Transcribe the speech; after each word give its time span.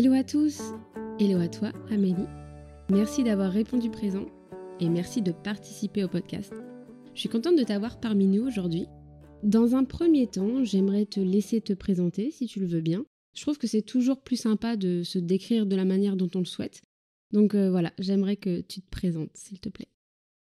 Hello 0.00 0.12
à 0.12 0.22
tous, 0.22 0.60
hello 1.18 1.40
à 1.40 1.48
toi 1.48 1.72
Amélie. 1.90 2.28
Merci 2.88 3.24
d'avoir 3.24 3.50
répondu 3.50 3.90
présent 3.90 4.26
et 4.78 4.88
merci 4.88 5.22
de 5.22 5.32
participer 5.32 6.04
au 6.04 6.08
podcast. 6.08 6.54
Je 7.14 7.18
suis 7.18 7.28
contente 7.28 7.58
de 7.58 7.64
t'avoir 7.64 7.98
parmi 7.98 8.28
nous 8.28 8.46
aujourd'hui. 8.46 8.86
Dans 9.42 9.74
un 9.74 9.82
premier 9.82 10.28
temps, 10.28 10.62
j'aimerais 10.62 11.04
te 11.04 11.18
laisser 11.18 11.60
te 11.60 11.72
présenter 11.72 12.30
si 12.30 12.46
tu 12.46 12.60
le 12.60 12.68
veux 12.68 12.80
bien. 12.80 13.06
Je 13.34 13.42
trouve 13.42 13.58
que 13.58 13.66
c'est 13.66 13.82
toujours 13.82 14.20
plus 14.20 14.36
sympa 14.36 14.76
de 14.76 15.02
se 15.02 15.18
décrire 15.18 15.66
de 15.66 15.74
la 15.74 15.84
manière 15.84 16.14
dont 16.14 16.30
on 16.36 16.38
le 16.38 16.44
souhaite. 16.44 16.82
Donc 17.32 17.56
euh, 17.56 17.68
voilà, 17.68 17.92
j'aimerais 17.98 18.36
que 18.36 18.60
tu 18.60 18.80
te 18.80 18.88
présentes 18.88 19.32
s'il 19.34 19.58
te 19.58 19.68
plaît. 19.68 19.88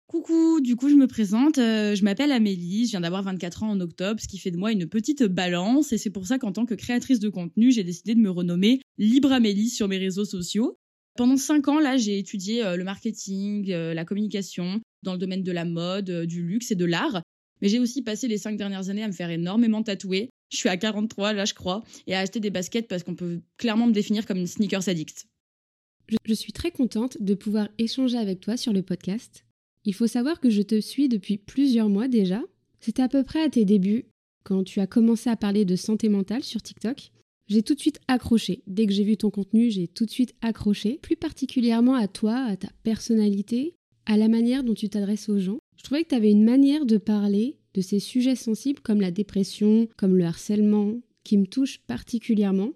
Coucou, 0.09 0.63
du 0.63 0.75
coup 0.75 0.89
je 0.89 0.95
me 0.95 1.07
présente, 1.07 1.59
euh, 1.59 1.95
je 1.95 2.03
m'appelle 2.03 2.33
Amélie, 2.33 2.87
je 2.87 2.93
viens 2.93 3.03
d'avoir 3.03 3.23
24 3.23 3.63
ans 3.63 3.69
en 3.69 3.81
octobre, 3.81 4.19
ce 4.19 4.27
qui 4.27 4.39
fait 4.39 4.51
de 4.51 4.57
moi 4.57 4.73
une 4.73 4.87
petite 4.87 5.23
balance 5.23 5.93
et 5.93 5.99
c'est 5.99 6.09
pour 6.09 6.27
ça 6.27 6.39
qu'en 6.39 6.51
tant 6.51 6.65
que 6.65 6.73
créatrice 6.73 7.21
de 7.21 7.29
contenu, 7.29 7.71
j'ai 7.71 7.85
décidé 7.85 8.15
de 8.15 8.21
me 8.21 8.31
renommer 8.31 8.81
Libre 8.97 9.33
Amélie 9.33 9.69
sur 9.69 9.87
mes 9.87 9.99
réseaux 9.99 10.25
sociaux. 10.25 10.79
Pendant 11.19 11.37
5 11.37 11.69
ans 11.69 11.79
là, 11.79 11.99
j'ai 11.99 12.19
étudié 12.19 12.65
euh, 12.65 12.77
le 12.77 12.85
marketing, 12.85 13.71
euh, 13.71 13.93
la 13.93 14.07
communication 14.07 14.81
dans 15.03 15.13
le 15.13 15.19
domaine 15.19 15.43
de 15.43 15.53
la 15.53 15.67
mode, 15.67 16.11
du 16.23 16.43
luxe 16.43 16.71
et 16.71 16.75
de 16.75 16.87
l'art, 16.87 17.21
mais 17.61 17.69
j'ai 17.69 17.79
aussi 17.79 18.01
passé 18.01 18.29
les 18.29 18.39
5 18.39 18.57
dernières 18.57 18.89
années 18.89 19.05
à 19.05 19.09
me 19.09 19.13
faire 19.13 19.29
énormément 19.29 19.83
tatouer. 19.83 20.31
Je 20.51 20.57
suis 20.57 20.71
à 20.71 20.79
43 20.79 21.35
là, 21.35 21.45
je 21.45 21.53
crois, 21.53 21.85
et 22.07 22.15
à 22.15 22.21
acheter 22.21 22.41
des 22.41 22.49
baskets 22.49 22.89
parce 22.89 23.03
qu'on 23.03 23.15
peut 23.15 23.43
clairement 23.59 23.87
me 23.87 23.93
définir 23.93 24.25
comme 24.25 24.39
une 24.39 24.47
sneakers 24.47 24.89
addict. 24.89 25.27
Je 26.25 26.33
suis 26.33 26.55
très 26.55 26.71
contente 26.71 27.19
de 27.21 27.35
pouvoir 27.35 27.69
échanger 27.77 28.17
avec 28.17 28.41
toi 28.41 28.57
sur 28.57 28.73
le 28.73 28.81
podcast 28.81 29.45
il 29.89 29.95
faut 29.95 30.07
savoir 30.07 30.39
que 30.39 30.51
je 30.51 30.61
te 30.61 30.79
suis 30.83 31.09
depuis 31.09 31.39
plusieurs 31.39 31.89
mois 31.89 32.09
déjà. 32.09 32.43
C'était 32.79 33.01
à 33.01 33.09
peu 33.09 33.25
près 33.25 33.43
à 33.43 33.49
tes 33.49 33.65
débuts, 33.65 34.05
quand 34.45 34.63
tu 34.63 34.81
as 34.81 34.87
commencé 34.87 35.31
à 35.31 35.37
parler 35.37 35.65
de 35.65 35.77
santé 35.77 36.11
mentale 36.11 36.45
sur 36.45 36.61
TikTok. 36.61 37.11
J'ai 37.47 37.63
tout 37.63 37.75
de 37.75 37.81
suite 37.81 37.99
accroché. 38.07 38.63
Dès 38.67 38.85
que 38.85 38.93
j'ai 38.93 39.03
vu 39.03 39.17
ton 39.17 39.31
contenu, 39.31 39.71
j'ai 39.71 39.89
tout 39.89 40.05
de 40.05 40.11
suite 40.11 40.35
accroché, 40.43 40.99
plus 41.01 41.17
particulièrement 41.17 41.95
à 41.95 42.07
toi, 42.07 42.37
à 42.37 42.55
ta 42.59 42.69
personnalité, 42.83 43.77
à 44.05 44.19
la 44.19 44.29
manière 44.29 44.63
dont 44.63 44.75
tu 44.75 44.91
t'adresses 44.91 45.31
aux 45.31 45.39
gens. 45.39 45.59
Je 45.79 45.85
trouvais 45.85 46.05
que 46.05 46.11
tu 46.11 46.15
avais 46.15 46.33
une 46.33 46.45
manière 46.45 46.85
de 46.85 46.99
parler 46.99 47.57
de 47.73 47.81
ces 47.81 47.99
sujets 47.99 48.37
sensibles 48.37 48.81
comme 48.81 49.01
la 49.01 49.11
dépression, 49.11 49.89
comme 49.97 50.19
le 50.19 50.25
harcèlement, 50.25 51.01
qui 51.25 51.39
me 51.39 51.47
touchent 51.47 51.81
particulièrement. 51.87 52.73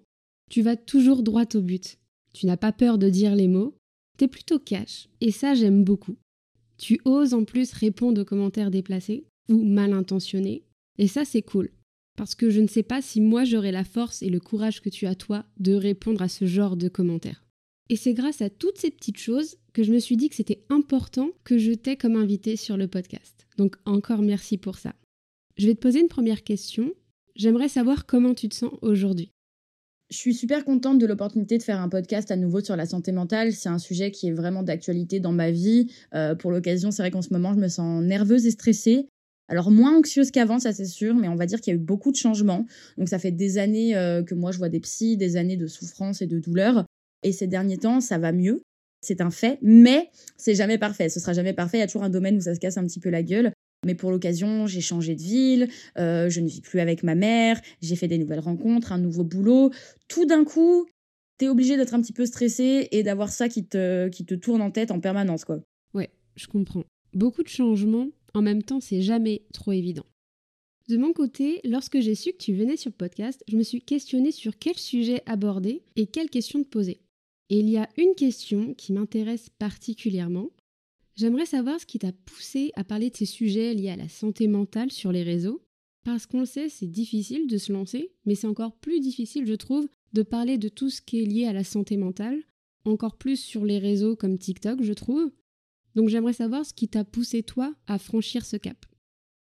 Tu 0.49 0.63
vas 0.63 0.77
toujours 0.77 1.21
droit 1.21 1.45
au 1.53 1.61
but. 1.61 1.99
Tu 2.33 2.47
n'as 2.47 2.57
pas 2.57 2.71
peur 2.71 2.97
de 2.97 3.07
dire 3.07 3.35
les 3.35 3.47
mots. 3.47 3.75
T'es 4.17 4.27
plutôt 4.27 4.57
cash. 4.57 5.09
Et 5.21 5.29
ça, 5.29 5.53
j'aime 5.53 5.83
beaucoup. 5.83 6.15
Tu 6.83 6.99
oses 7.05 7.33
en 7.33 7.45
plus 7.45 7.71
répondre 7.71 8.19
aux 8.19 8.25
commentaires 8.25 8.69
déplacés 8.69 9.23
ou 9.47 9.63
mal 9.63 9.93
intentionnés. 9.93 10.65
Et 10.97 11.07
ça, 11.07 11.23
c'est 11.23 11.41
cool. 11.41 11.71
Parce 12.17 12.35
que 12.35 12.49
je 12.49 12.59
ne 12.59 12.67
sais 12.67 12.83
pas 12.83 13.01
si 13.01 13.21
moi 13.21 13.45
j'aurai 13.45 13.71
la 13.71 13.85
force 13.85 14.21
et 14.21 14.29
le 14.29 14.41
courage 14.41 14.81
que 14.81 14.89
tu 14.89 15.07
as 15.07 15.15
toi 15.15 15.45
de 15.61 15.75
répondre 15.75 16.21
à 16.21 16.27
ce 16.27 16.43
genre 16.43 16.75
de 16.75 16.89
commentaires. 16.89 17.45
Et 17.87 17.95
c'est 17.95 18.13
grâce 18.13 18.41
à 18.41 18.49
toutes 18.49 18.79
ces 18.79 18.91
petites 18.91 19.17
choses 19.17 19.55
que 19.71 19.81
je 19.81 19.93
me 19.93 19.99
suis 19.99 20.17
dit 20.17 20.27
que 20.27 20.35
c'était 20.35 20.65
important 20.67 21.29
que 21.45 21.57
je 21.57 21.71
t'ai 21.71 21.95
comme 21.95 22.17
invité 22.17 22.57
sur 22.57 22.75
le 22.75 22.89
podcast. 22.89 23.47
Donc 23.55 23.77
encore 23.85 24.21
merci 24.21 24.57
pour 24.57 24.75
ça. 24.75 24.93
Je 25.55 25.67
vais 25.67 25.75
te 25.75 25.79
poser 25.79 26.01
une 26.01 26.09
première 26.09 26.43
question. 26.43 26.91
J'aimerais 27.37 27.69
savoir 27.69 28.05
comment 28.05 28.33
tu 28.33 28.49
te 28.49 28.55
sens 28.55 28.73
aujourd'hui. 28.81 29.31
Je 30.09 30.17
suis 30.17 30.33
super 30.33 30.63
contente 30.63 30.99
de 30.99 31.05
l'opportunité 31.07 31.57
de 31.57 31.63
faire 31.63 31.79
un 31.79 31.89
podcast 31.89 32.29
à 32.29 32.35
nouveau 32.35 32.61
sur 32.61 32.75
la 32.75 32.85
santé 32.85 33.11
mentale. 33.11 33.51
C'est 33.51 33.69
un 33.69 33.79
sujet 33.79 34.11
qui 34.11 34.27
est 34.27 34.31
vraiment 34.31 34.61
d'actualité 34.61 35.19
dans 35.19 35.31
ma 35.31 35.49
vie. 35.49 35.91
Euh, 36.13 36.35
pour 36.35 36.51
l'occasion, 36.51 36.91
c'est 36.91 37.01
vrai 37.01 37.09
qu'en 37.09 37.21
ce 37.21 37.33
moment, 37.33 37.53
je 37.53 37.59
me 37.59 37.67
sens 37.67 38.03
nerveuse 38.03 38.45
et 38.45 38.51
stressée. 38.51 39.07
Alors 39.49 39.71
moins 39.71 39.97
anxieuse 39.97 40.31
qu'avant, 40.31 40.59
ça 40.59 40.71
c'est 40.71 40.85
sûr, 40.85 41.15
mais 41.15 41.27
on 41.27 41.35
va 41.35 41.45
dire 41.45 41.59
qu'il 41.59 41.73
y 41.73 41.75
a 41.75 41.79
eu 41.79 41.83
beaucoup 41.83 42.11
de 42.11 42.15
changements. 42.15 42.65
Donc 42.97 43.09
ça 43.09 43.19
fait 43.19 43.31
des 43.31 43.57
années 43.57 43.95
euh, 43.95 44.23
que 44.23 44.35
moi 44.35 44.51
je 44.51 44.57
vois 44.57 44.69
des 44.69 44.79
psys, 44.79 45.17
des 45.17 45.35
années 45.35 45.57
de 45.57 45.67
souffrance 45.67 46.21
et 46.21 46.27
de 46.27 46.39
douleur. 46.39 46.85
Et 47.23 47.31
ces 47.31 47.47
derniers 47.47 47.77
temps, 47.77 47.99
ça 47.99 48.17
va 48.17 48.31
mieux. 48.31 48.61
C'est 49.01 49.19
un 49.19 49.31
fait, 49.31 49.59
mais 49.61 50.09
c'est 50.37 50.55
jamais 50.55 50.77
parfait. 50.77 51.09
Ce 51.09 51.19
sera 51.19 51.33
jamais 51.33 51.53
parfait. 51.53 51.77
Il 51.77 51.81
y 51.81 51.83
a 51.83 51.87
toujours 51.87 52.03
un 52.03 52.09
domaine 52.09 52.37
où 52.37 52.41
ça 52.41 52.55
se 52.55 52.59
casse 52.59 52.77
un 52.77 52.85
petit 52.85 52.99
peu 52.99 53.09
la 53.09 53.21
gueule. 53.21 53.51
Mais 53.85 53.95
pour 53.95 54.11
l'occasion, 54.11 54.67
j'ai 54.67 54.81
changé 54.81 55.15
de 55.15 55.21
ville, 55.21 55.69
euh, 55.97 56.29
je 56.29 56.39
ne 56.39 56.47
vis 56.47 56.61
plus 56.61 56.79
avec 56.79 57.03
ma 57.03 57.15
mère, 57.15 57.59
j'ai 57.81 57.95
fait 57.95 58.07
des 58.07 58.17
nouvelles 58.17 58.39
rencontres, 58.39 58.91
un 58.91 58.97
nouveau 58.97 59.23
boulot. 59.23 59.71
Tout 60.07 60.25
d'un 60.25 60.43
coup, 60.43 60.87
t'es 61.37 61.47
obligé 61.47 61.77
d'être 61.77 61.93
un 61.93 62.01
petit 62.01 62.13
peu 62.13 62.25
stressé 62.25 62.87
et 62.91 63.03
d'avoir 63.03 63.29
ça 63.29 63.49
qui 63.49 63.65
te, 63.65 64.35
tourne 64.35 64.61
en 64.61 64.71
tête 64.71 64.91
en 64.91 64.99
permanence, 64.99 65.45
quoi. 65.45 65.59
Ouais, 65.93 66.09
je 66.35 66.47
comprends. 66.47 66.83
Beaucoup 67.13 67.43
de 67.43 67.49
changements, 67.49 68.07
en 68.33 68.41
même 68.41 68.63
temps, 68.63 68.79
c'est 68.79 69.01
jamais 69.01 69.43
trop 69.53 69.71
évident. 69.71 70.05
De 70.89 70.97
mon 70.97 71.13
côté, 71.13 71.61
lorsque 71.63 71.99
j'ai 72.01 72.15
su 72.15 72.31
que 72.33 72.37
tu 72.37 72.53
venais 72.53 72.75
sur 72.75 72.89
le 72.89 72.97
podcast, 72.97 73.43
je 73.47 73.55
me 73.55 73.63
suis 73.63 73.81
questionnée 73.81 74.31
sur 74.31 74.57
quel 74.57 74.77
sujet 74.77 75.21
aborder 75.25 75.81
et 75.95 76.07
quelles 76.07 76.29
questions 76.29 76.61
te 76.61 76.67
poser. 76.67 76.99
Et 77.49 77.59
il 77.59 77.69
y 77.69 77.77
a 77.77 77.87
une 77.97 78.15
question 78.15 78.73
qui 78.73 78.91
m'intéresse 78.93 79.49
particulièrement, 79.59 80.49
J'aimerais 81.15 81.45
savoir 81.45 81.79
ce 81.79 81.85
qui 81.85 81.99
t'a 81.99 82.11
poussé 82.25 82.71
à 82.75 82.83
parler 82.83 83.09
de 83.09 83.15
ces 83.15 83.25
sujets 83.25 83.73
liés 83.73 83.91
à 83.91 83.95
la 83.95 84.09
santé 84.09 84.47
mentale 84.47 84.91
sur 84.91 85.11
les 85.11 85.23
réseaux. 85.23 85.63
Parce 86.03 86.25
qu'on 86.25 86.41
le 86.41 86.45
sait, 86.45 86.69
c'est 86.69 86.87
difficile 86.87 87.47
de 87.47 87.57
se 87.57 87.71
lancer, 87.71 88.11
mais 88.25 88.35
c'est 88.35 88.47
encore 88.47 88.75
plus 88.75 88.99
difficile, 88.99 89.45
je 89.45 89.53
trouve, 89.53 89.87
de 90.11 90.21
parler 90.21 90.57
de 90.57 90.67
tout 90.67 90.89
ce 90.89 91.01
qui 91.01 91.21
est 91.21 91.25
lié 91.25 91.45
à 91.45 91.53
la 91.53 91.63
santé 91.63 91.95
mentale, 91.95 92.39
encore 92.83 93.17
plus 93.17 93.37
sur 93.37 93.63
les 93.63 93.79
réseaux 93.79 94.15
comme 94.15 94.37
TikTok, 94.37 94.83
je 94.83 94.93
trouve. 94.93 95.31
Donc 95.95 96.09
j'aimerais 96.09 96.33
savoir 96.33 96.65
ce 96.65 96.73
qui 96.73 96.89
t'a 96.89 97.05
poussé, 97.05 97.43
toi, 97.43 97.73
à 97.87 97.99
franchir 97.99 98.45
ce 98.45 98.57
cap. 98.57 98.77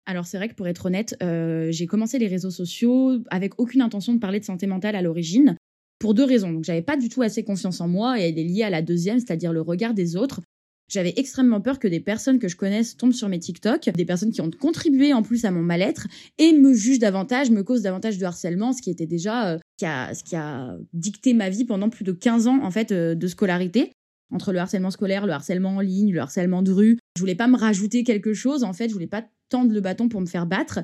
Alors 0.06 0.28
c'est 0.28 0.38
vrai 0.38 0.47
que 0.47 0.53
pour 0.53 0.68
être 0.68 0.86
honnête, 0.86 1.18
euh, 1.24 1.72
j'ai 1.72 1.88
commencé 1.88 2.20
les 2.20 2.28
réseaux 2.28 2.52
sociaux 2.52 3.20
avec 3.30 3.59
aucune 3.59 3.82
intention 3.82 4.14
de 4.14 4.20
parler 4.20 4.40
de 4.40 4.46
santé 4.46 4.68
mentale 4.68 4.96
à 4.96 5.02
l'origine, 5.02 5.58
pour 6.00 6.14
deux 6.14 6.24
raisons. 6.24 6.53
Donc 6.53 6.64
j'avais 6.64 6.84
pas 6.84 6.97
du 6.97 7.09
tout 7.09 7.24
assez 7.24 7.44
confiance 7.44 7.82
en 7.82 7.88
moi 7.88 8.20
et 8.20 8.30
elle 8.30 8.40
est 8.40 8.44
liée 8.44 8.64
à 8.64 8.70
la 8.70 8.82
deuxième, 8.82 9.20
c'est-à-dire 9.20 9.52
le 9.52 9.62
regard 9.62 9.94
des 9.94 10.16
autres. 10.16 10.42
J'avais 10.88 11.13
extrêmement 11.18 11.62
peur 11.62 11.79
que 11.79 11.88
des 11.88 12.00
personnes 12.00 12.38
que 12.38 12.47
je 12.47 12.56
connaisse 12.56 12.96
tombent 12.96 13.13
sur 13.13 13.28
mes 13.28 13.40
TikTok, 13.40 13.90
des 13.90 14.06
personnes 14.06 14.31
qui 14.31 14.41
ont 14.41 14.51
contribué 14.51 15.13
en 15.13 15.23
plus 15.23 15.46
à 15.46 15.51
mon 15.51 15.63
mal-être 15.63 16.07
et 16.38 16.53
me 16.53 16.73
jugent 16.73 17.00
davantage, 17.00 17.50
me 17.50 17.63
causent 17.63 17.81
davantage 17.81 18.18
de 18.18 18.25
harcèlement, 18.25 18.72
ce 18.72 18.81
qui 18.81 18.91
était 18.91 19.07
déjà 19.07 19.53
euh, 19.53 19.57
a, 19.81 20.13
ce 20.13 20.23
qui 20.23 20.35
a 20.35 20.78
dicté 20.94 21.34
ma 21.34 21.50
vie 21.50 21.66
pendant 21.66 21.90
plus 21.90 22.03
de 22.03 22.12
15 22.12 22.47
ans 22.47 22.59
en 22.63 22.69
fait 22.69 22.91
euh, 22.91 23.16
de 23.16 23.28
scolarité 23.28 23.91
entre 24.31 24.51
le 24.51 24.59
harcèlement 24.59 24.91
scolaire, 24.91 25.25
le 25.25 25.34
harcèlement 25.34 25.75
en 25.75 25.81
ligne, 25.81 26.13
le 26.13 26.19
harcèlement 26.19 26.62
de 26.62 26.72
rue. 26.72 26.97
Je 27.16 27.22
voulais 27.22 27.35
pas 27.35 27.47
me 27.47 27.57
rajouter 27.57 28.03
quelque 28.03 28.34
chose 28.34 28.63
en 28.63 28.73
fait, 28.73 28.88
je 28.90 28.94
voulais 28.94 29.07
pas 29.07 29.23
tendre 29.50 29.73
le 29.73 29.81
bâton 29.81 30.07
pour 30.07 30.22
me 30.22 30.25
faire 30.28 30.46
battre. 30.46 30.81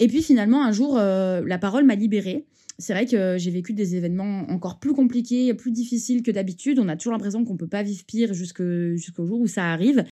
Et 0.00 0.08
puis 0.08 0.22
finalement 0.22 0.64
un 0.64 0.72
jour 0.72 0.96
euh, 0.98 1.42
la 1.46 1.58
parole 1.58 1.84
m'a 1.84 1.94
libérée 1.94 2.46
c'est 2.78 2.92
vrai 2.92 3.06
que 3.06 3.36
j'ai 3.38 3.50
vécu 3.50 3.72
des 3.72 3.96
événements 3.96 4.50
encore 4.50 4.78
plus 4.78 4.94
compliqués, 4.94 5.54
plus 5.54 5.70
difficiles 5.70 6.22
que 6.22 6.30
d'habitude. 6.30 6.78
On 6.78 6.88
a 6.88 6.96
toujours 6.96 7.12
l'impression 7.12 7.44
qu'on 7.44 7.56
peut 7.56 7.68
pas 7.68 7.82
vivre 7.82 8.04
pire 8.04 8.34
jusqu'au 8.34 9.26
jour 9.26 9.40
où 9.40 9.46
ça 9.46 9.70
arrive. 9.72 10.04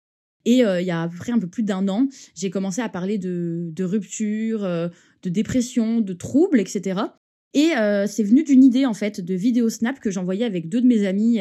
Et 0.46 0.66
euh, 0.66 0.82
il 0.82 0.88
y 0.88 0.92
a 0.92 1.04
à 1.04 1.08
peu 1.08 1.18
près 1.18 1.32
un 1.32 1.40
peu 1.40 1.48
plus 1.48 1.64
d'un 1.64 1.88
an, 1.88 2.08
j'ai 2.36 2.50
commencé 2.50 2.82
à 2.82 2.90
parler 2.90 3.18
de, 3.18 3.70
de 3.72 3.84
rupture, 3.84 4.64
euh, 4.64 4.88
de 5.24 5.30
dépression, 5.30 6.02
de 6.02 6.14
troubles, 6.14 6.60
etc. 6.60 7.02
Et 7.54 7.76
euh, 7.78 8.08
c'est 8.08 8.24
venu 8.24 8.44
d'une 8.44 8.64
idée 8.64 8.86
en 8.86 8.94
fait 8.94 9.22
de 9.22 9.34
vidéo 9.36 9.70
snap 9.70 10.00
que 10.00 10.10
j'envoyais 10.10 10.46
avec 10.46 10.70
deux 10.70 10.82
de 10.82 10.88
mes 10.88 11.06
amis 11.06 11.40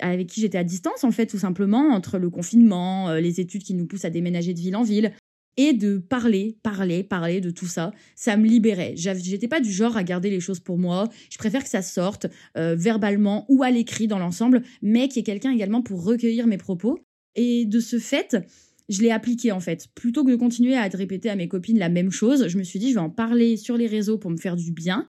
avec 0.00 0.28
qui 0.28 0.40
j'étais 0.40 0.58
à 0.58 0.62
distance 0.62 1.02
en 1.02 1.10
fait 1.10 1.26
tout 1.26 1.38
simplement 1.38 1.88
entre 1.88 2.18
le 2.18 2.30
confinement, 2.30 3.14
les 3.14 3.40
études 3.40 3.64
qui 3.64 3.74
nous 3.74 3.86
poussent 3.86 4.04
à 4.04 4.10
déménager 4.10 4.54
de 4.54 4.60
ville 4.60 4.76
en 4.76 4.84
ville, 4.84 5.12
et 5.58 5.74
de 5.74 5.98
parler, 5.98 6.56
parler, 6.62 7.02
parler 7.02 7.42
de 7.42 7.50
tout 7.50 7.66
ça, 7.66 7.92
ça 8.14 8.36
me 8.36 8.46
libérait. 8.46 8.94
J'étais 8.96 9.48
pas 9.48 9.60
du 9.60 9.70
genre 9.70 9.96
à 9.96 10.04
garder 10.04 10.30
les 10.30 10.40
choses 10.40 10.60
pour 10.60 10.78
moi. 10.78 11.08
Je 11.30 11.36
préfère 11.36 11.64
que 11.64 11.68
ça 11.68 11.82
sorte 11.82 12.26
euh, 12.56 12.76
verbalement 12.76 13.44
ou 13.48 13.64
à 13.64 13.70
l'écrit 13.70 14.06
dans 14.06 14.20
l'ensemble, 14.20 14.62
mais 14.80 15.08
qu'il 15.08 15.16
y 15.16 15.20
ait 15.20 15.24
quelqu'un 15.24 15.50
également 15.50 15.82
pour 15.82 16.04
recueillir 16.04 16.46
mes 16.46 16.58
propos. 16.58 17.00
Et 17.34 17.66
de 17.66 17.80
ce 17.80 17.98
fait, 17.98 18.36
je 18.88 19.02
l'ai 19.02 19.10
appliqué 19.10 19.50
en 19.50 19.60
fait. 19.60 19.88
Plutôt 19.94 20.24
que 20.24 20.30
de 20.30 20.36
continuer 20.36 20.76
à 20.76 20.84
répéter 20.84 21.28
à 21.28 21.36
mes 21.36 21.48
copines 21.48 21.78
la 21.78 21.88
même 21.88 22.12
chose, 22.12 22.46
je 22.46 22.56
me 22.56 22.62
suis 22.62 22.78
dit 22.78 22.90
je 22.90 22.94
vais 22.94 23.00
en 23.00 23.10
parler 23.10 23.56
sur 23.56 23.76
les 23.76 23.88
réseaux 23.88 24.16
pour 24.16 24.30
me 24.30 24.36
faire 24.36 24.56
du 24.56 24.70
bien 24.70 25.08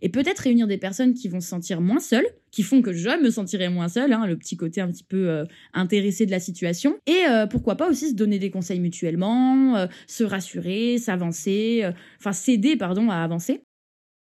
et 0.00 0.08
peut-être 0.08 0.40
réunir 0.40 0.66
des 0.66 0.78
personnes 0.78 1.14
qui 1.14 1.28
vont 1.28 1.40
se 1.40 1.48
sentir 1.48 1.80
moins 1.80 2.00
seules, 2.00 2.26
qui 2.50 2.62
font 2.62 2.82
que 2.82 2.92
je 2.92 3.22
me 3.22 3.30
sentirai 3.30 3.68
moins 3.68 3.88
seule, 3.88 4.12
hein, 4.12 4.26
le 4.26 4.36
petit 4.36 4.56
côté 4.56 4.80
un 4.80 4.88
petit 4.88 5.04
peu 5.04 5.28
euh, 5.28 5.44
intéressé 5.74 6.26
de 6.26 6.30
la 6.30 6.40
situation, 6.40 6.96
et 7.06 7.26
euh, 7.28 7.46
pourquoi 7.46 7.76
pas 7.76 7.88
aussi 7.88 8.10
se 8.10 8.14
donner 8.14 8.38
des 8.38 8.50
conseils 8.50 8.80
mutuellement, 8.80 9.76
euh, 9.76 9.86
se 10.06 10.24
rassurer, 10.24 10.98
s'avancer, 10.98 11.88
enfin 12.18 12.32
s'aider 12.32 12.76
pardon 12.76 13.10
à 13.10 13.16
avancer. 13.16 13.65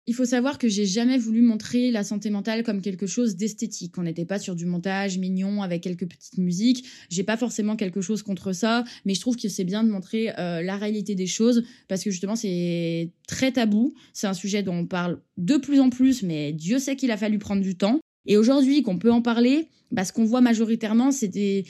Il 0.09 0.15
faut 0.15 0.25
savoir 0.25 0.57
que 0.57 0.69
j'ai 0.69 0.87
jamais 0.87 1.19
voulu 1.19 1.43
montrer 1.43 1.91
la 1.91 2.03
santé 2.03 2.31
mentale 2.31 2.63
comme 2.63 2.81
quelque 2.81 3.07
chose 3.07 3.37
d'esthétique. 3.37 3.99
On 3.99 4.05
n'était 4.05 4.25
pas 4.25 4.39
sur 4.39 4.55
du 4.55 4.65
montage 4.65 5.19
mignon 5.19 5.61
avec 5.61 5.83
quelques 5.83 6.09
petites 6.09 6.39
musiques. 6.39 6.87
J'ai 7.11 7.25
pas 7.25 7.37
forcément 7.37 7.77
quelque 7.77 8.01
chose 8.01 8.23
contre 8.23 8.55
ça, 8.55 8.85
mais 9.05 9.13
je 9.13 9.21
trouve 9.21 9.37
que 9.37 9.51
c'est 9.51 9.65
bien 9.65 9.85
de 9.85 9.91
montrer 9.91 10.31
euh, 10.39 10.63
la 10.63 10.79
réalité 10.79 11.15
des 11.15 11.27
choses 11.27 11.63
parce 11.89 12.03
que 12.03 12.11
justement 12.11 12.37
c'est 12.37 13.11
très 13.27 13.53
tabou. 13.53 13.93
C'est 14.15 14.27
un 14.27 14.33
sujet 14.33 14.63
dont 14.63 14.77
on 14.77 14.87
parle 14.87 15.21
de 15.37 15.59
plus 15.59 15.79
en 15.79 15.91
plus, 15.91 16.23
mais 16.23 16.55
Dieu 16.55 16.79
sait 16.79 16.97
qu'il 16.97 17.11
a 17.11 17.19
fallu 17.19 17.39
prendre 17.39 17.61
du 17.61 17.77
temps. 17.77 18.01
Et 18.25 18.39
aujourd'hui 18.39 18.83
qu'on 18.83 18.99
peut 18.99 19.13
en 19.13 19.21
parler, 19.21 19.69
bah, 19.93 20.07
ce 20.07 20.15
qu'on 20.15 20.25
voit 20.25 20.41
majoritairement, 20.41 21.11
c'est 21.11 21.29
des 21.29 21.67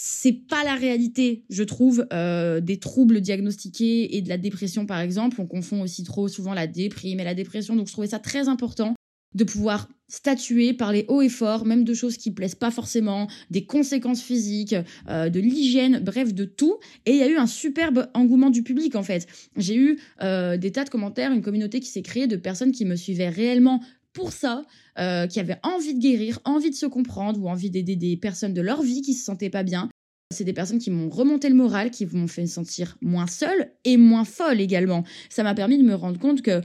c'est 0.00 0.46
pas 0.46 0.62
la 0.62 0.76
réalité, 0.76 1.42
je 1.50 1.64
trouve, 1.64 2.06
euh, 2.12 2.60
des 2.60 2.78
troubles 2.78 3.20
diagnostiqués 3.20 4.16
et 4.16 4.22
de 4.22 4.28
la 4.28 4.38
dépression, 4.38 4.86
par 4.86 5.00
exemple. 5.00 5.40
On 5.40 5.46
confond 5.46 5.82
aussi 5.82 6.04
trop 6.04 6.28
souvent 6.28 6.54
la 6.54 6.68
déprime 6.68 7.18
et 7.18 7.24
la 7.24 7.34
dépression. 7.34 7.74
Donc, 7.74 7.88
je 7.88 7.92
trouvais 7.92 8.06
ça 8.06 8.20
très 8.20 8.46
important 8.46 8.94
de 9.34 9.44
pouvoir 9.44 9.88
statuer, 10.08 10.72
parler 10.72 11.04
haut 11.08 11.20
et 11.20 11.28
fort, 11.28 11.66
même 11.66 11.84
de 11.84 11.94
choses 11.94 12.16
qui 12.16 12.30
plaisent 12.30 12.54
pas 12.54 12.70
forcément, 12.70 13.28
des 13.50 13.66
conséquences 13.66 14.22
physiques, 14.22 14.74
euh, 15.08 15.28
de 15.28 15.40
l'hygiène, 15.40 16.00
bref, 16.00 16.32
de 16.32 16.44
tout. 16.44 16.78
Et 17.04 17.10
il 17.10 17.16
y 17.18 17.22
a 17.22 17.28
eu 17.28 17.36
un 17.36 17.46
superbe 17.46 18.08
engouement 18.14 18.50
du 18.50 18.62
public, 18.62 18.94
en 18.94 19.02
fait. 19.02 19.26
J'ai 19.56 19.76
eu 19.76 19.98
euh, 20.22 20.56
des 20.56 20.70
tas 20.70 20.84
de 20.84 20.90
commentaires, 20.90 21.32
une 21.32 21.42
communauté 21.42 21.80
qui 21.80 21.88
s'est 21.88 22.02
créée 22.02 22.26
de 22.28 22.36
personnes 22.36 22.72
qui 22.72 22.84
me 22.84 22.94
suivaient 22.94 23.28
réellement 23.28 23.82
pour 24.18 24.32
ça, 24.32 24.64
euh, 24.98 25.28
qui 25.28 25.38
avaient 25.38 25.60
envie 25.62 25.94
de 25.94 26.00
guérir, 26.00 26.40
envie 26.44 26.70
de 26.70 26.74
se 26.74 26.86
comprendre 26.86 27.40
ou 27.40 27.48
envie 27.48 27.70
d'aider 27.70 27.94
des 27.94 28.16
personnes 28.16 28.52
de 28.52 28.60
leur 28.60 28.82
vie 28.82 29.00
qui 29.00 29.14
se 29.14 29.24
sentaient 29.24 29.48
pas 29.48 29.62
bien. 29.62 29.88
C'est 30.34 30.42
des 30.42 30.52
personnes 30.52 30.80
qui 30.80 30.90
m'ont 30.90 31.08
remonté 31.08 31.48
le 31.48 31.54
moral, 31.54 31.92
qui 31.92 32.04
m'ont 32.04 32.26
fait 32.26 32.46
sentir 32.46 32.98
moins 33.00 33.28
seule 33.28 33.70
et 33.84 33.96
moins 33.96 34.24
folle 34.24 34.60
également. 34.60 35.04
Ça 35.30 35.44
m'a 35.44 35.54
permis 35.54 35.78
de 35.78 35.84
me 35.84 35.94
rendre 35.94 36.18
compte 36.18 36.42
que 36.42 36.62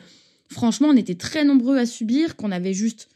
franchement, 0.50 0.88
on 0.90 0.98
était 0.98 1.14
très 1.14 1.46
nombreux 1.46 1.78
à 1.78 1.86
subir, 1.86 2.36
qu'on 2.36 2.52
avait 2.52 2.74
juste 2.74 3.08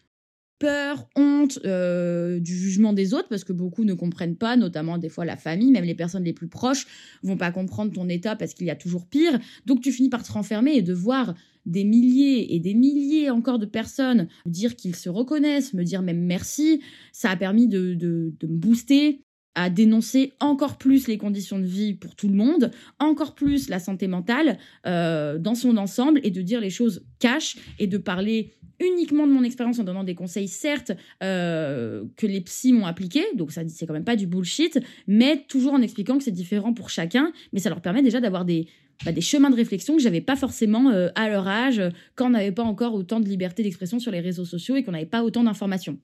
peur, 0.59 1.07
honte 1.15 1.57
euh, 1.65 2.39
du 2.39 2.55
jugement 2.55 2.93
des 2.93 3.15
autres, 3.15 3.29
parce 3.29 3.43
que 3.43 3.53
beaucoup 3.53 3.85
ne 3.85 3.95
comprennent 3.95 4.37
pas, 4.37 4.55
notamment 4.55 4.99
des 4.99 5.09
fois 5.09 5.25
la 5.25 5.35
famille, 5.37 5.71
même 5.71 5.83
les 5.83 5.95
personnes 5.95 6.23
les 6.23 6.33
plus 6.33 6.47
proches 6.47 6.85
vont 7.23 7.37
pas 7.37 7.51
comprendre 7.51 7.91
ton 7.91 8.07
état 8.07 8.35
parce 8.35 8.53
qu'il 8.53 8.67
y 8.67 8.71
a 8.71 8.75
toujours 8.75 9.07
pire. 9.07 9.39
Donc 9.65 9.81
tu 9.81 9.91
finis 9.91 10.09
par 10.09 10.23
te 10.23 10.31
renfermer 10.31 10.75
et 10.75 10.83
de 10.83 10.93
voir 10.93 11.33
des 11.67 11.83
milliers 11.83 12.55
et 12.55 12.59
des 12.59 12.73
milliers 12.73 13.29
encore 13.29 13.59
de 13.59 13.65
personnes 13.65 14.27
dire 14.45 14.75
qu'ils 14.75 14.95
se 14.95 15.09
reconnaissent, 15.09 15.73
me 15.73 15.83
dire 15.83 16.01
même 16.01 16.21
merci, 16.21 16.81
ça 17.11 17.29
a 17.29 17.35
permis 17.35 17.67
de, 17.67 17.93
de, 17.93 18.31
me 18.47 18.57
booster, 18.57 19.21
à 19.53 19.69
dénoncer 19.69 20.33
encore 20.39 20.77
plus 20.77 21.07
les 21.07 21.17
conditions 21.17 21.59
de 21.59 21.65
vie 21.65 21.93
pour 21.93 22.15
tout 22.15 22.27
le 22.27 22.35
monde, 22.35 22.71
encore 22.99 23.35
plus 23.35 23.69
la 23.69 23.79
santé 23.79 24.07
mentale 24.07 24.57
euh, 24.85 25.37
dans 25.37 25.55
son 25.55 25.77
ensemble 25.77 26.21
et 26.23 26.31
de 26.31 26.41
dire 26.41 26.61
les 26.61 26.69
choses 26.69 27.03
cash 27.19 27.57
et 27.79 27.87
de 27.87 27.97
parler 27.97 28.53
uniquement 28.79 29.25
de 29.25 29.31
mon 29.31 29.43
expérience 29.43 29.79
en 29.79 29.83
donnant 29.83 30.03
des 30.03 30.13
conseils, 30.13 30.47
certes, 30.47 30.91
euh, 31.23 32.03
que 32.15 32.27
les 32.27 32.41
psys 32.41 32.73
m'ont 32.73 32.85
appliqués, 32.85 33.25
donc 33.35 33.51
ça 33.51 33.63
c'est 33.67 33.87
quand 33.87 33.93
même 33.93 34.03
pas 34.03 34.15
du 34.15 34.27
bullshit, 34.27 34.79
mais 35.07 35.43
toujours 35.47 35.73
en 35.73 35.81
expliquant 35.81 36.19
que 36.19 36.23
c'est 36.23 36.31
différent 36.31 36.73
pour 36.73 36.91
chacun, 36.91 37.31
mais 37.51 37.59
ça 37.59 37.69
leur 37.69 37.81
permet 37.81 38.03
déjà 38.03 38.21
d'avoir 38.21 38.45
des, 38.45 38.67
bah, 39.05 39.11
des 39.11 39.21
chemins 39.21 39.49
de 39.49 39.55
réflexion 39.55 39.95
que 39.95 40.01
j'avais 40.01 40.21
pas 40.21 40.35
forcément 40.35 40.89
euh, 40.89 41.09
à 41.15 41.29
leur 41.29 41.47
âge, 41.47 41.81
quand 42.15 42.27
on 42.27 42.31
n'avait 42.31 42.51
pas 42.51 42.63
encore 42.63 42.93
autant 42.93 43.19
de 43.19 43.27
liberté 43.27 43.63
d'expression 43.63 43.99
sur 43.99 44.11
les 44.11 44.19
réseaux 44.19 44.45
sociaux 44.45 44.75
et 44.75 44.83
qu'on 44.83 44.91
n'avait 44.91 45.05
pas 45.05 45.23
autant 45.23 45.43
d'informations. 45.43 45.97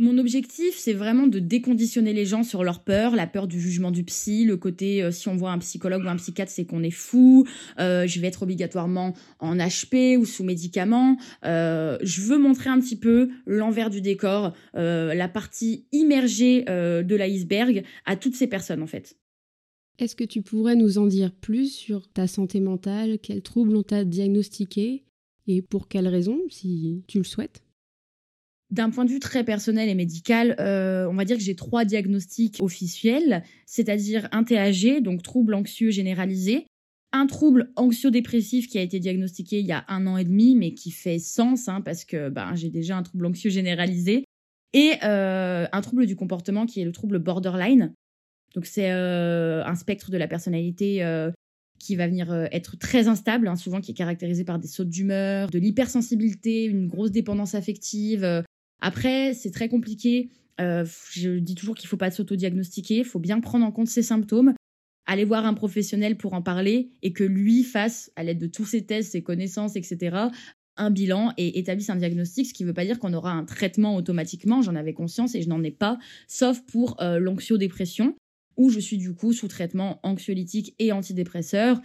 Mon 0.00 0.16
objectif, 0.18 0.76
c'est 0.76 0.92
vraiment 0.92 1.26
de 1.26 1.40
déconditionner 1.40 2.12
les 2.12 2.24
gens 2.24 2.44
sur 2.44 2.62
leur 2.62 2.84
peur, 2.84 3.16
la 3.16 3.26
peur 3.26 3.48
du 3.48 3.60
jugement 3.60 3.90
du 3.90 4.04
psy, 4.04 4.44
le 4.44 4.56
côté 4.56 5.02
euh, 5.02 5.10
si 5.10 5.26
on 5.26 5.34
voit 5.34 5.50
un 5.50 5.58
psychologue 5.58 6.04
ou 6.04 6.08
un 6.08 6.14
psychiatre, 6.14 6.52
c'est 6.52 6.64
qu'on 6.64 6.84
est 6.84 6.92
fou, 6.92 7.44
euh, 7.80 8.06
je 8.06 8.20
vais 8.20 8.28
être 8.28 8.44
obligatoirement 8.44 9.14
en 9.40 9.56
HP 9.56 10.16
ou 10.16 10.24
sous 10.24 10.44
médicaments. 10.44 11.16
Je 11.42 12.20
veux 12.20 12.38
montrer 12.38 12.70
un 12.70 12.78
petit 12.78 12.96
peu 12.96 13.30
l'envers 13.46 13.90
du 13.90 14.00
décor, 14.00 14.52
la 14.74 15.28
partie 15.28 15.86
immergée 15.90 16.62
de 16.62 17.16
l'iceberg 17.16 17.82
à 18.06 18.14
toutes 18.14 18.36
ces 18.36 18.46
personnes 18.46 18.82
en 18.82 18.86
fait. 18.86 19.16
Est-ce 19.98 20.14
que 20.14 20.24
tu 20.24 20.42
pourrais 20.42 20.76
nous 20.76 20.98
en 20.98 21.06
dire 21.06 21.32
plus 21.32 21.72
sur 21.72 22.08
ta 22.08 22.28
santé 22.28 22.60
mentale 22.60 23.18
Quels 23.18 23.42
troubles 23.42 23.74
on 23.74 23.82
t'a 23.82 24.04
diagnostiqué 24.04 25.04
Et 25.48 25.60
pour 25.60 25.88
quelles 25.88 26.06
raisons, 26.06 26.40
si 26.50 27.02
tu 27.08 27.18
le 27.18 27.24
souhaites? 27.24 27.62
D'un 28.70 28.90
point 28.90 29.04
de 29.04 29.10
vue 29.10 29.18
très 29.18 29.44
personnel 29.44 29.88
et 29.88 29.94
médical, 29.94 30.54
euh, 30.60 31.08
on 31.08 31.14
va 31.14 31.24
dire 31.24 31.36
que 31.36 31.42
j'ai 31.42 31.56
trois 31.56 31.84
diagnostics 31.84 32.58
officiels, 32.60 33.42
c'est-à-dire 33.66 34.28
un 34.30 34.44
TAG, 34.44 35.02
donc 35.02 35.22
trouble 35.22 35.54
anxieux 35.54 35.90
généralisé, 35.90 36.66
un 37.12 37.26
trouble 37.26 37.72
anxio-dépressif 37.74 38.68
qui 38.68 38.78
a 38.78 38.82
été 38.82 39.00
diagnostiqué 39.00 39.58
il 39.58 39.66
y 39.66 39.72
a 39.72 39.84
un 39.88 40.06
an 40.06 40.16
et 40.16 40.24
demi, 40.24 40.54
mais 40.54 40.74
qui 40.74 40.90
fait 40.90 41.18
sens 41.18 41.68
hein, 41.68 41.80
parce 41.80 42.04
que 42.04 42.28
ben, 42.28 42.54
j'ai 42.54 42.68
déjà 42.68 42.96
un 42.96 43.02
trouble 43.02 43.26
anxieux 43.26 43.50
généralisé, 43.50 44.26
et 44.74 44.92
euh, 45.02 45.66
un 45.72 45.80
trouble 45.80 46.06
du 46.06 46.14
comportement 46.14 46.66
qui 46.66 46.80
est 46.80 46.84
le 46.84 46.92
trouble 46.92 47.18
borderline. 47.18 47.94
Donc 48.54 48.66
c'est 48.66 48.90
euh, 48.90 49.64
un 49.64 49.74
spectre 49.74 50.10
de 50.10 50.16
la 50.16 50.26
personnalité 50.26 51.04
qui 51.78 51.94
va 51.94 52.08
venir 52.08 52.32
être 52.50 52.76
très 52.76 53.06
instable, 53.06 53.46
hein, 53.46 53.54
souvent 53.54 53.80
qui 53.80 53.92
est 53.92 53.94
caractérisé 53.94 54.44
par 54.44 54.58
des 54.58 54.66
sautes 54.66 54.88
d'humeur, 54.88 55.48
de 55.48 55.58
l'hypersensibilité, 55.58 56.64
une 56.64 56.88
grosse 56.88 57.12
dépendance 57.12 57.54
affective, 57.54 58.44
après, 58.80 59.34
c'est 59.34 59.50
très 59.50 59.68
compliqué. 59.68 60.30
Euh, 60.60 60.84
je 61.12 61.38
dis 61.38 61.54
toujours 61.54 61.74
qu'il 61.74 61.88
faut 61.88 61.96
pas 61.96 62.10
s'auto-diagnostiquer, 62.10 62.98
il 62.98 63.04
faut 63.04 63.20
bien 63.20 63.40
prendre 63.40 63.64
en 63.64 63.70
compte 63.70 63.88
ses 63.88 64.02
symptômes, 64.02 64.54
aller 65.06 65.24
voir 65.24 65.46
un 65.46 65.54
professionnel 65.54 66.16
pour 66.16 66.32
en 66.34 66.42
parler 66.42 66.90
et 67.02 67.12
que 67.12 67.24
lui 67.24 67.62
fasse, 67.62 68.10
à 68.16 68.24
l'aide 68.24 68.38
de 68.38 68.48
tous 68.48 68.64
ses 68.64 68.84
tests, 68.84 69.12
ses 69.12 69.22
connaissances, 69.22 69.76
etc., 69.76 70.16
un 70.80 70.90
bilan 70.90 71.32
et 71.36 71.58
établisse 71.58 71.90
un 71.90 71.96
diagnostic, 71.96 72.46
ce 72.46 72.54
qui 72.54 72.62
ne 72.62 72.68
veut 72.68 72.74
pas 72.74 72.84
dire 72.84 73.00
qu'on 73.00 73.12
aura 73.12 73.32
un 73.32 73.44
traitement 73.44 73.96
automatiquement, 73.96 74.62
j'en 74.62 74.76
avais 74.76 74.94
conscience 74.94 75.34
et 75.34 75.42
je 75.42 75.48
n'en 75.48 75.62
ai 75.64 75.72
pas, 75.72 75.98
sauf 76.28 76.60
pour 76.66 77.00
euh, 77.02 77.18
l'anxio-dépression, 77.18 78.14
où 78.58 78.68
je 78.68 78.80
suis 78.80 78.98
du 78.98 79.14
coup 79.14 79.32
sous 79.32 79.48
traitement 79.48 80.00
anxiolytique 80.02 80.74
et 80.78 80.92
antidépresseur. 80.92 81.80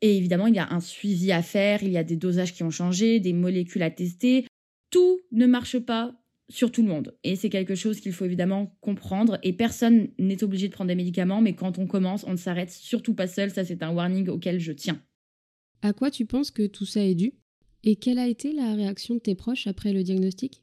Et 0.00 0.16
évidemment, 0.16 0.46
il 0.46 0.54
y 0.54 0.58
a 0.58 0.72
un 0.72 0.80
suivi 0.80 1.30
à 1.32 1.42
faire, 1.42 1.82
il 1.82 1.90
y 1.90 1.98
a 1.98 2.04
des 2.04 2.16
dosages 2.16 2.54
qui 2.54 2.62
ont 2.62 2.70
changé, 2.70 3.20
des 3.20 3.34
molécules 3.34 3.82
à 3.82 3.90
tester, 3.90 4.46
tout 4.90 5.20
ne 5.32 5.46
marche 5.46 5.78
pas 5.78 6.16
sur 6.48 6.72
tout 6.72 6.82
le 6.82 6.88
monde. 6.88 7.16
Et 7.22 7.36
c'est 7.36 7.50
quelque 7.50 7.74
chose 7.74 8.00
qu'il 8.00 8.12
faut 8.12 8.24
évidemment 8.24 8.76
comprendre. 8.80 9.38
Et 9.42 9.52
personne 9.52 10.08
n'est 10.18 10.42
obligé 10.42 10.68
de 10.68 10.72
prendre 10.72 10.88
des 10.88 10.94
médicaments, 10.94 11.42
mais 11.42 11.54
quand 11.54 11.78
on 11.78 11.86
commence, 11.86 12.24
on 12.24 12.32
ne 12.32 12.36
s'arrête 12.36 12.70
surtout 12.70 13.14
pas 13.14 13.26
seul. 13.26 13.50
Ça, 13.50 13.64
c'est 13.64 13.82
un 13.82 13.92
warning 13.92 14.28
auquel 14.28 14.58
je 14.58 14.72
tiens. 14.72 15.02
À 15.82 15.92
quoi 15.92 16.10
tu 16.10 16.24
penses 16.24 16.50
que 16.50 16.66
tout 16.66 16.86
ça 16.86 17.04
est 17.04 17.14
dû? 17.14 17.34
Et 17.84 17.96
quelle 17.96 18.18
a 18.18 18.28
été 18.28 18.52
la 18.52 18.74
réaction 18.74 19.14
de 19.14 19.20
tes 19.20 19.34
proches 19.34 19.66
après 19.66 19.92
le 19.92 20.02
diagnostic? 20.02 20.62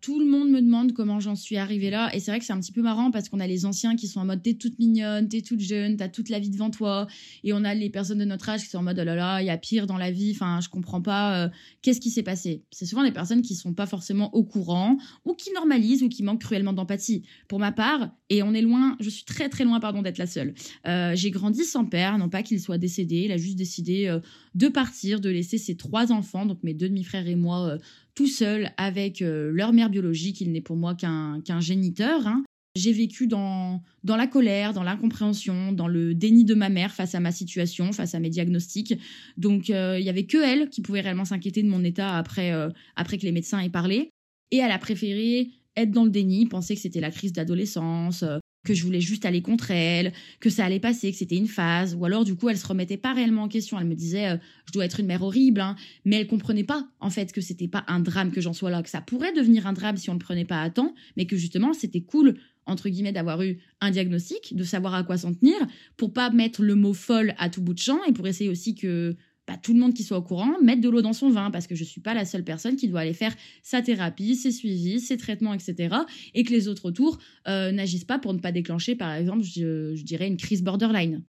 Tout 0.00 0.18
le 0.18 0.26
monde 0.26 0.50
me 0.50 0.62
demande 0.62 0.92
comment 0.92 1.20
j'en 1.20 1.34
suis 1.34 1.56
arrivée 1.56 1.90
là. 1.90 2.14
Et 2.14 2.20
c'est 2.20 2.30
vrai 2.30 2.38
que 2.38 2.46
c'est 2.46 2.52
un 2.52 2.60
petit 2.60 2.72
peu 2.72 2.80
marrant 2.80 3.10
parce 3.10 3.28
qu'on 3.28 3.40
a 3.40 3.46
les 3.46 3.66
anciens 3.66 3.96
qui 3.96 4.08
sont 4.08 4.20
en 4.20 4.24
mode 4.24 4.42
t'es 4.42 4.54
toute 4.54 4.78
mignonne, 4.78 5.28
t'es 5.28 5.42
toute 5.42 5.60
jeune, 5.60 5.96
t'as 5.96 6.08
toute 6.08 6.30
la 6.30 6.38
vie 6.38 6.48
devant 6.48 6.70
toi. 6.70 7.06
Et 7.44 7.52
on 7.52 7.64
a 7.64 7.74
les 7.74 7.90
personnes 7.90 8.18
de 8.18 8.24
notre 8.24 8.48
âge 8.48 8.62
qui 8.62 8.68
sont 8.68 8.78
en 8.78 8.82
mode 8.82 8.98
oh 8.98 9.04
là 9.04 9.14
là, 9.14 9.42
il 9.42 9.46
y 9.46 9.50
a 9.50 9.58
pire 9.58 9.86
dans 9.86 9.98
la 9.98 10.10
vie, 10.10 10.32
enfin, 10.34 10.60
je 10.62 10.68
comprends 10.68 11.02
pas, 11.02 11.44
euh, 11.44 11.48
qu'est-ce 11.82 12.00
qui 12.00 12.10
s'est 12.10 12.22
passé. 12.22 12.64
C'est 12.70 12.86
souvent 12.86 13.04
des 13.04 13.12
personnes 13.12 13.42
qui 13.42 13.54
sont 13.54 13.74
pas 13.74 13.86
forcément 13.86 14.34
au 14.34 14.42
courant 14.42 14.96
ou 15.24 15.34
qui 15.34 15.52
normalisent 15.52 16.02
ou 16.02 16.08
qui 16.08 16.22
manquent 16.22 16.40
cruellement 16.40 16.72
d'empathie. 16.72 17.22
Pour 17.48 17.58
ma 17.58 17.72
part, 17.72 18.10
et 18.30 18.42
on 18.42 18.54
est 18.54 18.62
loin, 18.62 18.96
je 19.00 19.10
suis 19.10 19.24
très 19.24 19.48
très 19.48 19.64
loin, 19.64 19.80
pardon, 19.80 20.00
d'être 20.00 20.18
la 20.18 20.26
seule. 20.26 20.54
Euh, 20.86 21.14
j'ai 21.14 21.30
grandi 21.30 21.64
sans 21.64 21.84
père, 21.84 22.16
non 22.16 22.28
pas 22.28 22.42
qu'il 22.42 22.60
soit 22.60 22.78
décédé, 22.78 23.22
il 23.24 23.32
a 23.32 23.36
juste 23.36 23.56
décidé 23.56 24.06
euh, 24.06 24.20
de 24.54 24.68
partir, 24.68 25.20
de 25.20 25.28
laisser 25.28 25.58
ses 25.58 25.76
trois 25.76 26.10
enfants, 26.10 26.46
donc 26.46 26.62
mes 26.62 26.74
deux 26.74 26.88
demi-frères 26.88 27.26
et 27.26 27.36
moi, 27.36 27.76
tout 28.14 28.26
seul 28.26 28.70
avec 28.76 29.22
euh, 29.22 29.50
leur 29.52 29.72
mère 29.72 29.90
biologique. 29.90 30.40
Il 30.40 30.52
n'est 30.52 30.60
pour 30.60 30.76
moi 30.76 30.94
qu'un 30.94 31.60
géniteur. 31.60 32.26
Hein. 32.26 32.44
J'ai 32.76 32.92
vécu 32.92 33.26
dans, 33.26 33.82
dans 34.04 34.16
la 34.16 34.28
colère, 34.28 34.72
dans 34.72 34.84
l'incompréhension, 34.84 35.72
dans 35.72 35.88
le 35.88 36.14
déni 36.14 36.44
de 36.44 36.54
ma 36.54 36.68
mère 36.68 36.92
face 36.92 37.16
à 37.16 37.20
ma 37.20 37.32
situation, 37.32 37.92
face 37.92 38.14
à 38.14 38.20
mes 38.20 38.30
diagnostics. 38.30 38.94
Donc, 39.36 39.70
euh, 39.70 39.98
il 39.98 40.04
y 40.04 40.08
avait 40.08 40.26
que 40.26 40.38
elle 40.38 40.70
qui 40.70 40.80
pouvait 40.80 41.00
réellement 41.00 41.24
s'inquiéter 41.24 41.62
de 41.62 41.68
mon 41.68 41.82
état 41.82 42.16
après, 42.16 42.52
euh, 42.52 42.68
après 42.94 43.18
que 43.18 43.24
les 43.24 43.32
médecins 43.32 43.58
aient 43.58 43.70
parlé. 43.70 44.10
Et 44.52 44.58
elle 44.58 44.70
a 44.70 44.78
préféré 44.78 45.50
être 45.76 45.90
dans 45.90 46.04
le 46.04 46.10
déni, 46.10 46.46
penser 46.46 46.74
que 46.74 46.80
c'était 46.80 47.00
la 47.00 47.10
crise 47.10 47.32
d'adolescence, 47.32 48.24
que 48.64 48.74
je 48.74 48.84
voulais 48.84 49.00
juste 49.00 49.24
aller 49.24 49.42
contre 49.42 49.70
elle, 49.70 50.12
que 50.38 50.50
ça 50.50 50.64
allait 50.64 50.80
passer, 50.80 51.10
que 51.10 51.16
c'était 51.16 51.36
une 51.36 51.48
phase, 51.48 51.94
ou 51.94 52.04
alors 52.04 52.24
du 52.24 52.34
coup 52.34 52.48
elle 52.48 52.58
se 52.58 52.66
remettait 52.66 52.96
pas 52.96 53.14
réellement 53.14 53.44
en 53.44 53.48
question, 53.48 53.78
elle 53.78 53.86
me 53.86 53.94
disait 53.94 54.30
euh, 54.30 54.36
je 54.66 54.72
dois 54.72 54.84
être 54.84 55.00
une 55.00 55.06
mère 55.06 55.22
horrible, 55.22 55.60
hein. 55.60 55.76
mais 56.04 56.16
elle 56.16 56.26
comprenait 56.26 56.64
pas 56.64 56.86
en 57.00 57.10
fait 57.10 57.32
que 57.32 57.40
c'était 57.40 57.68
pas 57.68 57.84
un 57.88 58.00
drame 58.00 58.30
que 58.30 58.40
j'en 58.40 58.52
sois 58.52 58.70
là, 58.70 58.82
que 58.82 58.90
ça 58.90 59.00
pourrait 59.00 59.32
devenir 59.32 59.66
un 59.66 59.72
drame 59.72 59.96
si 59.96 60.10
on 60.10 60.14
le 60.14 60.18
prenait 60.18 60.44
pas 60.44 60.60
à 60.60 60.70
temps, 60.70 60.94
mais 61.16 61.26
que 61.26 61.36
justement 61.36 61.72
c'était 61.72 62.02
cool 62.02 62.36
entre 62.66 62.88
guillemets 62.88 63.12
d'avoir 63.12 63.42
eu 63.42 63.58
un 63.80 63.90
diagnostic, 63.90 64.54
de 64.54 64.64
savoir 64.64 64.94
à 64.94 65.02
quoi 65.02 65.16
s'en 65.16 65.32
tenir, 65.32 65.56
pour 65.96 66.12
pas 66.12 66.30
mettre 66.30 66.62
le 66.62 66.74
mot 66.74 66.92
folle 66.92 67.34
à 67.38 67.48
tout 67.48 67.62
bout 67.62 67.74
de 67.74 67.78
champ 67.78 67.98
et 68.04 68.12
pour 68.12 68.26
essayer 68.26 68.50
aussi 68.50 68.74
que 68.74 69.16
tout 69.56 69.72
le 69.72 69.80
monde 69.80 69.94
qui 69.94 70.02
soit 70.02 70.18
au 70.18 70.22
courant, 70.22 70.60
mettre 70.62 70.80
de 70.80 70.88
l'eau 70.88 71.02
dans 71.02 71.12
son 71.12 71.30
vin, 71.30 71.50
parce 71.50 71.66
que 71.66 71.74
je 71.74 71.82
ne 71.82 71.88
suis 71.88 72.00
pas 72.00 72.14
la 72.14 72.24
seule 72.24 72.44
personne 72.44 72.76
qui 72.76 72.88
doit 72.88 73.00
aller 73.00 73.12
faire 73.12 73.34
sa 73.62 73.82
thérapie, 73.82 74.36
ses 74.36 74.52
suivis, 74.52 75.00
ses 75.00 75.16
traitements, 75.16 75.54
etc. 75.54 75.96
Et 76.34 76.44
que 76.44 76.50
les 76.50 76.68
autres 76.68 76.86
autour 76.86 77.18
euh, 77.48 77.72
n'agissent 77.72 78.04
pas 78.04 78.18
pour 78.18 78.34
ne 78.34 78.38
pas 78.38 78.52
déclencher, 78.52 78.94
par 78.94 79.12
exemple, 79.14 79.42
je, 79.42 80.02
dirais, 80.02 80.28
une 80.28 80.36
crise 80.36 80.62
borderline. 80.62 81.22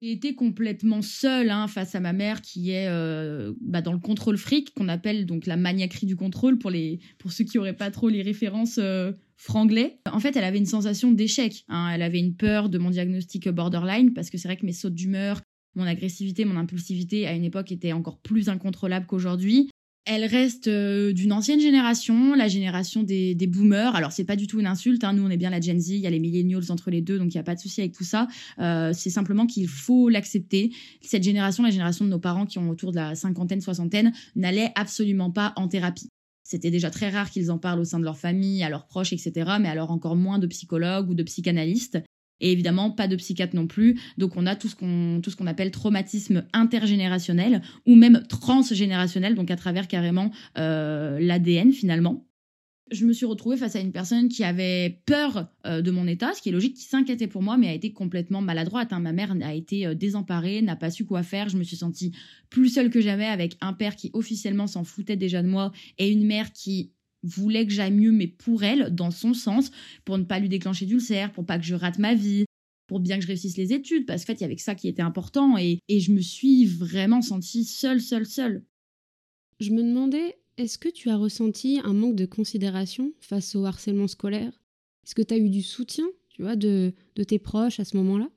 J'ai 0.00 0.12
été 0.12 0.34
complètement 0.36 1.02
seule 1.02 1.50
hein, 1.50 1.66
face 1.66 1.96
à 1.96 2.00
ma 2.00 2.12
mère 2.12 2.40
qui 2.40 2.70
est 2.70 2.86
euh, 2.88 3.52
bah, 3.60 3.82
dans 3.82 3.92
le 3.92 3.98
contrôle 3.98 4.38
fric, 4.38 4.72
qu'on 4.72 4.88
appelle 4.88 5.26
donc 5.26 5.44
la 5.46 5.56
maniaquerie 5.56 6.06
du 6.06 6.14
contrôle 6.14 6.58
pour, 6.58 6.70
les, 6.70 7.00
pour 7.18 7.32
ceux 7.32 7.42
qui 7.42 7.56
n'auraient 7.56 7.72
pas 7.72 7.90
trop 7.90 8.08
les 8.08 8.22
références 8.22 8.78
euh, 8.78 9.10
franglais. 9.34 9.98
En 10.10 10.20
fait, 10.20 10.36
elle 10.36 10.44
avait 10.44 10.58
une 10.58 10.66
sensation 10.66 11.10
d'échec. 11.10 11.64
Hein. 11.68 11.90
Elle 11.92 12.02
avait 12.02 12.20
une 12.20 12.36
peur 12.36 12.68
de 12.68 12.78
mon 12.78 12.90
diagnostic 12.90 13.48
borderline 13.48 14.12
parce 14.12 14.30
que 14.30 14.38
c'est 14.38 14.46
vrai 14.46 14.56
que 14.56 14.66
mes 14.66 14.72
sautes 14.72 14.94
d'humeur, 14.94 15.40
mon 15.78 15.86
agressivité, 15.86 16.44
mon 16.44 16.56
impulsivité 16.56 17.26
à 17.26 17.32
une 17.32 17.44
époque 17.44 17.72
était 17.72 17.92
encore 17.92 18.18
plus 18.18 18.48
incontrôlable 18.48 19.06
qu'aujourd'hui. 19.06 19.70
Elle 20.10 20.24
reste 20.24 20.68
euh, 20.68 21.12
d'une 21.12 21.34
ancienne 21.34 21.60
génération, 21.60 22.34
la 22.34 22.48
génération 22.48 23.02
des, 23.02 23.34
boomers. 23.46 23.94
Alors 23.94 24.10
c'est 24.10 24.24
pas 24.24 24.36
du 24.36 24.46
tout 24.46 24.58
une 24.58 24.66
insulte, 24.66 25.04
hein. 25.04 25.12
nous 25.12 25.22
on 25.22 25.28
est 25.28 25.36
bien 25.36 25.50
la 25.50 25.60
Gen 25.60 25.78
Z, 25.78 25.90
il 25.90 25.98
y 25.98 26.06
a 26.06 26.10
les 26.10 26.18
millennials 26.18 26.70
entre 26.70 26.90
les 26.90 27.02
deux, 27.02 27.18
donc 27.18 27.34
il 27.34 27.36
n'y 27.36 27.40
a 27.40 27.44
pas 27.44 27.54
de 27.54 27.60
souci 27.60 27.82
avec 27.82 27.92
tout 27.92 28.04
ça. 28.04 28.26
Euh, 28.58 28.92
c'est 28.94 29.10
simplement 29.10 29.46
qu'il 29.46 29.68
faut 29.68 30.08
l'accepter. 30.08 30.72
Cette 31.02 31.22
génération, 31.22 31.62
la 31.62 31.70
génération 31.70 32.06
de 32.06 32.10
nos 32.10 32.18
parents 32.18 32.46
qui 32.46 32.58
ont 32.58 32.70
autour 32.70 32.92
de 32.92 32.96
la 32.96 33.14
cinquantaine, 33.16 33.60
soixantaine, 33.60 34.14
n'allait 34.34 34.72
absolument 34.76 35.30
pas 35.30 35.52
en 35.56 35.68
thérapie 35.68 36.08
C'était 36.42 36.70
déjà 36.70 36.88
très 36.90 37.10
rare 37.10 37.30
qu'ils 37.30 37.50
en 37.50 37.58
parlent 37.58 37.80
au 37.80 37.84
sein 37.84 37.98
de 37.98 38.04
leur 38.04 38.16
famille, 38.16 38.62
à 38.62 38.70
leurs 38.70 38.86
proches, 38.86 39.12
etc. 39.12 39.32
Mais 39.60 39.68
alors 39.68 39.90
encore 39.90 40.16
moins 40.16 40.38
de 40.38 40.46
psychologues 40.46 41.10
ou 41.10 41.14
de 41.14 41.22
psychanalystes. 41.22 41.98
Et 42.40 42.52
évidemment, 42.52 42.90
pas 42.90 43.08
de 43.08 43.16
psychiatre 43.16 43.54
non 43.54 43.66
plus. 43.66 44.00
Donc, 44.16 44.36
on 44.36 44.46
a 44.46 44.56
tout 44.56 44.68
ce 44.68 44.76
qu'on, 44.76 45.20
tout 45.22 45.30
ce 45.30 45.36
qu'on 45.36 45.46
appelle 45.46 45.70
traumatisme 45.70 46.44
intergénérationnel 46.52 47.62
ou 47.86 47.94
même 47.94 48.22
transgénérationnel, 48.28 49.34
donc 49.34 49.50
à 49.50 49.56
travers 49.56 49.88
carrément 49.88 50.30
euh, 50.56 51.18
l'ADN 51.20 51.72
finalement. 51.72 52.24
Je 52.90 53.04
me 53.04 53.12
suis 53.12 53.26
retrouvée 53.26 53.58
face 53.58 53.76
à 53.76 53.80
une 53.80 53.92
personne 53.92 54.28
qui 54.28 54.44
avait 54.44 55.02
peur 55.04 55.48
euh, 55.66 55.82
de 55.82 55.90
mon 55.90 56.06
état, 56.06 56.32
ce 56.32 56.40
qui 56.40 56.48
est 56.48 56.52
logique, 56.52 56.74
qui 56.74 56.84
s'inquiétait 56.84 57.26
pour 57.26 57.42
moi, 57.42 57.58
mais 57.58 57.68
a 57.68 57.74
été 57.74 57.92
complètement 57.92 58.40
maladroite. 58.40 58.92
Hein. 58.92 59.00
Ma 59.00 59.12
mère 59.12 59.34
a 59.42 59.52
été 59.52 59.86
euh, 59.86 59.94
désemparée, 59.94 60.62
n'a 60.62 60.76
pas 60.76 60.90
su 60.90 61.04
quoi 61.04 61.22
faire. 61.22 61.50
Je 61.50 61.58
me 61.58 61.64
suis 61.64 61.76
sentie 61.76 62.12
plus 62.48 62.70
seule 62.70 62.88
que 62.88 63.00
jamais 63.02 63.26
avec 63.26 63.56
un 63.60 63.74
père 63.74 63.94
qui 63.94 64.10
officiellement 64.14 64.66
s'en 64.66 64.84
foutait 64.84 65.16
déjà 65.16 65.42
de 65.42 65.48
moi 65.48 65.70
et 65.98 66.10
une 66.10 66.24
mère 66.24 66.52
qui 66.52 66.92
voulait 67.22 67.66
que 67.66 67.72
j'aille 67.72 67.92
mieux, 67.92 68.12
mais 68.12 68.26
pour 68.26 68.62
elle, 68.62 68.94
dans 68.94 69.10
son 69.10 69.34
sens, 69.34 69.70
pour 70.04 70.18
ne 70.18 70.24
pas 70.24 70.38
lui 70.38 70.48
déclencher 70.48 70.86
d'ulcère, 70.86 71.32
pour 71.32 71.44
pas 71.44 71.58
que 71.58 71.64
je 71.64 71.74
rate 71.74 71.98
ma 71.98 72.14
vie, 72.14 72.44
pour 72.86 73.00
bien 73.00 73.16
que 73.16 73.22
je 73.22 73.28
réussisse 73.28 73.56
les 73.56 73.72
études, 73.72 74.06
parce 74.06 74.24
qu'en 74.24 74.32
fait, 74.32 74.40
il 74.40 74.42
y 74.42 74.44
avait 74.44 74.56
que 74.56 74.62
ça 74.62 74.74
qui 74.74 74.88
était 74.88 75.02
important, 75.02 75.58
et, 75.58 75.80
et 75.88 76.00
je 76.00 76.12
me 76.12 76.20
suis 76.20 76.64
vraiment 76.64 77.22
sentie 77.22 77.64
seule, 77.64 78.00
seule, 78.00 78.26
seule. 78.26 78.64
Je 79.60 79.70
me 79.70 79.82
demandais, 79.82 80.38
est-ce 80.56 80.78
que 80.78 80.88
tu 80.88 81.10
as 81.10 81.16
ressenti 81.16 81.80
un 81.84 81.92
manque 81.92 82.16
de 82.16 82.26
considération 82.26 83.12
face 83.20 83.54
au 83.54 83.64
harcèlement 83.64 84.08
scolaire? 84.08 84.60
Est-ce 85.04 85.14
que 85.14 85.22
tu 85.22 85.34
as 85.34 85.38
eu 85.38 85.50
du 85.50 85.62
soutien, 85.62 86.06
tu 86.28 86.42
vois, 86.42 86.56
de, 86.56 86.92
de 87.16 87.24
tes 87.24 87.38
proches 87.38 87.80
à 87.80 87.84
ce 87.84 87.96
moment-là? 87.96 88.28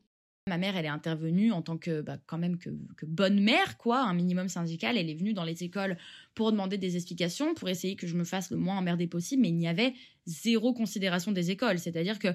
Ma 0.48 0.57
mère, 0.57 0.75
elle 0.75 0.86
est 0.86 0.89
intervenue 0.89 1.51
en 1.51 1.62
tant 1.62 1.77
que, 1.77 2.01
bah, 2.01 2.17
quand 2.25 2.39
même, 2.39 2.57
que, 2.57 2.71
bonne 3.03 3.39
mère, 3.39 3.77
quoi, 3.77 4.01
un 4.01 4.13
minimum 4.13 4.50
syndical. 4.50 4.98
Elle 4.98 5.10
est 5.10 5.15
venue 5.15 5.33
dans 5.33 5.43
les 5.43 5.63
écoles 5.63 5.98
pour 6.33 6.51
demander 6.51 6.79
des 6.79 6.95
explications, 6.95 7.53
pour 7.53 7.69
essayer 7.69 7.95
que 7.95 8.07
je 8.07 8.15
me 8.15 8.24
fasse 8.24 8.50
le 8.50 8.57
moins 8.57 8.77
emmerder 8.77 9.05
possible, 9.05 9.43
mais 9.43 9.50
il 9.50 9.57
n'y 9.57 9.67
avait 9.67 9.93
zéro 10.25 10.74
considération 10.74 11.31
des 11.31 11.51
écoles. 11.51 11.77
C'est-à-dire 11.77 12.17
que 12.17 12.29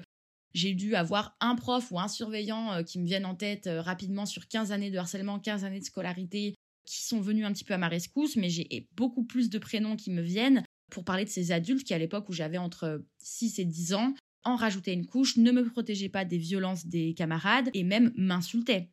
j'ai 0.53 0.73
dû 0.73 0.95
avoir 0.95 1.35
un 1.41 1.55
prof 1.55 1.91
ou 1.91 1.99
un 1.99 2.07
surveillant 2.07 2.73
euh, 2.73 2.83
qui 2.83 2.99
me 2.99 3.05
viennent 3.05 3.25
en 3.25 3.35
tête 3.35 3.67
euh, 3.67 3.81
rapidement 3.81 4.25
sur 4.25 4.47
15 4.47 4.71
années 4.71 4.89
de 4.89 4.97
harcèlement, 4.97 5.39
15 5.39 5.65
années 5.65 5.81
de 5.81 5.85
scolarité, 5.85 6.55
qui 6.85 7.03
sont 7.03 7.19
venus 7.19 7.45
un 7.45 7.51
petit 7.51 7.65
peu 7.65 7.73
à 7.73 7.77
ma 7.77 7.89
rescousse, 7.89 8.37
mais 8.37 8.49
j'ai 8.49 8.87
beaucoup 8.95 9.25
plus 9.25 9.49
de 9.49 9.59
prénoms 9.59 9.97
qui 9.97 10.11
me 10.11 10.21
viennent 10.21 10.63
pour 10.89 11.03
parler 11.03 11.25
de 11.25 11.29
ces 11.29 11.51
adultes 11.51 11.85
qui, 11.85 11.93
à 11.93 11.97
l'époque 11.97 12.29
où 12.29 12.33
j'avais 12.33 12.57
entre 12.57 13.03
6 13.19 13.59
et 13.59 13.65
10 13.65 13.93
ans, 13.93 14.13
en 14.43 14.55
rajouter 14.55 14.93
une 14.93 15.05
couche, 15.05 15.37
ne 15.37 15.51
me 15.51 15.65
protégeait 15.69 16.09
pas 16.09 16.25
des 16.25 16.37
violences 16.37 16.85
des 16.85 17.13
camarades 17.13 17.69
et 17.73 17.83
même 17.83 18.11
m'insultait. 18.15 18.89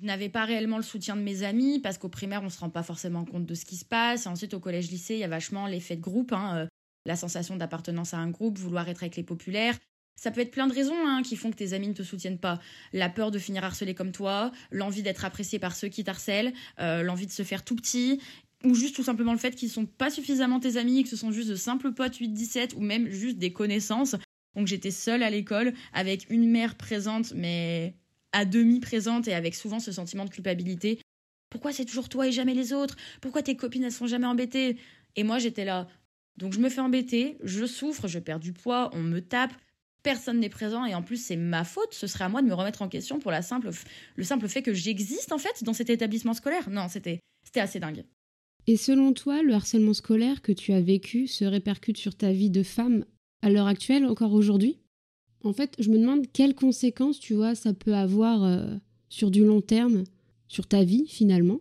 Je 0.00 0.04
n'avais 0.04 0.28
pas 0.28 0.44
réellement 0.44 0.76
le 0.76 0.82
soutien 0.82 1.16
de 1.16 1.22
mes 1.22 1.42
amis 1.42 1.80
parce 1.80 1.96
qu'au 1.96 2.08
primaire, 2.08 2.42
on 2.42 2.50
se 2.50 2.58
rend 2.58 2.70
pas 2.70 2.82
forcément 2.82 3.24
compte 3.24 3.46
de 3.46 3.54
ce 3.54 3.64
qui 3.64 3.76
se 3.76 3.84
passe. 3.84 4.26
Et 4.26 4.28
ensuite, 4.28 4.52
au 4.52 4.60
collège-lycée, 4.60 5.14
il 5.14 5.20
y 5.20 5.24
a 5.24 5.28
vachement 5.28 5.66
l'effet 5.66 5.96
de 5.96 6.02
groupe, 6.02 6.32
hein, 6.32 6.56
euh, 6.58 6.66
la 7.06 7.16
sensation 7.16 7.56
d'appartenance 7.56 8.12
à 8.12 8.18
un 8.18 8.28
groupe, 8.28 8.58
vouloir 8.58 8.88
être 8.88 9.02
avec 9.02 9.16
les 9.16 9.22
populaires. 9.22 9.78
Ça 10.18 10.30
peut 10.30 10.40
être 10.40 10.50
plein 10.50 10.66
de 10.66 10.72
raisons 10.72 10.96
hein, 11.06 11.22
qui 11.22 11.36
font 11.36 11.50
que 11.50 11.56
tes 11.56 11.72
amis 11.72 11.88
ne 11.88 11.94
te 11.94 12.02
soutiennent 12.02 12.38
pas. 12.38 12.58
La 12.92 13.08
peur 13.08 13.30
de 13.30 13.38
finir 13.38 13.64
harcelé 13.64 13.94
comme 13.94 14.12
toi, 14.12 14.50
l'envie 14.70 15.02
d'être 15.02 15.24
apprécié 15.24 15.58
par 15.58 15.76
ceux 15.76 15.88
qui 15.88 16.04
t'harcèlent, 16.04 16.52
euh, 16.78 17.02
l'envie 17.02 17.26
de 17.26 17.32
se 17.32 17.42
faire 17.42 17.64
tout 17.64 17.76
petit, 17.76 18.20
ou 18.64 18.74
juste 18.74 18.96
tout 18.96 19.02
simplement 19.02 19.32
le 19.32 19.38
fait 19.38 19.54
qu'ils 19.54 19.70
sont 19.70 19.86
pas 19.86 20.10
suffisamment 20.10 20.60
tes 20.60 20.76
amis, 20.76 21.02
que 21.04 21.10
ce 21.10 21.16
sont 21.16 21.32
juste 21.32 21.48
de 21.48 21.54
simples 21.54 21.92
potes 21.92 22.16
8-17 22.16 22.74
ou 22.76 22.80
même 22.80 23.08
juste 23.08 23.38
des 23.38 23.52
connaissances 23.52 24.16
donc 24.56 24.66
j'étais 24.66 24.90
seule 24.90 25.22
à 25.22 25.30
l'école 25.30 25.74
avec 25.92 26.28
une 26.30 26.50
mère 26.50 26.74
présente, 26.76 27.32
mais 27.34 27.94
à 28.32 28.44
demi 28.44 28.80
présente 28.80 29.28
et 29.28 29.34
avec 29.34 29.54
souvent 29.54 29.78
ce 29.78 29.92
sentiment 29.92 30.24
de 30.24 30.30
culpabilité. 30.30 30.98
Pourquoi 31.50 31.72
c'est 31.72 31.84
toujours 31.84 32.08
toi 32.08 32.26
et 32.26 32.32
jamais 32.32 32.54
les 32.54 32.72
autres? 32.72 32.96
Pourquoi 33.20 33.42
tes 33.42 33.56
copines 33.56 33.84
elles 33.84 33.92
sont 33.92 34.06
jamais 34.06 34.26
embêtées? 34.26 34.78
Et 35.14 35.22
moi 35.22 35.38
j'étais 35.38 35.64
là. 35.64 35.86
Donc 36.36 36.52
je 36.52 36.58
me 36.58 36.68
fais 36.68 36.80
embêter, 36.80 37.38
je 37.42 37.64
souffre, 37.64 38.08
je 38.08 38.18
perds 38.18 38.40
du 38.40 38.52
poids, 38.52 38.90
on 38.92 39.02
me 39.02 39.20
tape, 39.20 39.52
personne 40.02 40.40
n'est 40.40 40.48
présent 40.48 40.84
et 40.84 40.94
en 40.94 41.02
plus 41.02 41.16
c'est 41.16 41.36
ma 41.36 41.64
faute, 41.64 41.92
ce 41.92 42.06
serait 42.06 42.24
à 42.24 42.28
moi 42.28 42.42
de 42.42 42.46
me 42.46 42.54
remettre 42.54 42.82
en 42.82 42.88
question 42.88 43.18
pour 43.18 43.32
le 43.32 43.42
simple 43.42 44.48
fait 44.48 44.62
que 44.62 44.74
j'existe 44.74 45.32
en 45.32 45.38
fait 45.38 45.64
dans 45.64 45.72
cet 45.72 45.90
établissement 45.90 46.34
scolaire. 46.34 46.68
Non, 46.70 46.88
c'était 46.88 47.20
c'était 47.44 47.60
assez 47.60 47.80
dingue. 47.80 48.04
Et 48.66 48.76
selon 48.76 49.12
toi, 49.12 49.42
le 49.42 49.54
harcèlement 49.54 49.94
scolaire 49.94 50.42
que 50.42 50.50
tu 50.50 50.72
as 50.72 50.80
vécu 50.80 51.28
se 51.28 51.44
répercute 51.44 51.98
sur 51.98 52.16
ta 52.16 52.32
vie 52.32 52.50
de 52.50 52.64
femme 52.64 53.04
à 53.42 53.50
l'heure 53.50 53.66
actuelle, 53.66 54.04
encore 54.06 54.32
aujourd'hui? 54.32 54.78
En 55.44 55.52
fait, 55.52 55.74
je 55.78 55.90
me 55.90 55.98
demande 55.98 56.26
quelles 56.32 56.54
conséquences, 56.54 57.20
tu 57.20 57.34
vois, 57.34 57.54
ça 57.54 57.72
peut 57.72 57.94
avoir 57.94 58.42
euh, 58.42 58.74
sur 59.08 59.30
du 59.30 59.44
long 59.44 59.60
terme, 59.60 60.04
sur 60.48 60.66
ta 60.66 60.82
vie 60.82 61.06
finalement. 61.08 61.60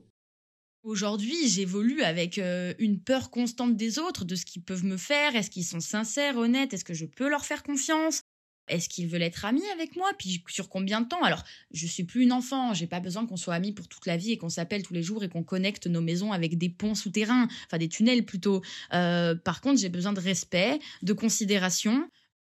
Aujourd'hui, 0.84 1.48
j'évolue 1.48 2.02
avec 2.02 2.38
euh, 2.38 2.74
une 2.78 3.00
peur 3.00 3.32
constante 3.32 3.76
des 3.76 3.98
autres, 3.98 4.24
de 4.24 4.36
ce 4.36 4.46
qu'ils 4.46 4.62
peuvent 4.62 4.86
me 4.86 4.98
faire. 4.98 5.36
Est-ce 5.36 5.50
qu'ils 5.50 5.66
sont 5.66 5.80
sincères, 5.80 6.38
honnêtes 6.38 6.74
Est-ce 6.74 6.86
que 6.86 6.94
je 6.94 7.06
peux 7.06 7.28
leur 7.28 7.44
faire 7.44 7.64
confiance? 7.64 8.22
Est-ce 8.68 8.90
qu'ils 8.90 9.08
veulent 9.08 9.22
être 9.22 9.46
amis 9.46 9.66
avec 9.74 9.96
moi? 9.96 10.08
Puis 10.18 10.44
sur 10.48 10.70
combien 10.70 11.02
de 11.02 11.08
temps? 11.08 11.24
Alors, 11.24 11.44
je 11.72 11.86
suis 11.86 12.04
plus 12.04 12.24
une 12.24 12.32
enfant, 12.32 12.74
j'ai 12.74 12.88
pas 12.88 13.00
besoin 13.00 13.26
qu'on 13.26 13.38
soit 13.38 13.54
amis 13.54 13.72
pour 13.72 13.88
toute 13.88 14.06
la 14.06 14.18
vie 14.18 14.32
et 14.32 14.38
qu'on 14.38 14.50
s'appelle 14.50 14.84
tous 14.84 14.94
les 14.94 15.04
jours 15.04 15.24
et 15.24 15.30
qu'on 15.30 15.44
connecte 15.44 15.88
nos 15.88 16.02
maisons 16.02 16.32
avec 16.32 16.58
des 16.58 16.70
ponts 16.70 16.96
souterrains, 16.96 17.48
enfin 17.66 17.78
des 17.78 17.90
tunnels 17.90 18.26
plutôt. 18.26 18.62
Euh, 18.94 19.36
par 19.36 19.62
contre, 19.62 19.80
j'ai 19.80 19.90
besoin 19.90 20.14
de 20.14 20.20
respect, 20.20 20.80
de 21.04 21.14
considération, 21.14 22.10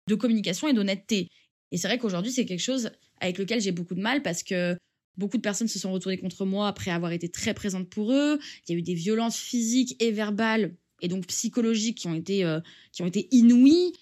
de 0.08 0.14
communication 0.14 0.68
et 0.68 0.72
d'honnêteté. 0.72 1.28
Et 1.72 1.76
c'est 1.76 1.86
vrai 1.86 1.98
qu'aujourd'hui, 1.98 2.32
c'est 2.32 2.46
quelque 2.46 2.60
chose 2.60 2.90
avec 3.20 3.38
lequel 3.38 3.60
j'ai 3.60 3.72
beaucoup 3.72 3.94
de 3.94 4.00
mal 4.00 4.22
parce 4.22 4.42
que 4.42 4.76
beaucoup 5.16 5.36
de 5.36 5.42
personnes 5.42 5.68
se 5.68 5.78
sont 5.78 5.92
retournées 5.92 6.18
contre 6.18 6.44
moi 6.44 6.66
après 6.66 6.90
avoir 6.90 7.12
été 7.12 7.28
très 7.28 7.54
présente 7.54 7.88
pour 7.88 8.12
eux. 8.12 8.38
Il 8.66 8.72
y 8.72 8.74
a 8.74 8.78
eu 8.78 8.82
des 8.82 8.94
violences 8.94 9.36
physiques 9.36 9.96
et 10.02 10.10
verbales 10.10 10.74
et 11.02 11.08
donc 11.08 11.26
psychologiques 11.26 11.98
qui 11.98 12.08
ont 12.08 12.14
été, 12.14 12.44
euh, 12.44 12.60
qui 12.92 13.02
ont 13.02 13.06
été 13.06 13.28
inouïes. 13.30 13.92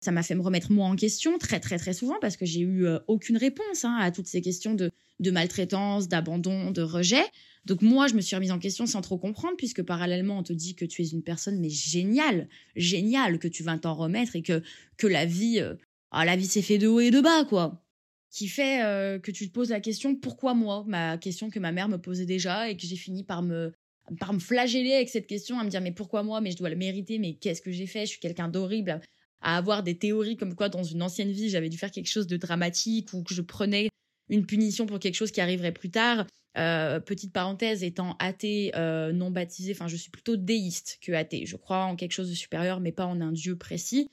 Ça 0.00 0.12
m'a 0.12 0.22
fait 0.22 0.34
me 0.34 0.40
remettre 0.40 0.72
moi 0.72 0.86
en 0.86 0.96
question 0.96 1.36
très 1.36 1.60
très 1.60 1.78
très 1.78 1.92
souvent 1.92 2.16
parce 2.20 2.38
que 2.38 2.46
j'ai 2.46 2.60
eu 2.60 2.86
euh, 2.86 2.98
aucune 3.06 3.36
réponse 3.36 3.84
hein, 3.84 3.96
à 4.00 4.10
toutes 4.10 4.26
ces 4.26 4.40
questions 4.40 4.74
de, 4.74 4.90
maltraitance, 5.30 6.08
d'abandon, 6.08 6.70
de 6.70 6.80
rejet. 6.80 7.24
Donc 7.66 7.82
moi, 7.82 8.08
je 8.08 8.14
me 8.14 8.22
suis 8.22 8.34
remise 8.34 8.52
en 8.52 8.58
question 8.58 8.86
sans 8.86 9.02
trop 9.02 9.18
comprendre 9.18 9.56
puisque 9.58 9.82
parallèlement, 9.82 10.38
on 10.38 10.42
te 10.42 10.54
dit 10.54 10.74
que 10.74 10.86
tu 10.86 11.02
es 11.02 11.08
une 11.08 11.22
personne 11.22 11.60
mais 11.60 11.68
géniale, 11.68 12.48
géniale, 12.76 13.38
que 13.38 13.48
tu 13.48 13.62
vas 13.62 13.76
t'en 13.78 13.94
remettre 13.94 14.36
et 14.36 14.42
que, 14.42 14.62
que 14.96 15.06
la 15.06 15.26
vie, 15.26 15.60
euh, 15.60 15.74
ah, 16.10 16.24
la 16.24 16.36
vie 16.36 16.46
s'est 16.46 16.62
fait 16.62 16.78
de 16.78 16.88
haut 16.88 17.00
et 17.00 17.10
de 17.10 17.20
bas 17.20 17.44
quoi. 17.44 17.84
Qui 18.30 18.48
fait 18.48 18.82
euh, 18.82 19.18
que 19.18 19.30
tu 19.30 19.48
te 19.48 19.52
poses 19.52 19.70
la 19.70 19.80
question 19.80 20.14
pourquoi 20.14 20.54
moi? 20.54 20.84
Ma 20.88 21.18
question 21.18 21.50
que 21.50 21.58
ma 21.58 21.72
mère 21.72 21.90
me 21.90 21.98
posait 21.98 22.26
déjà 22.26 22.70
et 22.70 22.76
que 22.76 22.86
j'ai 22.86 22.96
fini 22.96 23.22
par 23.22 23.42
me 23.42 23.72
par 24.18 24.32
me 24.32 24.38
flageller 24.38 24.94
avec 24.94 25.08
cette 25.08 25.26
question, 25.26 25.58
à 25.58 25.64
me 25.64 25.68
dire 25.68 25.80
mais 25.82 25.92
pourquoi 25.92 26.22
moi? 26.22 26.40
Mais 26.40 26.52
je 26.52 26.56
dois 26.56 26.70
le 26.70 26.76
mériter, 26.76 27.18
mais 27.18 27.34
qu'est-ce 27.34 27.60
que 27.60 27.70
j'ai 27.70 27.86
fait? 27.86 28.06
Je 28.06 28.12
suis 28.12 28.20
quelqu'un 28.20 28.48
d'horrible 28.48 29.00
à 29.40 29.56
avoir 29.56 29.82
des 29.82 29.96
théories 29.96 30.36
comme 30.36 30.54
quoi 30.54 30.68
dans 30.68 30.82
une 30.82 31.02
ancienne 31.02 31.30
vie 31.30 31.50
j'avais 31.50 31.68
dû 31.68 31.78
faire 31.78 31.90
quelque 31.90 32.08
chose 32.08 32.26
de 32.26 32.36
dramatique 32.36 33.12
ou 33.12 33.22
que 33.22 33.34
je 33.34 33.42
prenais 33.42 33.88
une 34.30 34.46
punition 34.46 34.86
pour 34.86 34.98
quelque 34.98 35.16
chose 35.16 35.32
qui 35.32 35.40
arriverait 35.40 35.72
plus 35.72 35.90
tard. 35.90 36.26
Euh, 36.56 36.98
petite 36.98 37.32
parenthèse, 37.32 37.84
étant 37.84 38.16
athée, 38.18 38.72
euh, 38.74 39.12
non 39.12 39.30
baptisée, 39.30 39.72
enfin 39.72 39.88
je 39.88 39.96
suis 39.96 40.10
plutôt 40.10 40.36
déiste 40.36 40.98
que 41.02 41.12
athée. 41.12 41.46
Je 41.46 41.56
crois 41.56 41.84
en 41.84 41.96
quelque 41.96 42.12
chose 42.12 42.30
de 42.30 42.34
supérieur, 42.34 42.80
mais 42.80 42.92
pas 42.92 43.06
en 43.06 43.20
un 43.20 43.32
dieu 43.32 43.56
précis. 43.56 44.08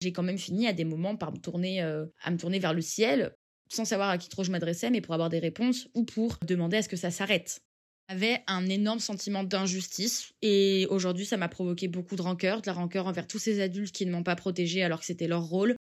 J'ai 0.00 0.12
quand 0.12 0.22
même 0.22 0.38
fini 0.38 0.66
à 0.66 0.72
des 0.72 0.84
moments 0.84 1.16
par 1.16 1.32
me 1.32 1.38
tourner, 1.38 1.82
euh, 1.82 2.06
à 2.22 2.30
me 2.30 2.36
tourner 2.36 2.58
vers 2.58 2.74
le 2.74 2.82
ciel, 2.82 3.34
sans 3.68 3.84
savoir 3.84 4.10
à 4.10 4.18
qui 4.18 4.28
trop 4.28 4.44
je 4.44 4.50
m'adressais, 4.50 4.90
mais 4.90 5.00
pour 5.00 5.14
avoir 5.14 5.28
des 5.28 5.38
réponses 5.38 5.88
ou 5.94 6.04
pour 6.04 6.38
demander 6.46 6.78
à 6.78 6.82
ce 6.82 6.88
que 6.88 6.96
ça 6.96 7.10
s'arrête 7.10 7.60
avait 8.08 8.42
un 8.46 8.66
énorme 8.66 9.00
sentiment 9.00 9.44
d'injustice 9.44 10.32
et 10.40 10.86
aujourd'hui 10.90 11.26
ça 11.26 11.36
m'a 11.36 11.48
provoqué 11.48 11.88
beaucoup 11.88 12.16
de 12.16 12.22
rancœur, 12.22 12.62
de 12.62 12.66
la 12.66 12.72
rancœur 12.72 13.06
envers 13.06 13.26
tous 13.26 13.38
ces 13.38 13.60
adultes 13.60 13.94
qui 13.94 14.06
ne 14.06 14.12
m'ont 14.12 14.22
pas 14.22 14.36
protégée 14.36 14.82
alors 14.82 15.00
que 15.00 15.06
c'était 15.06 15.28
leur 15.28 15.44
rôle, 15.44 15.76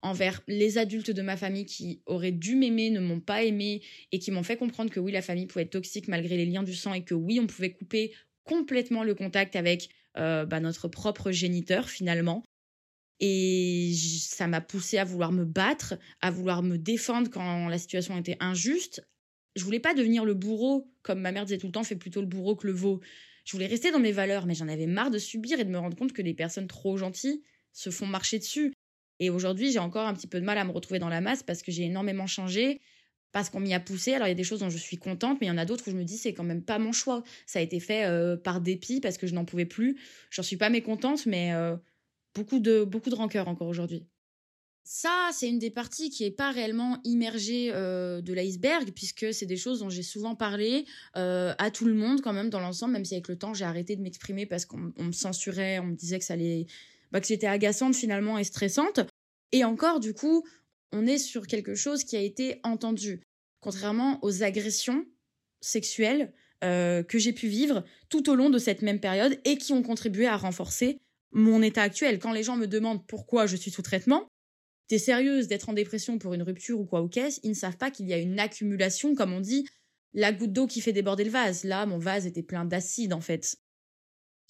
envers 0.00 0.42
les 0.46 0.78
adultes 0.78 1.10
de 1.10 1.22
ma 1.22 1.36
famille 1.36 1.66
qui 1.66 2.00
auraient 2.06 2.32
dû 2.32 2.54
m'aimer, 2.54 2.90
ne 2.90 3.00
m'ont 3.00 3.20
pas 3.20 3.42
aimé 3.42 3.82
et 4.12 4.20
qui 4.20 4.30
m'ont 4.30 4.44
fait 4.44 4.56
comprendre 4.56 4.90
que 4.90 5.00
oui 5.00 5.10
la 5.10 5.22
famille 5.22 5.46
pouvait 5.46 5.64
être 5.64 5.70
toxique 5.70 6.06
malgré 6.06 6.36
les 6.36 6.46
liens 6.46 6.62
du 6.62 6.74
sang 6.74 6.94
et 6.94 7.02
que 7.02 7.14
oui 7.14 7.40
on 7.40 7.48
pouvait 7.48 7.72
couper 7.72 8.14
complètement 8.44 9.02
le 9.02 9.14
contact 9.14 9.56
avec 9.56 9.88
euh, 10.16 10.46
bah, 10.46 10.60
notre 10.60 10.88
propre 10.88 11.32
géniteur 11.32 11.88
finalement. 11.88 12.44
Et 13.18 13.92
ça 14.20 14.48
m'a 14.48 14.60
poussé 14.60 14.98
à 14.98 15.04
vouloir 15.04 15.30
me 15.30 15.44
battre, 15.44 15.94
à 16.20 16.30
vouloir 16.30 16.62
me 16.62 16.76
défendre 16.76 17.30
quand 17.30 17.68
la 17.68 17.78
situation 17.78 18.18
était 18.18 18.36
injuste, 18.40 19.06
je 19.56 19.64
voulais 19.64 19.80
pas 19.80 19.94
devenir 19.94 20.24
le 20.24 20.34
bourreau, 20.34 20.90
comme 21.02 21.20
ma 21.20 21.32
mère 21.32 21.44
disait 21.44 21.58
tout 21.58 21.66
le 21.66 21.72
temps, 21.72 21.84
fais 21.84 21.96
plutôt 21.96 22.20
le 22.20 22.26
bourreau 22.26 22.56
que 22.56 22.66
le 22.66 22.72
veau. 22.72 23.00
Je 23.44 23.52
voulais 23.52 23.66
rester 23.66 23.90
dans 23.90 23.98
mes 23.98 24.12
valeurs, 24.12 24.46
mais 24.46 24.54
j'en 24.54 24.68
avais 24.68 24.86
marre 24.86 25.10
de 25.10 25.18
subir 25.18 25.58
et 25.58 25.64
de 25.64 25.70
me 25.70 25.78
rendre 25.78 25.96
compte 25.96 26.12
que 26.12 26.22
des 26.22 26.34
personnes 26.34 26.68
trop 26.68 26.96
gentilles 26.96 27.42
se 27.72 27.90
font 27.90 28.06
marcher 28.06 28.38
dessus. 28.38 28.72
Et 29.18 29.30
aujourd'hui, 29.30 29.72
j'ai 29.72 29.78
encore 29.78 30.06
un 30.06 30.14
petit 30.14 30.26
peu 30.26 30.40
de 30.40 30.44
mal 30.44 30.58
à 30.58 30.64
me 30.64 30.70
retrouver 30.70 30.98
dans 30.98 31.08
la 31.08 31.20
masse 31.20 31.42
parce 31.42 31.62
que 31.62 31.72
j'ai 31.72 31.84
énormément 31.84 32.26
changé, 32.26 32.80
parce 33.32 33.50
qu'on 33.50 33.60
m'y 33.60 33.74
a 33.74 33.80
poussé. 33.80 34.14
Alors 34.14 34.28
il 34.28 34.30
y 34.30 34.32
a 34.32 34.36
des 34.36 34.44
choses 34.44 34.60
dont 34.60 34.70
je 34.70 34.78
suis 34.78 34.98
contente, 34.98 35.40
mais 35.40 35.46
il 35.46 35.50
y 35.50 35.52
en 35.52 35.58
a 35.58 35.64
d'autres 35.64 35.88
où 35.88 35.90
je 35.90 35.96
me 35.96 36.04
dis 36.04 36.18
c'est 36.18 36.34
quand 36.34 36.44
même 36.44 36.62
pas 36.62 36.78
mon 36.78 36.92
choix. 36.92 37.22
Ça 37.46 37.58
a 37.58 37.62
été 37.62 37.80
fait 37.80 38.04
euh, 38.04 38.36
par 38.36 38.60
dépit 38.60 39.00
parce 39.00 39.18
que 39.18 39.26
je 39.26 39.34
n'en 39.34 39.44
pouvais 39.44 39.66
plus. 39.66 39.98
J'en 40.30 40.42
suis 40.42 40.56
pas 40.56 40.70
mécontente, 40.70 41.26
mais 41.26 41.52
euh, 41.54 41.76
beaucoup 42.34 42.60
de 42.60 42.84
beaucoup 42.84 43.10
de 43.10 43.14
rancœur 43.14 43.48
encore 43.48 43.68
aujourd'hui. 43.68 44.06
Ça, 44.84 45.30
c'est 45.32 45.48
une 45.48 45.60
des 45.60 45.70
parties 45.70 46.10
qui 46.10 46.24
n'est 46.24 46.32
pas 46.32 46.50
réellement 46.50 46.98
immergée 47.04 47.70
euh, 47.72 48.20
de 48.20 48.32
l'iceberg, 48.32 48.90
puisque 48.92 49.32
c'est 49.32 49.46
des 49.46 49.56
choses 49.56 49.78
dont 49.78 49.90
j'ai 49.90 50.02
souvent 50.02 50.34
parlé 50.34 50.86
euh, 51.16 51.54
à 51.58 51.70
tout 51.70 51.84
le 51.84 51.94
monde 51.94 52.20
quand 52.20 52.32
même 52.32 52.50
dans 52.50 52.58
l'ensemble, 52.60 52.94
même 52.94 53.04
si 53.04 53.14
avec 53.14 53.28
le 53.28 53.38
temps 53.38 53.54
j'ai 53.54 53.64
arrêté 53.64 53.94
de 53.94 54.02
m'exprimer 54.02 54.44
parce 54.44 54.64
qu'on 54.64 54.92
me 54.98 55.12
censurait, 55.12 55.78
on 55.78 55.86
me 55.86 55.94
disait 55.94 56.18
que 56.18 56.24
ça 56.24 56.34
allait, 56.34 56.66
bah, 57.12 57.20
que 57.20 57.28
j'étais 57.28 57.46
agaçante 57.46 57.94
finalement 57.94 58.38
et 58.38 58.44
stressante. 58.44 59.00
Et 59.52 59.64
encore, 59.64 60.00
du 60.00 60.14
coup, 60.14 60.44
on 60.92 61.06
est 61.06 61.18
sur 61.18 61.46
quelque 61.46 61.74
chose 61.74 62.02
qui 62.02 62.16
a 62.16 62.20
été 62.20 62.60
entendu, 62.64 63.22
contrairement 63.60 64.18
aux 64.22 64.42
agressions 64.42 65.06
sexuelles 65.60 66.32
euh, 66.64 67.02
que 67.02 67.18
j'ai 67.18 67.32
pu 67.32 67.46
vivre 67.46 67.84
tout 68.08 68.28
au 68.30 68.34
long 68.34 68.50
de 68.50 68.58
cette 68.58 68.82
même 68.82 69.00
période 69.00 69.38
et 69.44 69.56
qui 69.58 69.72
ont 69.72 69.82
contribué 69.82 70.26
à 70.26 70.36
renforcer 70.36 70.98
mon 71.32 71.62
état 71.62 71.82
actuel. 71.82 72.18
Quand 72.18 72.32
les 72.32 72.42
gens 72.42 72.56
me 72.56 72.66
demandent 72.66 73.06
pourquoi 73.06 73.46
je 73.46 73.56
suis 73.56 73.70
sous 73.70 73.82
traitement, 73.82 74.28
t'es 74.92 74.98
sérieuse 74.98 75.48
d'être 75.48 75.70
en 75.70 75.72
dépression 75.72 76.18
pour 76.18 76.34
une 76.34 76.42
rupture 76.42 76.78
ou 76.78 76.84
quoi 76.84 77.00
ou 77.00 77.08
qu'est-ce, 77.08 77.40
ils 77.44 77.48
ne 77.48 77.54
savent 77.54 77.78
pas 77.78 77.90
qu'il 77.90 78.06
y 78.06 78.12
a 78.12 78.18
une 78.18 78.38
accumulation, 78.38 79.14
comme 79.14 79.32
on 79.32 79.40
dit, 79.40 79.66
la 80.12 80.34
goutte 80.34 80.52
d'eau 80.52 80.66
qui 80.66 80.82
fait 80.82 80.92
déborder 80.92 81.24
le 81.24 81.30
vase. 81.30 81.64
Là, 81.64 81.86
mon 81.86 81.96
vase 81.96 82.26
était 82.26 82.42
plein 82.42 82.66
d'acide 82.66 83.14
en 83.14 83.22
fait. 83.22 83.56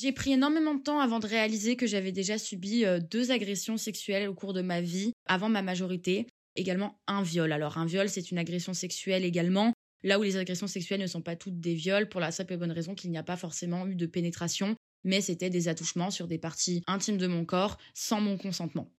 J'ai 0.01 0.11
pris 0.11 0.33
énormément 0.33 0.75
de 0.75 0.83
temps 0.83 0.99
avant 0.99 1.21
de 1.21 1.29
réaliser 1.29 1.77
que 1.77 1.87
j'avais 1.87 2.11
déjà 2.11 2.39
subi 2.39 2.85
euh, 2.85 2.99
deux 2.99 3.31
agressions 3.31 3.77
sexuelles 3.77 4.29
au 4.29 4.35
cours 4.35 4.53
de 4.53 4.63
ma 4.63 4.81
vie, 4.81 5.13
avant 5.27 5.49
ma 5.49 5.63
majorité, 5.63 6.27
également 6.57 6.99
un 7.07 7.23
viol. 7.23 7.53
Alors 7.53 7.79
un 7.79 7.87
viol, 7.87 8.09
c'est 8.09 8.33
une 8.33 8.39
agression 8.39 8.75
sexuelle 8.75 9.25
également, 9.25 9.73
là 10.03 10.19
où 10.19 10.25
les 10.25 10.39
agressions 10.39 10.67
sexuelles 10.67 11.03
ne 11.03 11.07
sont 11.07 11.23
pas 11.23 11.37
toutes 11.37 11.61
des 11.61 11.75
viols, 11.75 12.09
pour 12.09 12.21
la 12.21 12.33
simple 12.33 12.55
et 12.55 12.57
bonne 12.57 12.73
raison 12.73 12.97
qu'il 12.97 13.13
n'y 13.13 13.19
a 13.19 13.23
pas 13.23 13.37
forcément 13.37 13.87
eu 13.87 13.95
de 13.95 14.07
pénétration, 14.07 14.75
mais 15.05 15.21
c'était 15.21 15.51
des 15.51 15.69
attouchements 15.69 16.11
sur 16.11 16.27
des 16.27 16.39
parties 16.39 16.83
intimes 16.89 17.17
de 17.17 17.29
mon 17.29 17.45
corps 17.45 17.79
sans 17.95 18.21
mon 18.21 18.37
consentement. 18.37 18.91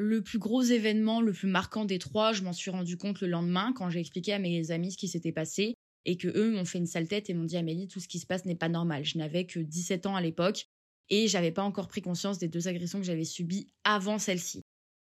Le 0.00 0.22
plus 0.22 0.38
gros 0.38 0.62
événement, 0.62 1.20
le 1.20 1.32
plus 1.32 1.48
marquant 1.48 1.84
des 1.84 1.98
trois, 1.98 2.32
je 2.32 2.42
m'en 2.42 2.52
suis 2.52 2.70
rendu 2.70 2.96
compte 2.96 3.20
le 3.20 3.26
lendemain 3.26 3.72
quand 3.74 3.90
j'ai 3.90 3.98
expliqué 3.98 4.32
à 4.32 4.38
mes 4.38 4.70
amis 4.70 4.92
ce 4.92 4.96
qui 4.96 5.08
s'était 5.08 5.32
passé 5.32 5.74
et 6.04 6.16
que 6.16 6.28
eux 6.28 6.52
m'ont 6.52 6.64
fait 6.64 6.78
une 6.78 6.86
sale 6.86 7.08
tête 7.08 7.28
et 7.28 7.34
m'ont 7.34 7.44
dit 7.44 7.56
Amélie, 7.56 7.88
tout 7.88 7.98
ce 7.98 8.06
qui 8.06 8.20
se 8.20 8.26
passe 8.26 8.44
n'est 8.44 8.54
pas 8.54 8.68
normal. 8.68 9.04
Je 9.04 9.18
n'avais 9.18 9.44
que 9.44 9.58
17 9.58 10.06
ans 10.06 10.14
à 10.14 10.20
l'époque 10.20 10.66
et 11.10 11.26
j'avais 11.26 11.50
pas 11.50 11.64
encore 11.64 11.88
pris 11.88 12.00
conscience 12.00 12.38
des 12.38 12.46
deux 12.46 12.68
agressions 12.68 13.00
que 13.00 13.06
j'avais 13.06 13.24
subies 13.24 13.66
avant 13.82 14.20
celle-ci. 14.20 14.62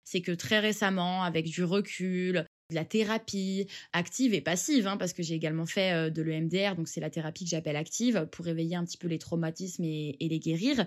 C'est 0.04 0.22
que 0.22 0.30
très 0.30 0.60
récemment, 0.60 1.24
avec 1.24 1.46
du 1.46 1.64
recul, 1.64 2.46
de 2.70 2.74
la 2.74 2.84
thérapie 2.84 3.66
active 3.92 4.34
et 4.34 4.40
passive, 4.40 4.86
hein, 4.86 4.96
parce 4.96 5.12
que 5.12 5.24
j'ai 5.24 5.34
également 5.34 5.66
fait 5.66 5.92
euh, 5.94 6.10
de 6.10 6.22
l'EMDR, 6.22 6.76
donc 6.76 6.86
c'est 6.86 7.00
la 7.00 7.10
thérapie 7.10 7.42
que 7.42 7.50
j'appelle 7.50 7.76
active, 7.76 8.28
pour 8.30 8.44
réveiller 8.44 8.76
un 8.76 8.84
petit 8.84 8.98
peu 8.98 9.08
les 9.08 9.18
traumatismes 9.18 9.82
et, 9.82 10.16
et 10.20 10.28
les 10.28 10.38
guérir, 10.38 10.86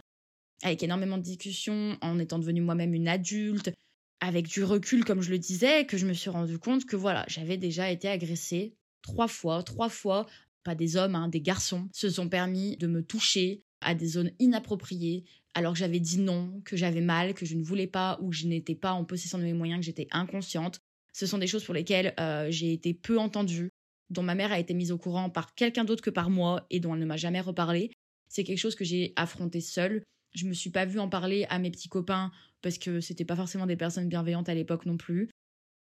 avec 0.64 0.84
énormément 0.84 1.18
de 1.18 1.24
discussions, 1.24 1.98
en 2.02 2.18
étant 2.18 2.40
devenue 2.40 2.62
moi-même 2.62 2.94
une 2.94 3.10
adulte, 3.10 3.74
avec 4.20 4.48
du 4.48 4.64
recul, 4.64 5.06
comme 5.06 5.22
je 5.22 5.32
le 5.32 5.40
disais, 5.40 5.86
que 5.86 5.98
je 5.98 6.06
me 6.06 6.14
suis 6.14 6.30
rendu 6.30 6.60
compte 6.60 6.86
que 6.86 6.96
voilà, 6.96 7.26
j'avais 7.28 7.58
déjà 7.58 7.90
été 7.90 8.08
agressée 8.08 8.76
trois 9.02 9.28
fois, 9.28 9.64
trois 9.64 9.90
fois, 9.90 10.26
pas 10.64 10.76
des 10.76 10.98
hommes, 10.98 11.16
hein, 11.16 11.30
des 11.30 11.42
garçons, 11.42 11.88
se 11.94 12.10
sont 12.10 12.30
permis 12.30 12.78
de 12.78 12.88
me 12.88 13.04
toucher 13.04 13.64
à 13.82 13.96
des 13.96 14.08
zones 14.08 14.32
inappropriées, 14.40 15.24
alors 15.54 15.74
que 15.74 15.80
j'avais 15.80 16.00
dit 16.00 16.20
non, 16.20 16.62
que 16.66 16.76
j'avais 16.76 17.02
mal, 17.02 17.34
que 17.34 17.46
je 17.46 17.56
ne 17.56 17.64
voulais 17.64 17.88
pas, 17.88 18.20
ou 18.22 18.30
que 18.30 18.36
je 18.36 18.48
n'étais 18.48 18.76
pas 18.76 18.92
en 18.92 19.06
possession 19.06 19.38
de 19.38 19.44
mes 19.44 19.54
moyens, 19.54 19.80
que 19.80 19.86
j'étais 19.86 20.08
inconsciente. 20.12 20.80
Ce 21.14 21.26
sont 21.26 21.38
des 21.38 21.48
choses 21.48 21.64
pour 21.64 21.74
lesquelles 21.74 22.14
euh, 22.20 22.48
j'ai 22.50 22.74
été 22.74 22.94
peu 22.94 23.18
entendue, 23.18 23.70
dont 24.10 24.24
ma 24.24 24.36
mère 24.36 24.52
a 24.52 24.60
été 24.60 24.74
mise 24.74 24.92
au 24.92 24.98
courant 24.98 25.30
par 25.30 25.56
quelqu'un 25.56 25.86
d'autre 25.86 26.04
que 26.04 26.10
par 26.10 26.30
moi 26.30 26.66
et 26.70 26.80
dont 26.80 26.94
elle 26.94 27.00
ne 27.00 27.06
m'a 27.06 27.18
jamais 27.18 27.42
reparlé. 27.42 27.92
C'est 28.28 28.44
quelque 28.44 28.60
chose 28.60 28.76
que 28.76 28.86
j'ai 28.86 29.14
affronté 29.16 29.62
seule. 29.62 30.04
Je 30.34 30.46
me 30.46 30.54
suis 30.54 30.70
pas 30.70 30.86
vue 30.86 31.00
en 31.00 31.10
parler 31.10 31.46
à 31.50 31.60
mes 31.60 31.72
petits 31.72 31.90
copains 31.90 32.32
parce 32.62 32.78
que 32.78 33.02
c'était 33.02 33.26
pas 33.26 33.36
forcément 33.36 33.66
des 33.66 33.78
personnes 33.78 34.10
bienveillantes 34.10 34.50
à 34.50 34.54
l'époque 34.54 34.86
non 34.86 34.98
plus. 34.98 35.30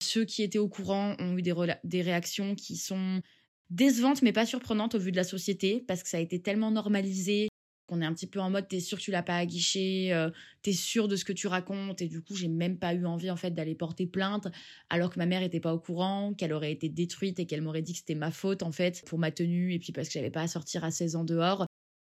Ceux 0.02 0.24
qui 0.24 0.42
étaient 0.42 0.58
au 0.58 0.68
courant 0.68 1.16
ont 1.18 1.38
eu 1.38 1.42
des, 1.42 2.02
réactions 2.02 2.54
qui 2.54 2.76
sont 2.76 3.22
décevantes 3.70 4.22
mais 4.22 4.32
pas 4.32 4.46
surprenantes 4.46 4.94
au 4.94 4.98
vu 4.98 5.10
de 5.10 5.16
la 5.16 5.24
société 5.24 5.84
parce 5.88 6.02
que 6.02 6.08
ça 6.08 6.18
a 6.18 6.20
été 6.20 6.40
tellement 6.40 6.70
normalisé 6.70 7.48
qu'on 7.88 8.00
est 8.02 8.04
un 8.04 8.12
petit 8.12 8.26
peu 8.26 8.40
en 8.40 8.50
mode 8.50 8.68
t'es 8.68 8.80
sûr 8.80 8.98
que 8.98 9.02
tu 9.02 9.10
l'as 9.12 9.22
pas 9.22 9.36
aguiché, 9.36 10.12
euh, 10.12 10.30
t'es 10.62 10.72
sûr 10.72 11.08
de 11.08 11.16
ce 11.16 11.24
que 11.24 11.32
tu 11.32 11.46
racontes 11.46 12.02
et 12.02 12.08
du 12.08 12.20
coup 12.20 12.34
j'ai 12.34 12.48
même 12.48 12.78
pas 12.78 12.94
eu 12.94 13.06
envie 13.06 13.30
en 13.30 13.36
fait 13.36 13.52
d'aller 13.52 13.76
porter 13.76 14.06
plainte 14.06 14.48
alors 14.90 15.10
que 15.10 15.18
ma 15.18 15.26
mère 15.26 15.42
était 15.42 15.60
pas 15.60 15.72
au 15.72 15.78
courant, 15.78 16.34
qu'elle 16.34 16.52
aurait 16.52 16.72
été 16.72 16.88
détruite 16.88 17.38
et 17.38 17.46
qu'elle 17.46 17.62
m'aurait 17.62 17.82
dit 17.82 17.92
que 17.92 18.00
c'était 18.00 18.16
ma 18.16 18.32
faute 18.32 18.62
en 18.62 18.72
fait 18.72 19.04
pour 19.06 19.18
ma 19.18 19.30
tenue 19.30 19.72
et 19.72 19.78
puis 19.78 19.92
parce 19.92 20.08
que 20.08 20.14
j'avais 20.14 20.30
pas 20.30 20.42
à 20.42 20.48
sortir 20.48 20.84
à 20.84 20.90
16 20.90 21.16
ans 21.16 21.24
dehors. 21.24 21.66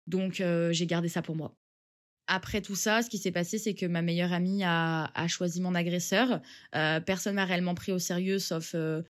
Donc 0.07 0.41
euh, 0.41 0.71
j'ai 0.71 0.85
gardé 0.85 1.09
ça 1.09 1.21
pour 1.21 1.35
moi 1.35 1.55
après 2.27 2.61
tout 2.61 2.75
ça, 2.75 3.01
ce 3.01 3.09
qui 3.09 3.17
s'est 3.17 3.31
passé, 3.31 3.57
c'est 3.57 3.73
que 3.73 3.85
ma 3.85 4.01
meilleure 4.01 4.33
amie 4.33 4.63
a, 4.63 5.27
choisi 5.27 5.61
mon 5.61 5.75
agresseur. 5.75 6.41
Euh, 6.75 6.99
personne 6.99 7.35
m'a 7.35 7.45
réellement 7.45 7.75
pris 7.75 7.91
au 7.91 7.99
sérieux, 7.99 8.39
sauf 8.39 8.73
euh, 8.75 9.01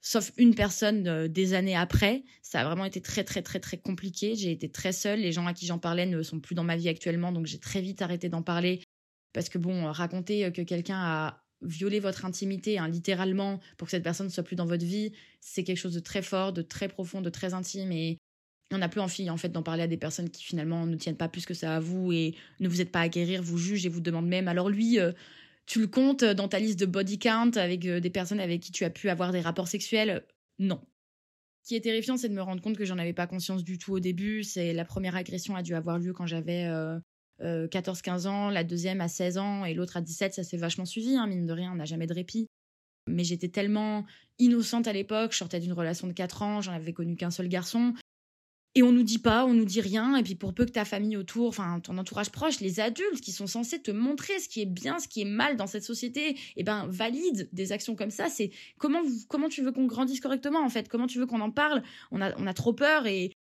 sauf 0.00 0.32
une 0.36 0.54
personne 0.54 1.06
euh, 1.08 1.28
des 1.28 1.54
années 1.54 1.76
après. 1.76 2.24
Ça 2.42 2.60
a 2.60 2.64
vraiment 2.64 2.84
été 2.84 3.00
très 3.00 3.24
très 3.24 3.42
très 3.42 3.60
très 3.60 3.78
compliqué. 3.78 4.34
J'ai 4.34 4.52
été 4.52 4.70
très 4.70 4.92
seule. 4.92 5.20
Les 5.20 5.32
gens 5.32 5.46
à 5.46 5.54
qui 5.54 5.66
j'en 5.66 5.78
parlais 5.78 6.06
ne 6.06 6.22
sont 6.22 6.40
plus 6.40 6.54
dans 6.54 6.64
ma 6.64 6.76
vie 6.76 6.88
actuellement, 6.88 7.32
donc 7.32 7.46
j'ai 7.46 7.58
très 7.58 7.80
vite 7.80 8.02
arrêté 8.02 8.28
d'en 8.28 8.42
parler 8.42 8.82
parce 9.32 9.48
que 9.48 9.58
bon, 9.58 9.90
raconter 9.92 10.50
que 10.52 10.62
quelqu'un 10.62 10.98
a 10.98 11.42
violé 11.62 12.00
votre 12.00 12.24
intimité, 12.24 12.78
hein, 12.78 12.88
littéralement, 12.88 13.60
pour 13.76 13.86
que 13.86 13.90
cette 13.90 14.02
personne 14.02 14.26
ne 14.26 14.32
soit 14.32 14.42
plus 14.42 14.56
dans 14.56 14.66
votre 14.66 14.84
vie, 14.84 15.12
c'est 15.40 15.64
quelque 15.64 15.78
chose 15.78 15.94
de 15.94 16.00
très 16.00 16.22
fort, 16.22 16.52
de 16.52 16.62
très 16.62 16.88
profond, 16.88 17.20
de 17.20 17.30
très 17.30 17.52
intime 17.54 17.92
et 17.92 18.18
on 18.72 18.78
n'a 18.78 18.88
plus 18.88 19.00
envie 19.00 19.30
en 19.30 19.36
fait 19.36 19.48
d'en 19.48 19.62
parler 19.62 19.82
à 19.82 19.86
des 19.86 19.96
personnes 19.96 20.30
qui 20.30 20.44
finalement 20.44 20.86
ne 20.86 20.96
tiennent 20.96 21.16
pas 21.16 21.28
plus 21.28 21.46
que 21.46 21.54
ça 21.54 21.76
à 21.76 21.80
vous 21.80 22.12
et 22.12 22.34
ne 22.60 22.68
vous 22.68 22.80
êtes 22.80 22.92
pas 22.92 23.00
à 23.00 23.08
guérir, 23.08 23.42
vous 23.42 23.58
jugent 23.58 23.86
et 23.86 23.88
vous 23.88 24.00
demandent 24.00 24.28
même 24.28 24.48
alors 24.48 24.68
lui 24.68 24.98
euh, 24.98 25.12
tu 25.68 25.80
le 25.80 25.86
comptes 25.86 26.24
dans 26.24 26.48
ta 26.48 26.58
liste 26.58 26.80
de 26.80 26.86
body 26.86 27.18
count 27.18 27.50
avec 27.56 27.84
euh, 27.84 28.00
des 28.00 28.08
personnes 28.08 28.40
avec 28.40 28.62
qui 28.62 28.72
tu 28.72 28.84
as 28.84 28.90
pu 28.90 29.10
avoir 29.10 29.32
des 29.32 29.42
rapports 29.42 29.68
sexuels? 29.68 30.24
Non. 30.58 30.80
Ce 31.62 31.68
qui 31.68 31.76
est 31.76 31.82
terrifiant, 31.82 32.16
c'est 32.16 32.30
de 32.30 32.34
me 32.34 32.40
rendre 32.40 32.62
compte 32.62 32.78
que 32.78 32.86
j'en 32.86 32.96
avais 32.96 33.12
pas 33.12 33.26
conscience 33.26 33.62
du 33.62 33.76
tout 33.76 33.92
au 33.92 34.00
début. 34.00 34.42
C'est 34.42 34.72
la 34.72 34.86
première 34.86 35.14
agression 35.14 35.54
a 35.54 35.62
dû 35.62 35.74
avoir 35.74 35.98
lieu 35.98 36.14
quand 36.14 36.26
j'avais 36.26 36.64
14-15 37.42 38.26
euh, 38.26 38.30
ans, 38.30 38.48
la 38.48 38.64
deuxième 38.64 39.02
à 39.02 39.08
16 39.08 39.36
ans 39.36 39.64
et 39.66 39.74
l'autre 39.74 39.98
à 39.98 40.00
17. 40.00 40.32
Ça 40.32 40.42
s'est 40.42 40.56
vachement 40.56 40.86
suivi, 40.86 41.16
hein, 41.16 41.26
mine 41.26 41.44
de 41.44 41.52
rien, 41.52 41.70
on 41.70 41.76
n'a 41.76 41.84
jamais 41.84 42.06
de 42.06 42.14
répit. 42.14 42.48
Mais 43.06 43.22
j'étais 43.22 43.48
tellement 43.48 44.06
innocente 44.38 44.88
à 44.88 44.94
l'époque, 44.94 45.32
je 45.32 45.36
sortais 45.36 45.60
d'une 45.60 45.74
relation 45.74 46.06
de 46.06 46.14
4 46.14 46.42
ans, 46.42 46.60
j'en 46.62 46.72
avais 46.72 46.94
connu 46.94 47.16
qu'un 47.16 47.30
seul 47.30 47.48
garçon. 47.48 47.92
Et 48.74 48.82
on 48.82 48.92
nous 48.92 49.02
dit 49.02 49.18
pas, 49.18 49.44
on 49.44 49.54
nous 49.54 49.64
dit 49.64 49.80
rien. 49.80 50.14
Et 50.16 50.22
puis 50.22 50.34
pour 50.34 50.54
peu 50.54 50.64
que 50.64 50.70
ta 50.70 50.84
famille 50.84 51.16
autour, 51.16 51.48
enfin 51.48 51.80
ton 51.80 51.98
entourage 51.98 52.30
proche, 52.30 52.60
les 52.60 52.80
adultes 52.80 53.20
qui 53.20 53.32
sont 53.32 53.46
censés 53.46 53.80
te 53.80 53.90
montrer 53.90 54.38
ce 54.38 54.48
qui 54.48 54.60
est 54.60 54.66
bien, 54.66 54.98
ce 54.98 55.08
qui 55.08 55.22
est 55.22 55.24
mal 55.24 55.56
dans 55.56 55.66
cette 55.66 55.84
société, 55.84 56.36
eh 56.56 56.62
ben 56.62 56.86
valide 56.88 57.48
des 57.52 57.72
actions 57.72 57.96
comme 57.96 58.10
ça. 58.10 58.28
C'est 58.28 58.50
comment 58.78 59.02
comment 59.28 59.48
tu 59.48 59.62
veux 59.62 59.72
qu'on 59.72 59.86
grandisse 59.86 60.20
correctement 60.20 60.64
en 60.64 60.68
fait? 60.68 60.88
Comment 60.88 61.06
tu 61.06 61.18
veux 61.18 61.26
qu'on 61.26 61.40
en 61.40 61.50
parle? 61.50 61.82
On 62.12 62.20
a 62.20 62.36
on 62.38 62.46
a 62.46 62.54
trop 62.54 62.72
peur 62.72 63.06
et 63.06 63.32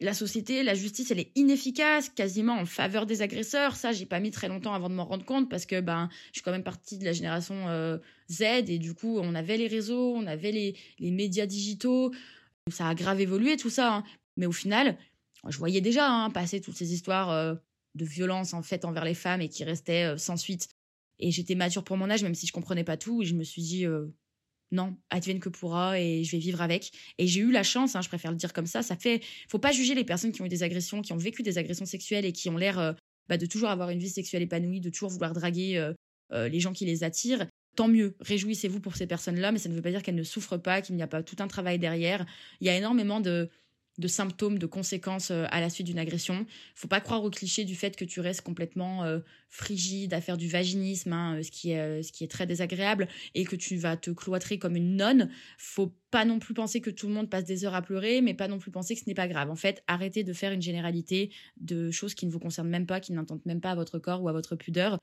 la 0.00 0.14
société, 0.14 0.62
la 0.62 0.74
justice, 0.74 1.10
elle 1.10 1.18
est 1.18 1.32
inefficace, 1.34 2.08
quasiment 2.08 2.54
en 2.54 2.66
faveur 2.66 3.04
des 3.04 3.22
agresseurs. 3.22 3.74
Ça, 3.74 3.92
j'ai 3.92 4.06
pas 4.06 4.20
mis 4.20 4.30
très 4.30 4.48
longtemps 4.48 4.74
avant 4.74 4.88
de 4.88 4.94
m'en 4.94 5.04
rendre 5.04 5.24
compte 5.24 5.50
parce 5.50 5.66
que 5.66 5.80
ben, 5.80 6.08
je 6.28 6.34
suis 6.34 6.42
quand 6.42 6.52
même 6.52 6.62
partie 6.62 6.98
de 6.98 7.04
la 7.04 7.12
génération 7.12 7.68
euh, 7.68 7.98
Z 8.30 8.42
et 8.68 8.78
du 8.78 8.94
coup, 8.94 9.18
on 9.18 9.34
avait 9.34 9.56
les 9.56 9.66
réseaux, 9.66 10.14
on 10.14 10.26
avait 10.26 10.52
les, 10.52 10.76
les 11.00 11.10
médias 11.10 11.46
digitaux. 11.46 12.12
Ça 12.70 12.88
a 12.88 12.94
grave 12.94 13.20
évolué 13.20 13.56
tout 13.56 13.70
ça. 13.70 13.96
Hein. 13.96 14.04
Mais 14.38 14.46
au 14.46 14.52
final, 14.52 14.96
je 15.46 15.58
voyais 15.58 15.82
déjà 15.82 16.10
hein, 16.10 16.30
passer 16.30 16.60
toutes 16.60 16.76
ces 16.76 16.94
histoires 16.94 17.30
euh, 17.30 17.54
de 17.94 18.04
violence 18.04 18.54
en 18.54 18.62
fait 18.62 18.84
envers 18.84 19.04
les 19.04 19.14
femmes 19.14 19.42
et 19.42 19.48
qui 19.48 19.64
restaient 19.64 20.14
euh, 20.14 20.16
sans 20.16 20.36
suite. 20.38 20.68
Et 21.18 21.30
j'étais 21.32 21.56
mature 21.56 21.84
pour 21.84 21.96
mon 21.96 22.08
âge, 22.08 22.22
même 22.22 22.34
si 22.34 22.46
je 22.46 22.52
comprenais 22.52 22.84
pas 22.84 22.96
tout. 22.96 23.22
Et 23.22 23.26
je 23.26 23.34
me 23.34 23.42
suis 23.42 23.62
dit 23.62 23.84
euh, 23.84 24.06
non, 24.70 24.96
advienne 25.10 25.40
que 25.40 25.48
pourra 25.48 26.00
et 26.00 26.24
je 26.24 26.32
vais 26.32 26.38
vivre 26.38 26.62
avec. 26.62 26.92
Et 27.18 27.26
j'ai 27.26 27.40
eu 27.40 27.50
la 27.50 27.64
chance, 27.64 27.96
hein, 27.96 28.00
je 28.00 28.08
préfère 28.08 28.30
le 28.30 28.36
dire 28.36 28.52
comme 28.52 28.66
ça. 28.66 28.82
Ça 28.82 28.96
fait, 28.96 29.22
faut 29.48 29.58
pas 29.58 29.72
juger 29.72 29.94
les 29.94 30.04
personnes 30.04 30.32
qui 30.32 30.40
ont 30.40 30.46
eu 30.46 30.50
des 30.50 30.62
agressions, 30.62 31.02
qui 31.02 31.12
ont 31.12 31.18
vécu 31.18 31.42
des 31.42 31.58
agressions 31.58 31.86
sexuelles 31.86 32.24
et 32.24 32.32
qui 32.32 32.48
ont 32.48 32.56
l'air 32.56 32.94
bah, 33.28 33.36
de 33.36 33.46
toujours 33.46 33.68
avoir 33.68 33.90
une 33.90 33.98
vie 33.98 34.08
sexuelle 34.10 34.42
épanouie, 34.42 34.80
de 34.80 34.90
toujours 34.90 35.10
vouloir 35.10 35.32
draguer 35.32 35.92
les 36.30 36.60
gens 36.60 36.72
qui 36.72 36.84
les 36.84 37.02
attirent 37.02 37.46
tant 37.78 37.86
mieux, 37.86 38.16
réjouissez-vous 38.18 38.80
pour 38.80 38.96
ces 38.96 39.06
personnes-là, 39.06 39.52
mais 39.52 39.58
ça 39.58 39.68
ne 39.68 39.74
veut 39.74 39.82
pas 39.82 39.90
dire 39.90 40.02
qu'elles 40.02 40.16
ne 40.16 40.24
souffrent 40.24 40.60
pas, 40.60 40.82
qu'il 40.82 40.96
n'y 40.96 41.02
a 41.02 41.06
pas 41.06 41.22
tout 41.22 41.36
un 41.38 41.46
travail 41.46 41.78
derrière. 41.78 42.26
Il 42.60 42.66
y 42.66 42.70
a 42.70 42.76
énormément 42.76 43.20
de, 43.20 43.50
de 43.98 44.08
symptômes, 44.08 44.58
de 44.58 44.66
conséquences 44.66 45.30
euh, 45.30 45.44
à 45.50 45.60
la 45.60 45.70
suite 45.70 45.86
d'une 45.86 45.98
agression. 45.98 46.46
Faut 46.74 46.88
pas 46.88 47.00
croire 47.00 47.24
au 47.24 47.30
cliché 47.30 47.64
du 47.64 47.74
fait 47.74 47.96
que 47.96 48.04
tu 48.04 48.20
restes 48.20 48.42
complètement 48.42 49.04
euh, 49.04 49.18
frigide 49.48 50.14
à 50.14 50.20
faire 50.20 50.36
du 50.36 50.48
vaginisme, 50.48 51.12
hein, 51.12 51.36
euh, 51.36 51.42
ce 51.42 51.50
qui 52.12 52.24
est 52.24 52.30
très 52.30 52.46
désagréable, 52.46 53.08
et 53.34 53.44
que 53.44 53.56
tu 53.56 53.76
vas 53.76 53.96
te 53.96 54.10
cloîtrer 54.10 54.58
comme 54.58 54.76
une 54.76 54.96
nonne. 54.96 55.30
Faut 55.58 55.92
pas 56.10 56.24
non 56.24 56.38
plus 56.38 56.54
penser 56.54 56.80
que 56.80 56.90
tout 56.90 57.08
le 57.08 57.14
monde 57.14 57.28
passe 57.28 57.44
des 57.44 57.64
heures 57.64 57.74
à 57.74 57.82
pleurer, 57.82 58.20
mais 58.20 58.34
pas 58.34 58.48
non 58.48 58.58
plus 58.58 58.70
penser 58.70 58.94
que 58.94 59.00
ce 59.00 59.06
n'est 59.06 59.14
pas 59.14 59.28
grave. 59.28 59.50
En 59.50 59.56
fait, 59.56 59.82
arrêtez 59.86 60.24
de 60.24 60.32
faire 60.32 60.52
une 60.52 60.62
généralité 60.62 61.30
de 61.60 61.90
choses 61.90 62.14
qui 62.14 62.26
ne 62.26 62.30
vous 62.30 62.38
concernent 62.38 62.70
même 62.70 62.86
pas, 62.86 63.00
qui 63.00 63.12
n'entendent 63.12 63.44
même 63.44 63.60
pas 63.60 63.72
à 63.72 63.74
votre 63.74 63.98
corps 63.98 64.22
ou 64.22 64.28
à 64.28 64.32
votre 64.32 64.56
pudeur. 64.56 64.98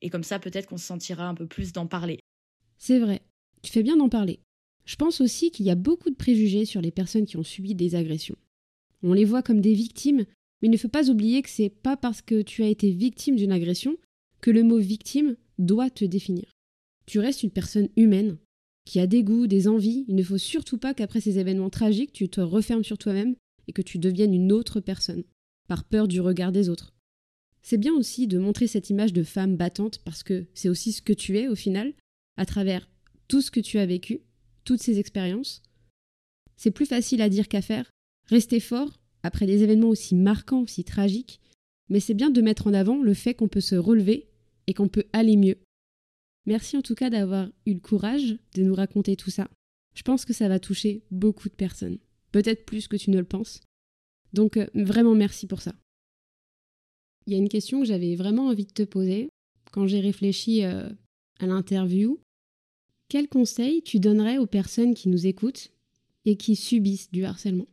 Et 0.00 0.10
comme 0.10 0.24
ça, 0.24 0.38
peut-être 0.38 0.66
qu'on 0.66 0.78
se 0.78 0.86
sentira 0.86 1.28
un 1.28 1.34
peu 1.34 1.46
plus 1.46 1.72
d'en 1.72 1.86
parler. 1.86 2.18
C'est 2.78 2.98
vrai. 2.98 3.22
Tu 3.62 3.70
fais 3.70 3.84
bien 3.84 3.96
d'en 3.96 4.08
parler. 4.08 4.40
Je 4.84 4.96
pense 4.96 5.20
aussi 5.20 5.50
qu'il 5.50 5.66
y 5.66 5.70
a 5.70 5.76
beaucoup 5.76 6.10
de 6.10 6.16
préjugés 6.16 6.64
sur 6.64 6.80
les 6.80 6.90
personnes 6.90 7.26
qui 7.26 7.36
ont 7.36 7.44
subi 7.44 7.74
des 7.74 7.94
agressions. 7.94 8.36
On 9.02 9.12
les 9.12 9.24
voit 9.24 9.42
comme 9.42 9.60
des 9.60 9.74
victimes, 9.74 10.24
mais 10.60 10.68
il 10.68 10.70
ne 10.70 10.76
faut 10.76 10.88
pas 10.88 11.10
oublier 11.10 11.42
que 11.42 11.50
c'est 11.50 11.70
pas 11.70 11.96
parce 11.96 12.22
que 12.22 12.42
tu 12.42 12.62
as 12.62 12.68
été 12.68 12.90
victime 12.90 13.36
d'une 13.36 13.52
agression 13.52 13.96
que 14.40 14.50
le 14.50 14.62
mot 14.62 14.78
victime 14.78 15.36
doit 15.58 15.90
te 15.90 16.04
définir. 16.04 16.50
Tu 17.06 17.18
restes 17.18 17.42
une 17.42 17.50
personne 17.50 17.88
humaine, 17.96 18.38
qui 18.84 19.00
a 19.00 19.06
des 19.06 19.22
goûts, 19.22 19.46
des 19.46 19.68
envies. 19.68 20.04
Il 20.08 20.16
ne 20.16 20.22
faut 20.22 20.38
surtout 20.38 20.78
pas 20.78 20.94
qu'après 20.94 21.20
ces 21.20 21.38
événements 21.38 21.70
tragiques, 21.70 22.12
tu 22.12 22.28
te 22.28 22.40
refermes 22.40 22.84
sur 22.84 22.98
toi-même 22.98 23.36
et 23.68 23.72
que 23.72 23.82
tu 23.82 23.98
deviennes 23.98 24.34
une 24.34 24.52
autre 24.52 24.80
personne, 24.80 25.24
par 25.68 25.84
peur 25.84 26.08
du 26.08 26.20
regard 26.20 26.52
des 26.52 26.68
autres. 26.68 26.92
C'est 27.62 27.78
bien 27.78 27.92
aussi 27.94 28.26
de 28.26 28.38
montrer 28.38 28.66
cette 28.66 28.90
image 28.90 29.12
de 29.12 29.22
femme 29.22 29.56
battante 29.56 30.00
parce 30.04 30.24
que 30.24 30.46
c'est 30.52 30.68
aussi 30.68 30.92
ce 30.92 31.02
que 31.02 31.12
tu 31.12 31.38
es 31.38 31.46
au 31.46 31.54
final, 31.54 31.94
à 32.36 32.44
travers 32.44 32.88
tout 33.28 33.40
ce 33.40 33.52
que 33.52 33.60
tu 33.60 33.78
as 33.78 33.86
vécu, 33.86 34.20
toutes 34.64 34.82
ces 34.82 34.98
expériences. 34.98 35.62
C'est 36.56 36.70
plus 36.70 36.86
facile 36.86 37.22
à 37.22 37.28
dire 37.28 37.48
qu'à 37.48 37.62
faire. 37.62 37.90
Rester 38.28 38.60
fort 38.60 39.00
après 39.22 39.46
des 39.46 39.62
événements 39.62 39.88
aussi 39.88 40.14
marquants, 40.14 40.62
aussi 40.62 40.84
tragiques, 40.84 41.40
mais 41.88 42.00
c'est 42.00 42.14
bien 42.14 42.30
de 42.30 42.40
mettre 42.40 42.66
en 42.66 42.74
avant 42.74 43.02
le 43.02 43.14
fait 43.14 43.34
qu'on 43.34 43.48
peut 43.48 43.60
se 43.60 43.74
relever 43.74 44.28
et 44.66 44.74
qu'on 44.74 44.88
peut 44.88 45.04
aller 45.12 45.36
mieux. 45.36 45.58
Merci 46.46 46.76
en 46.76 46.82
tout 46.82 46.94
cas 46.94 47.10
d'avoir 47.10 47.48
eu 47.66 47.74
le 47.74 47.80
courage 47.80 48.36
de 48.54 48.62
nous 48.62 48.74
raconter 48.74 49.16
tout 49.16 49.30
ça. 49.30 49.48
Je 49.94 50.02
pense 50.02 50.24
que 50.24 50.32
ça 50.32 50.48
va 50.48 50.58
toucher 50.58 51.02
beaucoup 51.10 51.48
de 51.48 51.54
personnes, 51.54 51.98
peut-être 52.32 52.64
plus 52.64 52.88
que 52.88 52.96
tu 52.96 53.10
ne 53.10 53.18
le 53.18 53.24
penses. 53.24 53.60
Donc 54.32 54.56
euh, 54.56 54.66
vraiment 54.74 55.14
merci 55.14 55.46
pour 55.46 55.60
ça. 55.60 55.74
Il 57.26 57.32
y 57.32 57.36
a 57.36 57.38
une 57.38 57.48
question 57.48 57.80
que 57.80 57.86
j'avais 57.86 58.16
vraiment 58.16 58.48
envie 58.48 58.66
de 58.66 58.72
te 58.72 58.82
poser 58.82 59.28
quand 59.70 59.86
j'ai 59.86 60.00
réfléchi 60.00 60.64
euh, 60.64 60.88
à 61.38 61.46
l'interview. 61.46 62.20
Quel 63.08 63.28
conseil 63.28 63.82
tu 63.82 64.00
donnerais 64.00 64.38
aux 64.38 64.46
personnes 64.46 64.94
qui 64.94 65.08
nous 65.08 65.26
écoutent 65.26 65.70
et 66.24 66.36
qui 66.36 66.56
subissent 66.56 67.10
du 67.10 67.24
harcèlement? 67.24 67.66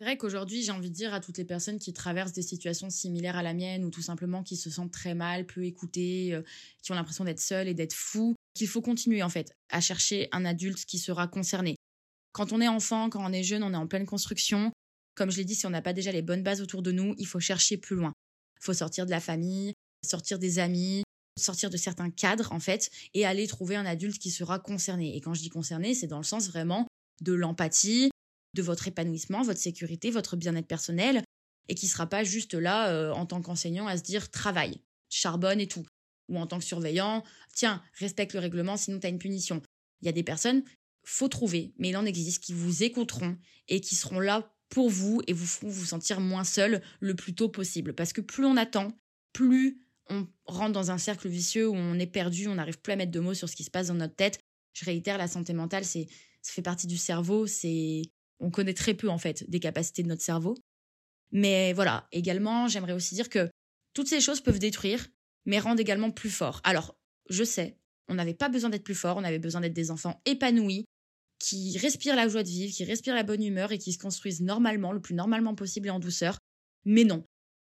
C'est 0.00 0.06
vrai 0.06 0.16
qu'aujourd'hui, 0.16 0.62
j'ai 0.62 0.72
envie 0.72 0.88
de 0.88 0.94
dire 0.94 1.12
à 1.12 1.20
toutes 1.20 1.36
les 1.36 1.44
personnes 1.44 1.78
qui 1.78 1.92
traversent 1.92 2.32
des 2.32 2.40
situations 2.40 2.88
similaires 2.88 3.36
à 3.36 3.42
la 3.42 3.52
mienne 3.52 3.84
ou 3.84 3.90
tout 3.90 4.00
simplement 4.00 4.42
qui 4.42 4.56
se 4.56 4.70
sentent 4.70 4.92
très 4.92 5.14
mal, 5.14 5.44
peu 5.44 5.66
écoutées, 5.66 6.32
euh, 6.32 6.40
qui 6.82 6.90
ont 6.92 6.94
l'impression 6.94 7.24
d'être 7.24 7.40
seules 7.40 7.68
et 7.68 7.74
d'être 7.74 7.92
fous, 7.92 8.34
qu'il 8.54 8.66
faut 8.66 8.80
continuer 8.80 9.22
en 9.22 9.28
fait 9.28 9.52
à 9.68 9.82
chercher 9.82 10.28
un 10.32 10.46
adulte 10.46 10.86
qui 10.86 10.98
sera 10.98 11.28
concerné. 11.28 11.76
Quand 12.32 12.54
on 12.54 12.62
est 12.62 12.68
enfant, 12.68 13.10
quand 13.10 13.22
on 13.22 13.30
est 13.30 13.42
jeune, 13.42 13.62
on 13.62 13.74
est 13.74 13.76
en 13.76 13.86
pleine 13.86 14.06
construction. 14.06 14.72
Comme 15.14 15.30
je 15.30 15.36
l'ai 15.36 15.44
dit, 15.44 15.54
si 15.54 15.66
on 15.66 15.70
n'a 15.70 15.82
pas 15.82 15.92
déjà 15.92 16.12
les 16.12 16.22
bonnes 16.22 16.42
bases 16.42 16.62
autour 16.62 16.80
de 16.80 16.92
nous, 16.92 17.14
il 17.18 17.26
faut 17.26 17.40
chercher 17.40 17.76
plus 17.76 17.96
loin. 17.96 18.14
Il 18.58 18.64
faut 18.64 18.72
sortir 18.72 19.04
de 19.04 19.10
la 19.10 19.20
famille, 19.20 19.74
sortir 20.02 20.38
des 20.38 20.60
amis, 20.60 21.02
sortir 21.36 21.70
de 21.70 21.76
certains 21.76 22.10
cadres 22.10 22.52
en 22.52 22.60
fait 22.60 22.90
et 23.14 23.24
aller 23.24 23.46
trouver 23.46 23.76
un 23.76 23.86
adulte 23.86 24.18
qui 24.18 24.30
sera 24.30 24.58
concerné. 24.58 25.16
Et 25.16 25.20
quand 25.20 25.34
je 25.34 25.40
dis 25.40 25.48
concerné, 25.48 25.94
c'est 25.94 26.06
dans 26.06 26.18
le 26.18 26.24
sens 26.24 26.48
vraiment 26.48 26.86
de 27.22 27.32
l'empathie, 27.32 28.10
de 28.54 28.62
votre 28.62 28.88
épanouissement, 28.88 29.42
votre 29.42 29.60
sécurité, 29.60 30.10
votre 30.10 30.36
bien-être 30.36 30.66
personnel, 30.66 31.22
et 31.68 31.74
qui 31.74 31.86
sera 31.86 32.06
pas 32.06 32.24
juste 32.24 32.54
là 32.54 32.90
euh, 32.90 33.12
en 33.12 33.26
tant 33.26 33.40
qu'enseignant 33.40 33.86
à 33.86 33.96
se 33.96 34.02
dire 34.02 34.30
travaille, 34.30 34.80
charbonne 35.08 35.60
et 35.60 35.68
tout. 35.68 35.86
Ou 36.28 36.38
en 36.38 36.46
tant 36.46 36.58
que 36.58 36.64
surveillant, 36.64 37.24
tiens, 37.54 37.82
respecte 37.98 38.34
le 38.34 38.40
règlement, 38.40 38.76
sinon 38.76 39.00
tu 39.00 39.06
as 39.06 39.10
une 39.10 39.18
punition. 39.18 39.62
Il 40.00 40.06
y 40.06 40.08
a 40.08 40.12
des 40.12 40.22
personnes, 40.22 40.62
faut 41.04 41.28
trouver, 41.28 41.72
mais 41.78 41.90
il 41.90 41.96
en 41.96 42.04
existe, 42.04 42.42
qui 42.42 42.52
vous 42.52 42.82
écouteront 42.82 43.36
et 43.68 43.80
qui 43.80 43.94
seront 43.94 44.20
là 44.20 44.52
pour 44.68 44.90
vous 44.90 45.20
et 45.26 45.32
vous 45.32 45.46
feront 45.46 45.68
vous 45.68 45.84
sentir 45.84 46.20
moins 46.20 46.44
seul 46.44 46.82
le 47.00 47.14
plus 47.14 47.34
tôt 47.34 47.48
possible. 47.48 47.94
Parce 47.94 48.12
que 48.12 48.20
plus 48.20 48.44
on 48.44 48.56
attend, 48.56 48.92
plus 49.32 49.80
on 50.10 50.26
rentre 50.44 50.72
dans 50.72 50.90
un 50.90 50.98
cercle 50.98 51.28
vicieux 51.28 51.68
où 51.68 51.74
on 51.74 51.98
est 51.98 52.06
perdu, 52.06 52.48
on 52.48 52.56
n'arrive 52.56 52.80
plus 52.80 52.92
à 52.92 52.96
mettre 52.96 53.12
de 53.12 53.20
mots 53.20 53.34
sur 53.34 53.48
ce 53.48 53.56
qui 53.56 53.64
se 53.64 53.70
passe 53.70 53.88
dans 53.88 53.94
notre 53.94 54.14
tête. 54.14 54.38
Je 54.72 54.84
réitère, 54.84 55.18
la 55.18 55.28
santé 55.28 55.52
mentale, 55.52 55.84
c'est 55.84 56.06
ça 56.42 56.52
fait 56.52 56.62
partie 56.62 56.86
du 56.86 56.96
cerveau, 56.96 57.46
c'est 57.46 58.02
on 58.40 58.50
connaît 58.50 58.74
très 58.74 58.94
peu 58.94 59.08
en 59.08 59.18
fait 59.18 59.48
des 59.48 59.60
capacités 59.60 60.02
de 60.02 60.08
notre 60.08 60.22
cerveau. 60.22 60.56
Mais 61.32 61.72
voilà, 61.72 62.08
également, 62.12 62.66
j'aimerais 62.68 62.92
aussi 62.92 63.14
dire 63.14 63.28
que 63.28 63.50
toutes 63.94 64.08
ces 64.08 64.20
choses 64.20 64.40
peuvent 64.40 64.58
détruire, 64.58 65.06
mais 65.44 65.58
rendent 65.58 65.80
également 65.80 66.10
plus 66.10 66.30
fort. 66.30 66.60
Alors, 66.64 66.96
je 67.28 67.44
sais, 67.44 67.78
on 68.08 68.14
n'avait 68.14 68.34
pas 68.34 68.48
besoin 68.48 68.70
d'être 68.70 68.84
plus 68.84 68.94
fort, 68.94 69.16
on 69.16 69.24
avait 69.24 69.38
besoin 69.38 69.60
d'être 69.60 69.74
des 69.74 69.90
enfants 69.90 70.20
épanouis, 70.24 70.84
qui 71.38 71.78
respirent 71.78 72.16
la 72.16 72.28
joie 72.28 72.42
de 72.42 72.48
vivre, 72.48 72.72
qui 72.72 72.84
respirent 72.84 73.14
la 73.14 73.22
bonne 73.22 73.42
humeur 73.42 73.72
et 73.72 73.78
qui 73.78 73.92
se 73.92 73.98
construisent 73.98 74.42
normalement, 74.42 74.92
le 74.92 75.00
plus 75.00 75.14
normalement 75.14 75.54
possible 75.54 75.88
et 75.88 75.90
en 75.90 75.98
douceur. 75.98 76.38
Mais 76.84 77.04
non. 77.04 77.24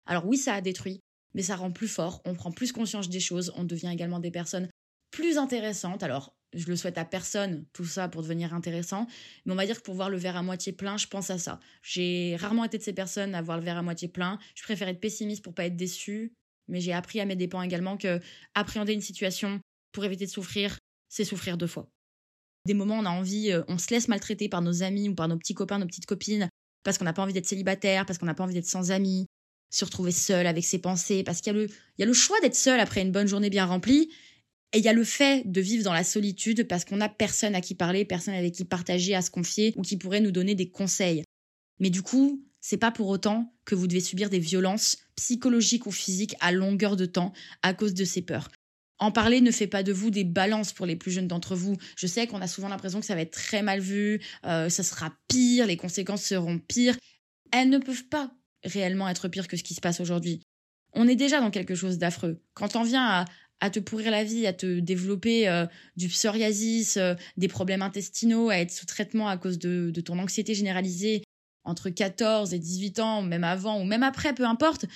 Alors 0.05 0.25
oui, 0.25 0.37
ça 0.37 0.55
a 0.55 0.61
détruit, 0.61 1.01
mais 1.33 1.43
ça 1.43 1.55
rend 1.55 1.71
plus 1.71 1.87
fort, 1.87 2.21
on 2.25 2.33
prend 2.33 2.51
plus 2.51 2.71
conscience 2.71 3.09
des 3.09 3.19
choses, 3.19 3.51
on 3.55 3.63
devient 3.63 3.89
également 3.91 4.19
des 4.19 4.31
personnes 4.31 4.69
plus 5.11 5.37
intéressantes. 5.37 6.03
Alors, 6.03 6.35
je 6.53 6.67
le 6.67 6.75
souhaite 6.75 6.97
à 6.97 7.05
personne, 7.05 7.65
tout 7.73 7.85
ça 7.85 8.09
pour 8.09 8.23
devenir 8.23 8.53
intéressant. 8.53 9.07
Mais 9.45 9.53
on 9.53 9.55
va 9.55 9.65
dire 9.65 9.77
que 9.77 9.83
pour 9.83 9.95
voir 9.95 10.09
le 10.09 10.17
verre 10.17 10.37
à 10.37 10.43
moitié 10.43 10.73
plein, 10.73 10.97
je 10.97 11.07
pense 11.07 11.29
à 11.29 11.37
ça. 11.37 11.59
J'ai 11.81 12.35
rarement 12.37 12.65
été 12.65 12.77
de 12.77 12.83
ces 12.83 12.93
personnes 12.93 13.35
à 13.35 13.41
voir 13.41 13.57
le 13.57 13.63
verre 13.63 13.77
à 13.77 13.81
moitié 13.81 14.07
plein. 14.07 14.39
Je 14.55 14.63
préfère 14.63 14.87
être 14.87 14.99
pessimiste 14.99 15.43
pour 15.43 15.53
pas 15.53 15.65
être 15.65 15.75
déçu. 15.75 16.33
Mais 16.67 16.79
j'ai 16.81 16.93
appris 16.93 17.19
à 17.19 17.25
mes 17.25 17.35
dépens 17.35 17.61
également 17.61 17.97
que 17.97 18.19
appréhender 18.55 18.93
une 18.93 19.01
situation 19.01 19.59
pour 19.91 20.05
éviter 20.05 20.25
de 20.25 20.31
souffrir, 20.31 20.77
c'est 21.09 21.25
souffrir 21.25 21.57
deux 21.57 21.67
fois. 21.67 21.89
Des 22.65 22.73
moments, 22.73 22.99
on 22.99 23.05
a 23.05 23.09
envie, 23.09 23.51
euh, 23.51 23.63
on 23.67 23.77
se 23.77 23.89
laisse 23.89 24.07
maltraiter 24.07 24.47
par 24.47 24.61
nos 24.61 24.83
amis 24.83 25.09
ou 25.09 25.15
par 25.15 25.27
nos 25.27 25.37
petits 25.37 25.53
copains, 25.53 25.79
nos 25.79 25.87
petites 25.87 26.05
copines, 26.05 26.47
parce 26.83 26.97
qu'on 26.97 27.05
n'a 27.05 27.13
pas 27.13 27.23
envie 27.23 27.33
d'être 27.33 27.47
célibataire, 27.47 28.05
parce 28.05 28.19
qu'on 28.19 28.25
n'a 28.25 28.35
pas 28.35 28.43
envie 28.43 28.53
d'être 28.53 28.67
sans 28.67 28.91
amis, 28.91 29.25
se 29.71 29.83
retrouver 29.83 30.11
seul 30.11 30.45
avec 30.45 30.63
ses 30.63 30.77
pensées, 30.77 31.23
parce 31.23 31.41
qu'il 31.41 31.55
y, 31.55 32.01
y 32.01 32.03
a 32.03 32.05
le 32.05 32.13
choix 32.13 32.39
d'être 32.41 32.55
seul 32.55 32.79
après 32.79 33.01
une 33.01 33.11
bonne 33.11 33.27
journée 33.27 33.49
bien 33.49 33.65
remplie, 33.65 34.09
et 34.73 34.77
il 34.77 34.83
y 34.85 34.87
a 34.87 34.93
le 34.93 35.03
fait 35.03 35.43
de 35.45 35.59
vivre 35.59 35.83
dans 35.83 35.93
la 35.93 36.03
solitude 36.03 36.67
parce 36.67 36.85
qu'on 36.85 36.97
n'a 36.97 37.09
personne 37.09 37.55
à 37.55 37.61
qui 37.61 37.75
parler, 37.75 38.05
personne 38.05 38.33
avec 38.33 38.53
qui 38.53 38.63
partager, 38.63 39.15
à 39.15 39.21
se 39.21 39.29
confier 39.29 39.73
ou 39.75 39.81
qui 39.81 39.97
pourrait 39.97 40.21
nous 40.21 40.31
donner 40.31 40.55
des 40.55 40.69
conseils. 40.69 41.23
Mais 41.79 41.89
du 41.89 42.01
coup, 42.01 42.45
c'est 42.61 42.77
pas 42.77 42.91
pour 42.91 43.09
autant 43.09 43.53
que 43.65 43.75
vous 43.75 43.87
devez 43.87 43.99
subir 43.99 44.29
des 44.29 44.39
violences 44.39 44.97
psychologiques 45.15 45.87
ou 45.87 45.91
physiques 45.91 46.35
à 46.39 46.51
longueur 46.51 46.95
de 46.95 47.05
temps 47.05 47.33
à 47.63 47.73
cause 47.73 47.93
de 47.93 48.05
ces 48.05 48.21
peurs. 48.21 48.49
En 48.97 49.11
parler 49.11 49.41
ne 49.41 49.51
fait 49.51 49.67
pas 49.67 49.83
de 49.83 49.91
vous 49.91 50.11
des 50.11 50.23
balances 50.23 50.73
pour 50.73 50.85
les 50.85 50.95
plus 50.95 51.11
jeunes 51.11 51.27
d'entre 51.27 51.55
vous. 51.55 51.75
Je 51.97 52.05
sais 52.05 52.27
qu'on 52.27 52.39
a 52.39 52.47
souvent 52.47 52.69
l'impression 52.69 52.99
que 52.99 53.05
ça 53.05 53.15
va 53.15 53.21
être 53.21 53.31
très 53.31 53.63
mal 53.63 53.79
vu, 53.79 54.21
euh, 54.45 54.69
ça 54.69 54.83
sera 54.83 55.11
pire, 55.27 55.65
les 55.65 55.75
conséquences 55.75 56.23
seront 56.23 56.59
pires. 56.59 56.95
Elles 57.51 57.69
ne 57.69 57.79
peuvent 57.79 58.05
pas 58.05 58.31
réellement 58.63 59.07
être 59.09 59.27
pires 59.27 59.47
que 59.47 59.57
ce 59.57 59.63
qui 59.63 59.73
se 59.73 59.81
passe 59.81 59.99
aujourd'hui. 59.99 60.41
On 60.93 61.07
est 61.07 61.15
déjà 61.15 61.39
dans 61.39 61.51
quelque 61.51 61.75
chose 61.75 61.97
d'affreux. 61.97 62.41
Quand 62.53 62.75
on 62.75 62.83
vient 62.83 63.05
à, 63.05 63.25
à 63.61 63.69
te 63.69 63.79
pourrir 63.79 64.11
la 64.11 64.23
vie, 64.23 64.47
à 64.47 64.53
te 64.53 64.79
développer 64.79 65.47
euh, 65.47 65.65
du 65.95 66.07
psoriasis, 66.07 66.97
euh, 66.97 67.13
des 67.37 67.47
problèmes 67.47 67.83
intestinaux, 67.83 68.49
à 68.49 68.57
être 68.57 68.71
sous 68.71 68.87
traitement 68.87 69.29
à 69.29 69.37
cause 69.37 69.59
de, 69.59 69.91
ton 70.01 70.19
anxiété 70.19 70.55
généralisée 70.55 71.23
entre 71.63 71.91
14 71.91 72.55
et 72.55 72.59
18 72.59 72.99
ans, 72.99 73.21
même 73.21 73.43
avant 73.43 73.79
ou 73.79 73.85
même 73.85 74.01
après, 74.01 74.33
peu 74.33 74.45
importe, 74.45 74.87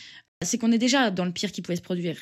c'est 0.42 0.58
qu'on 0.58 0.72
est 0.72 0.80
déjà 0.80 1.12
dans 1.12 1.26
le 1.26 1.32
pire 1.32 1.52
qui 1.52 1.62
pouvait 1.62 1.76
se 1.76 1.82
produire. 1.82 2.18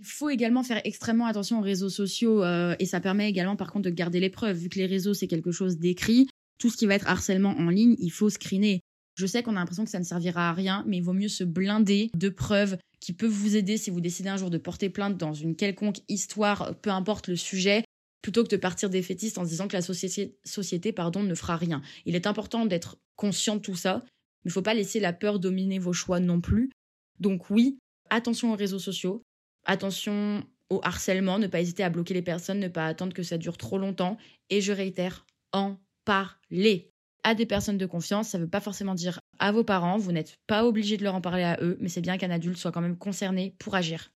Il 0.00 0.06
faut 0.06 0.28
également 0.28 0.64
faire 0.64 0.80
extrêmement 0.84 1.26
attention 1.26 1.60
aux 1.60 1.62
réseaux 1.62 1.88
sociaux 1.88 2.42
euh, 2.42 2.74
et 2.80 2.84
ça 2.84 3.00
permet 3.00 3.30
également 3.30 3.56
par 3.56 3.72
contre 3.72 3.88
de 3.88 3.94
garder 3.94 4.18
les 4.18 4.28
preuves. 4.28 4.56
Vu 4.56 4.68
que 4.68 4.78
les 4.78 4.86
réseaux 4.86 5.14
c'est 5.14 5.28
quelque 5.28 5.52
chose 5.52 5.78
d'écrit, 5.78 6.26
tout 6.58 6.68
ce 6.68 6.76
qui 6.76 6.86
va 6.86 6.96
être 6.96 7.08
harcèlement 7.08 7.56
en 7.56 7.70
ligne, 7.70 7.94
il 8.00 8.10
faut 8.10 8.28
screener. 8.28 8.80
Je 9.16 9.26
sais 9.26 9.42
qu'on 9.42 9.56
a 9.56 9.60
l'impression 9.60 9.84
que 9.84 9.90
ça 9.90 9.98
ne 9.98 10.04
servira 10.04 10.50
à 10.50 10.52
rien, 10.52 10.84
mais 10.86 10.98
il 10.98 11.02
vaut 11.02 11.14
mieux 11.14 11.28
se 11.28 11.42
blinder 11.42 12.10
de 12.14 12.28
preuves 12.28 12.76
qui 13.00 13.12
peuvent 13.12 13.30
vous 13.30 13.56
aider 13.56 13.78
si 13.78 13.90
vous 13.90 14.00
décidez 14.00 14.28
un 14.28 14.36
jour 14.36 14.50
de 14.50 14.58
porter 14.58 14.90
plainte 14.90 15.16
dans 15.16 15.32
une 15.32 15.56
quelconque 15.56 16.00
histoire, 16.08 16.76
peu 16.80 16.90
importe 16.90 17.28
le 17.28 17.36
sujet, 17.36 17.84
plutôt 18.20 18.44
que 18.44 18.48
de 18.48 18.56
partir 18.56 18.90
des 18.90 19.02
fétistes 19.02 19.38
en 19.38 19.44
se 19.44 19.50
disant 19.50 19.68
que 19.68 19.76
la 19.76 19.82
société, 19.82 20.36
société 20.44 20.92
pardon, 20.92 21.22
ne 21.22 21.34
fera 21.34 21.56
rien. 21.56 21.80
Il 22.04 22.14
est 22.14 22.26
important 22.26 22.66
d'être 22.66 22.98
conscient 23.16 23.56
de 23.56 23.60
tout 23.60 23.76
ça, 23.76 24.02
mais 24.04 24.10
il 24.46 24.48
ne 24.48 24.52
faut 24.52 24.62
pas 24.62 24.74
laisser 24.74 25.00
la 25.00 25.12
peur 25.12 25.38
dominer 25.38 25.78
vos 25.78 25.94
choix 25.94 26.20
non 26.20 26.40
plus. 26.40 26.70
Donc 27.18 27.48
oui, 27.48 27.78
attention 28.10 28.52
aux 28.52 28.56
réseaux 28.56 28.78
sociaux, 28.78 29.22
attention 29.64 30.44
au 30.68 30.80
harcèlement, 30.82 31.38
ne 31.38 31.46
pas 31.46 31.60
hésiter 31.60 31.84
à 31.84 31.90
bloquer 31.90 32.12
les 32.12 32.22
personnes, 32.22 32.58
ne 32.58 32.68
pas 32.68 32.86
attendre 32.86 33.14
que 33.14 33.22
ça 33.22 33.38
dure 33.38 33.56
trop 33.56 33.78
longtemps, 33.78 34.18
et 34.50 34.60
je 34.60 34.72
réitère, 34.72 35.24
en 35.52 35.78
parler 36.04 36.90
à 37.26 37.34
des 37.34 37.44
personnes 37.44 37.76
de 37.76 37.86
confiance. 37.86 38.28
Ça 38.28 38.38
ne 38.38 38.44
veut 38.44 38.48
pas 38.48 38.60
forcément 38.60 38.94
dire 38.94 39.18
à 39.40 39.50
vos 39.50 39.64
parents, 39.64 39.98
vous 39.98 40.12
n'êtes 40.12 40.34
pas 40.46 40.64
obligé 40.64 40.96
de 40.96 41.02
leur 41.02 41.16
en 41.16 41.20
parler 41.20 41.42
à 41.42 41.58
eux, 41.60 41.76
mais 41.80 41.88
c'est 41.88 42.00
bien 42.00 42.18
qu'un 42.18 42.30
adulte 42.30 42.56
soit 42.56 42.70
quand 42.70 42.80
même 42.80 42.96
concerné 42.96 43.52
pour 43.58 43.74
agir. 43.74 44.12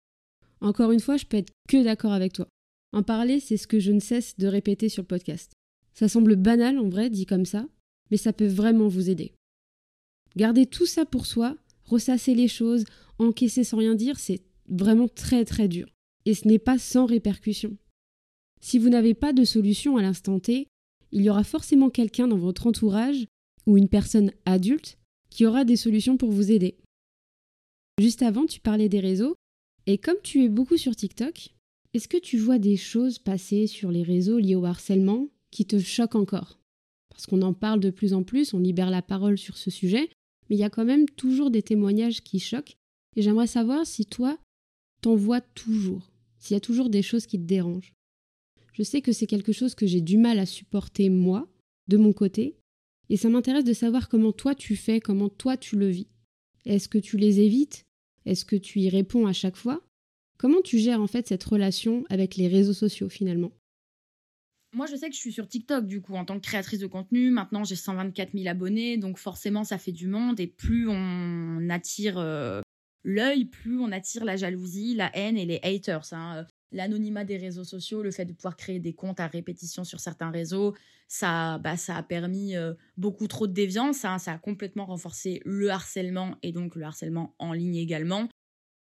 Encore 0.61 0.91
une 0.91 1.01
fois, 1.01 1.17
je 1.17 1.25
peux 1.25 1.37
être 1.37 1.51
que 1.67 1.83
d'accord 1.83 2.13
avec 2.13 2.31
toi. 2.31 2.47
En 2.93 3.03
parler, 3.03 3.41
c'est 3.41 3.57
ce 3.57 3.67
que 3.67 3.79
je 3.79 3.91
ne 3.91 3.99
cesse 3.99 4.37
de 4.37 4.47
répéter 4.47 4.87
sur 4.87 5.03
le 5.03 5.07
podcast. 5.07 5.51
Ça 5.93 6.07
semble 6.07 6.37
banal 6.37 6.79
en 6.79 6.87
vrai, 6.87 7.09
dit 7.09 7.25
comme 7.25 7.45
ça, 7.45 7.65
mais 8.11 8.17
ça 8.17 8.31
peut 8.31 8.47
vraiment 8.47 8.87
vous 8.87 9.09
aider. 9.09 9.33
Garder 10.37 10.65
tout 10.65 10.85
ça 10.85 11.05
pour 11.05 11.25
soi, 11.25 11.57
ressasser 11.83 12.33
les 12.33 12.47
choses, 12.47 12.85
encaisser 13.19 13.65
sans 13.65 13.77
rien 13.77 13.95
dire, 13.95 14.19
c'est 14.19 14.41
vraiment 14.69 15.09
très 15.09 15.43
très 15.43 15.67
dur. 15.67 15.89
Et 16.25 16.33
ce 16.33 16.47
n'est 16.47 16.59
pas 16.59 16.77
sans 16.77 17.05
répercussions. 17.05 17.75
Si 18.61 18.79
vous 18.79 18.87
n'avez 18.87 19.15
pas 19.15 19.33
de 19.33 19.43
solution 19.43 19.97
à 19.97 20.01
l'instant 20.01 20.39
T, 20.39 20.67
il 21.11 21.21
y 21.21 21.29
aura 21.29 21.43
forcément 21.43 21.89
quelqu'un 21.89 22.27
dans 22.27 22.37
votre 22.37 22.67
entourage 22.67 23.25
ou 23.65 23.77
une 23.77 23.89
personne 23.89 24.31
adulte 24.45 24.97
qui 25.29 25.45
aura 25.45 25.65
des 25.65 25.75
solutions 25.75 26.17
pour 26.17 26.31
vous 26.31 26.51
aider. 26.51 26.77
Juste 27.99 28.21
avant, 28.21 28.45
tu 28.45 28.59
parlais 28.59 28.89
des 28.89 28.99
réseaux, 28.99 29.35
et 29.85 29.97
comme 29.97 30.17
tu 30.23 30.43
es 30.43 30.49
beaucoup 30.49 30.77
sur 30.77 30.95
TikTok, 30.95 31.49
est-ce 31.93 32.07
que 32.07 32.17
tu 32.17 32.37
vois 32.37 32.59
des 32.59 32.77
choses 32.77 33.19
passer 33.19 33.67
sur 33.67 33.91
les 33.91 34.03
réseaux 34.03 34.39
liés 34.39 34.55
au 34.55 34.65
harcèlement 34.65 35.27
qui 35.51 35.65
te 35.65 35.79
choquent 35.79 36.15
encore? 36.15 36.59
Parce 37.09 37.25
qu'on 37.25 37.41
en 37.41 37.53
parle 37.53 37.79
de 37.79 37.89
plus 37.89 38.13
en 38.13 38.23
plus, 38.23 38.53
on 38.53 38.59
libère 38.59 38.89
la 38.89 39.01
parole 39.01 39.37
sur 39.37 39.57
ce 39.57 39.69
sujet, 39.69 40.09
mais 40.49 40.55
il 40.55 40.59
y 40.59 40.63
a 40.63 40.69
quand 40.69 40.85
même 40.85 41.07
toujours 41.09 41.51
des 41.51 41.61
témoignages 41.61 42.21
qui 42.21 42.39
choquent, 42.39 42.77
et 43.15 43.21
j'aimerais 43.21 43.47
savoir 43.47 43.85
si 43.85 44.05
toi, 44.05 44.37
t'en 45.01 45.15
vois 45.15 45.41
toujours, 45.41 46.11
s'il 46.39 46.55
y 46.55 46.57
a 46.57 46.61
toujours 46.61 46.89
des 46.89 47.01
choses 47.01 47.25
qui 47.25 47.37
te 47.37 47.45
dérangent. 47.45 47.93
Je 48.71 48.83
sais 48.83 49.01
que 49.01 49.11
c'est 49.11 49.27
quelque 49.27 49.51
chose 49.51 49.75
que 49.75 49.85
j'ai 49.85 50.01
du 50.01 50.17
mal 50.17 50.39
à 50.39 50.45
supporter 50.45 51.09
moi, 51.09 51.47
de 51.87 51.97
mon 51.97 52.13
côté, 52.13 52.55
et 53.09 53.17
ça 53.17 53.29
m'intéresse 53.29 53.65
de 53.65 53.73
savoir 53.73 54.07
comment 54.07 54.31
toi 54.31 54.55
tu 54.55 54.75
fais, 54.75 55.01
comment 55.01 55.29
toi 55.29 55.57
tu 55.57 55.75
le 55.75 55.89
vis. 55.89 56.07
Est-ce 56.65 56.87
que 56.87 56.97
tu 56.97 57.17
les 57.17 57.41
évites? 57.41 57.85
Est-ce 58.25 58.45
que 58.45 58.55
tu 58.55 58.79
y 58.79 58.89
réponds 58.89 59.27
à 59.27 59.33
chaque 59.33 59.57
fois? 59.57 59.81
Comment 60.37 60.61
tu 60.61 60.79
gères 60.79 61.01
en 61.01 61.07
fait 61.07 61.27
cette 61.27 61.43
relation 61.43 62.05
avec 62.09 62.35
les 62.35 62.47
réseaux 62.47 62.73
sociaux 62.73 63.09
finalement? 63.09 63.51
Moi, 64.73 64.85
je 64.85 64.95
sais 64.95 65.09
que 65.09 65.15
je 65.15 65.19
suis 65.19 65.33
sur 65.33 65.49
TikTok, 65.49 65.85
du 65.85 66.01
coup, 66.01 66.15
en 66.15 66.23
tant 66.23 66.35
que 66.39 66.45
créatrice 66.45 66.79
de 66.79 66.87
contenu. 66.87 67.29
Maintenant, 67.29 67.65
j'ai 67.65 67.75
124 67.75 68.31
000 68.31 68.47
abonnés, 68.47 68.97
donc 68.97 69.17
forcément, 69.17 69.65
ça 69.65 69.77
fait 69.77 69.91
du 69.91 70.07
monde. 70.07 70.39
Et 70.39 70.47
plus 70.47 70.87
on 70.87 71.69
attire 71.69 72.17
euh, 72.17 72.61
l'œil, 73.03 73.45
plus 73.45 73.77
on 73.79 73.91
attire 73.91 74.23
la 74.23 74.37
jalousie, 74.37 74.95
la 74.95 75.15
haine 75.15 75.37
et 75.37 75.45
les 75.45 75.59
haters. 75.63 76.13
Hein. 76.13 76.45
L'anonymat 76.71 77.25
des 77.25 77.37
réseaux 77.37 77.63
sociaux, 77.63 78.01
le 78.01 78.11
fait 78.11 78.25
de 78.25 78.33
pouvoir 78.33 78.55
créer 78.55 78.79
des 78.79 78.93
comptes 78.93 79.19
à 79.19 79.27
répétition 79.27 79.83
sur 79.83 79.99
certains 79.99 80.31
réseaux, 80.31 80.73
ça, 81.07 81.57
bah, 81.57 81.75
ça 81.75 81.97
a 81.97 82.03
permis 82.03 82.55
euh, 82.55 82.73
beaucoup 82.95 83.27
trop 83.27 83.45
de 83.45 83.53
déviance. 83.53 84.05
Hein. 84.05 84.17
Ça 84.17 84.33
a 84.33 84.37
complètement 84.37 84.85
renforcé 84.85 85.41
le 85.45 85.69
harcèlement 85.69 86.37
et 86.43 86.53
donc 86.53 86.75
le 86.75 86.83
harcèlement 86.83 87.35
en 87.39 87.51
ligne 87.51 87.75
également. 87.75 88.29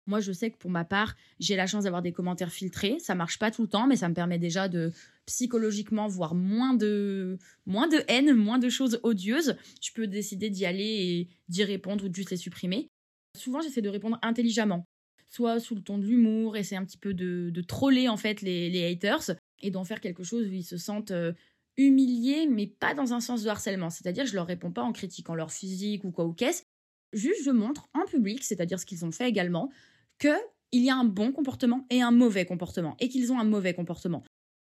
Moi, 0.07 0.20
je 0.20 0.33
sais 0.33 0.50
que 0.50 0.57
pour 0.57 0.70
ma 0.70 0.85
part, 0.85 1.14
j'ai 1.38 1.57
la 1.57 1.66
chance 1.66 1.85
d'avoir 1.85 2.03
des 2.03 2.12
commentaires 2.12 2.53
filtrés. 2.53 2.98
Ça 2.98 3.14
marche 3.14 3.38
pas 3.38 3.50
tout 3.50 3.62
le 3.62 3.68
temps, 3.68 3.87
mais 3.87 3.96
ça 3.96 4.09
me 4.09 4.14
permet 4.14 4.38
déjà 4.38 4.68
de 4.68 4.92
psychologiquement 5.26 6.09
voir 6.09 6.35
moins 6.35 6.74
de, 6.74 7.38
moins 7.66 7.87
de 7.87 8.03
haine, 8.09 8.35
moins 8.35 8.59
de 8.59 8.68
choses 8.68 8.98
odieuses. 9.03 9.57
Tu 9.81 9.92
peux 9.92 10.07
décider 10.07 10.50
d'y 10.50 10.66
aller 10.66 10.85
et 10.85 11.29
d'y 11.48 11.64
répondre 11.64 12.05
ou 12.05 12.09
de 12.09 12.14
juste 12.14 12.31
les 12.31 12.37
supprimer. 12.37 12.88
Souvent, 13.37 13.61
j'essaie 13.61 13.83
de 13.83 13.88
répondre 13.88 14.18
intelligemment, 14.22 14.85
soit 15.31 15.61
sous 15.61 15.75
le 15.75 15.83
ton 15.83 15.97
de 15.97 16.05
l'humour, 16.05 16.57
essayer 16.57 16.77
un 16.77 16.85
petit 16.85 16.99
peu 16.99 17.14
de, 17.14 17.61
troller 17.62 18.09
en 18.09 18.16
fait 18.16 18.43
les, 18.43 18.69
les 18.69 18.90
haters 18.90 19.31
et 19.61 19.71
d'en 19.71 19.85
faire 19.85 20.01
quelque 20.01 20.25
chose 20.25 20.47
où 20.47 20.53
ils 20.53 20.64
se 20.64 20.77
sentent 20.77 21.12
euh, 21.12 21.33
humiliés, 21.77 22.47
mais 22.47 22.66
pas 22.66 22.95
dans 22.95 23.12
un 23.12 23.21
sens 23.21 23.43
de 23.43 23.49
harcèlement. 23.49 23.90
C'est-à-dire, 23.90 24.27
je 24.27 24.35
leur 24.35 24.47
réponds 24.47 24.73
pas 24.73 24.83
en 24.83 24.93
critiquant 24.93 25.35
leur 25.35 25.53
physique 25.53 26.05
ou 26.05 26.11
quoi 26.11 26.27
ou 26.27 26.33
qu'est-ce. 26.33 26.64
Juste, 27.12 27.45
je 27.45 27.51
montre 27.51 27.88
en 27.95 28.05
public, 28.05 28.43
c'est-à-dire 28.45 28.79
ce 28.79 28.87
qu'ils 28.87 29.05
ont 29.05 29.12
fait 29.12 29.29
également, 29.29 29.71
qu'il 30.19 30.35
y 30.73 30.90
a 30.90 30.97
un 30.97 31.05
bon 31.05 31.33
comportement 31.33 31.87
et 31.90 32.03
un 32.03 32.12
mauvais 32.12 32.45
comportement, 32.45 32.97
et 33.01 33.09
qu'ils 33.09 33.33
ont 33.33 33.38
un 33.38 33.45
mauvais 33.45 33.75
comportement. 33.75 34.23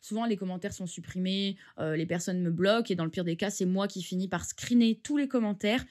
Souvent, 0.02 0.26
les 0.26 0.36
commentaires 0.36 0.74
sont 0.74 0.86
supprimés, 0.86 1.56
euh, 1.78 1.96
les 1.96 2.06
personnes 2.06 2.40
me 2.40 2.50
bloquent, 2.50 2.92
et 2.92 2.94
dans 2.94 3.04
le 3.04 3.10
pire 3.10 3.24
des 3.24 3.36
cas, 3.36 3.50
c'est 3.50 3.64
moi 3.64 3.88
qui 3.88 4.02
finis 4.02 4.28
par 4.28 4.44
screener 4.44 5.00
tous 5.02 5.16
les 5.16 5.28
commentaires, 5.28 5.84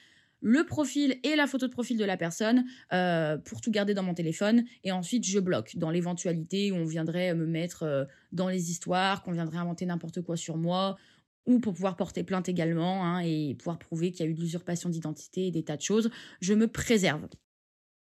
le 0.45 0.63
profil 0.63 1.19
et 1.23 1.35
la 1.35 1.47
photo 1.47 1.65
de 1.65 1.71
profil 1.71 1.97
de 1.97 2.05
la 2.05 2.17
personne 2.17 2.65
euh, 2.93 3.35
pour 3.35 3.61
tout 3.61 3.71
garder 3.71 3.95
dans 3.95 4.03
mon 4.03 4.13
téléphone, 4.13 4.63
et 4.83 4.91
ensuite 4.91 5.25
je 5.25 5.39
bloque 5.39 5.75
dans 5.75 5.89
l'éventualité 5.89 6.71
où 6.71 6.75
on 6.75 6.85
viendrait 6.85 7.33
me 7.33 7.47
mettre 7.47 7.81
euh, 7.81 8.05
dans 8.31 8.47
les 8.47 8.69
histoires, 8.69 9.23
qu'on 9.23 9.31
viendrait 9.31 9.57
inventer 9.57 9.87
n'importe 9.87 10.21
quoi 10.21 10.37
sur 10.37 10.55
moi, 10.57 10.97
ou 11.47 11.59
pour 11.59 11.73
pouvoir 11.73 11.95
porter 11.95 12.23
plainte 12.23 12.47
également, 12.47 13.03
hein, 13.03 13.21
et 13.21 13.55
pouvoir 13.55 13.79
prouver 13.79 14.11
qu'il 14.11 14.23
y 14.23 14.29
a 14.29 14.31
eu 14.31 14.35
de 14.35 14.39
l'usurpation 14.39 14.87
d'identité 14.87 15.47
et 15.47 15.51
des 15.51 15.63
tas 15.63 15.77
de 15.77 15.81
choses, 15.81 16.11
je 16.41 16.53
me 16.53 16.67
préserve. 16.67 17.27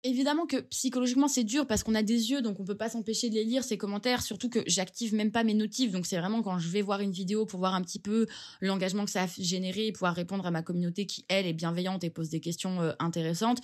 Évidemment 0.07 0.45
que 0.45 0.61
psychologiquement 0.61 1.27
c'est 1.27 1.43
dur 1.43 1.67
parce 1.67 1.83
qu'on 1.83 1.93
a 1.93 2.01
des 2.01 2.31
yeux 2.31 2.41
donc 2.41 2.61
on 2.61 2.63
peut 2.63 2.77
pas 2.77 2.87
s'empêcher 2.87 3.29
de 3.29 3.35
les 3.35 3.43
lire 3.43 3.65
ces 3.65 3.77
commentaires. 3.77 4.21
Surtout 4.21 4.49
que 4.49 4.63
j'active 4.65 5.13
même 5.13 5.33
pas 5.33 5.43
mes 5.43 5.53
notifs. 5.53 5.91
Donc 5.91 6.05
c'est 6.05 6.17
vraiment 6.17 6.41
quand 6.41 6.57
je 6.59 6.69
vais 6.69 6.81
voir 6.81 7.01
une 7.01 7.11
vidéo 7.11 7.45
pour 7.45 7.59
voir 7.59 7.75
un 7.75 7.81
petit 7.81 7.99
peu 7.99 8.25
l'engagement 8.61 9.03
que 9.03 9.11
ça 9.11 9.23
a 9.23 9.27
généré 9.37 9.87
et 9.87 9.91
pouvoir 9.91 10.15
répondre 10.15 10.45
à 10.45 10.51
ma 10.51 10.61
communauté 10.61 11.05
qui 11.07 11.25
elle 11.27 11.45
est 11.45 11.51
bienveillante 11.51 12.05
et 12.05 12.09
pose 12.09 12.29
des 12.29 12.39
questions 12.39 12.81
euh, 12.81 12.93
intéressantes. 12.99 13.59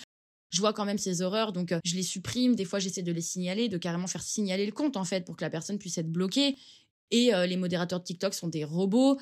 Je 0.52 0.60
vois 0.60 0.74
quand 0.74 0.84
même 0.84 0.98
ces 0.98 1.22
horreurs 1.22 1.54
donc 1.54 1.72
euh, 1.72 1.80
je 1.86 1.96
les 1.96 2.04
supprime. 2.04 2.58
Des 2.58 2.66
fois 2.66 2.80
j'essaie 2.80 3.04
de 3.04 3.14
les 3.14 3.22
signaler 3.22 3.70
de 3.70 3.78
carrément 3.78 4.08
faire 4.08 4.22
signaler 4.22 4.66
le 4.66 4.74
compte 4.74 4.98
en 4.98 5.06
fait 5.06 5.24
pour 5.24 5.38
que 5.38 5.46
la 5.46 5.50
personne 5.50 5.80
puisse 5.80 5.98
être 5.98 6.12
bloquée. 6.12 6.58
Et 7.12 7.34
euh, 7.34 7.46
les 7.46 7.56
modérateurs 7.56 8.02
de 8.02 8.04
TikTok 8.04 8.34
sont 8.34 8.50
des 8.50 8.66
robots 8.66 9.18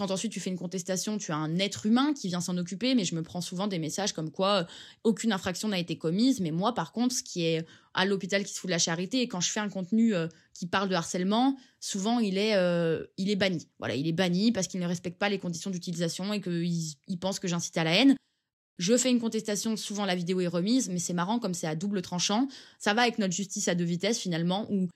quand 0.00 0.10
ensuite 0.10 0.32
tu 0.32 0.40
fais 0.40 0.48
une 0.48 0.56
contestation, 0.56 1.18
tu 1.18 1.30
as 1.30 1.36
un 1.36 1.58
être 1.58 1.84
humain 1.84 2.14
qui 2.14 2.28
vient 2.28 2.40
s'en 2.40 2.56
occuper, 2.56 2.94
mais 2.94 3.04
je 3.04 3.14
me 3.14 3.22
prends 3.22 3.42
souvent 3.42 3.66
des 3.66 3.78
messages 3.78 4.14
comme 4.14 4.30
quoi 4.30 4.62
euh, 4.62 4.64
aucune 5.04 5.30
infraction 5.30 5.68
n'a 5.68 5.78
été 5.78 5.98
commise, 5.98 6.40
mais 6.40 6.52
moi 6.52 6.72
par 6.74 6.92
contre, 6.92 7.14
ce 7.14 7.22
qui 7.22 7.44
est 7.44 7.66
à 7.92 8.06
l'hôpital 8.06 8.42
qui 8.42 8.54
se 8.54 8.60
fout 8.60 8.68
de 8.68 8.72
la 8.72 8.78
charité, 8.78 9.20
et 9.20 9.28
quand 9.28 9.42
je 9.42 9.50
fais 9.50 9.60
un 9.60 9.68
contenu 9.68 10.14
euh, 10.14 10.26
qui 10.54 10.66
parle 10.66 10.88
de 10.88 10.94
harcèlement, 10.94 11.58
souvent 11.80 12.18
il 12.18 12.38
est, 12.38 12.56
euh, 12.56 13.04
il 13.18 13.28
est 13.28 13.36
banni. 13.36 13.68
Voilà, 13.78 13.94
il 13.94 14.08
est 14.08 14.12
banni 14.12 14.52
parce 14.52 14.68
qu'il 14.68 14.80
ne 14.80 14.86
respecte 14.86 15.18
pas 15.18 15.28
les 15.28 15.38
conditions 15.38 15.70
d'utilisation 15.70 16.32
et 16.32 16.40
qu'il 16.40 16.94
il 17.06 17.18
pense 17.18 17.38
que 17.38 17.46
j'incite 17.46 17.76
à 17.76 17.84
la 17.84 17.94
haine. 17.94 18.16
Je 18.78 18.96
fais 18.96 19.10
une 19.10 19.20
contestation, 19.20 19.76
souvent 19.76 20.06
la 20.06 20.14
vidéo 20.14 20.40
est 20.40 20.46
remise, 20.46 20.88
mais 20.88 20.98
c'est 20.98 21.12
marrant 21.12 21.38
comme 21.38 21.52
c'est 21.52 21.66
à 21.66 21.74
double 21.74 22.00
tranchant. 22.00 22.48
Ça 22.78 22.94
va 22.94 23.02
avec 23.02 23.18
notre 23.18 23.34
justice 23.34 23.68
à 23.68 23.74
deux 23.74 23.84
vitesses 23.84 24.18
finalement, 24.18 24.66
où 24.70 24.88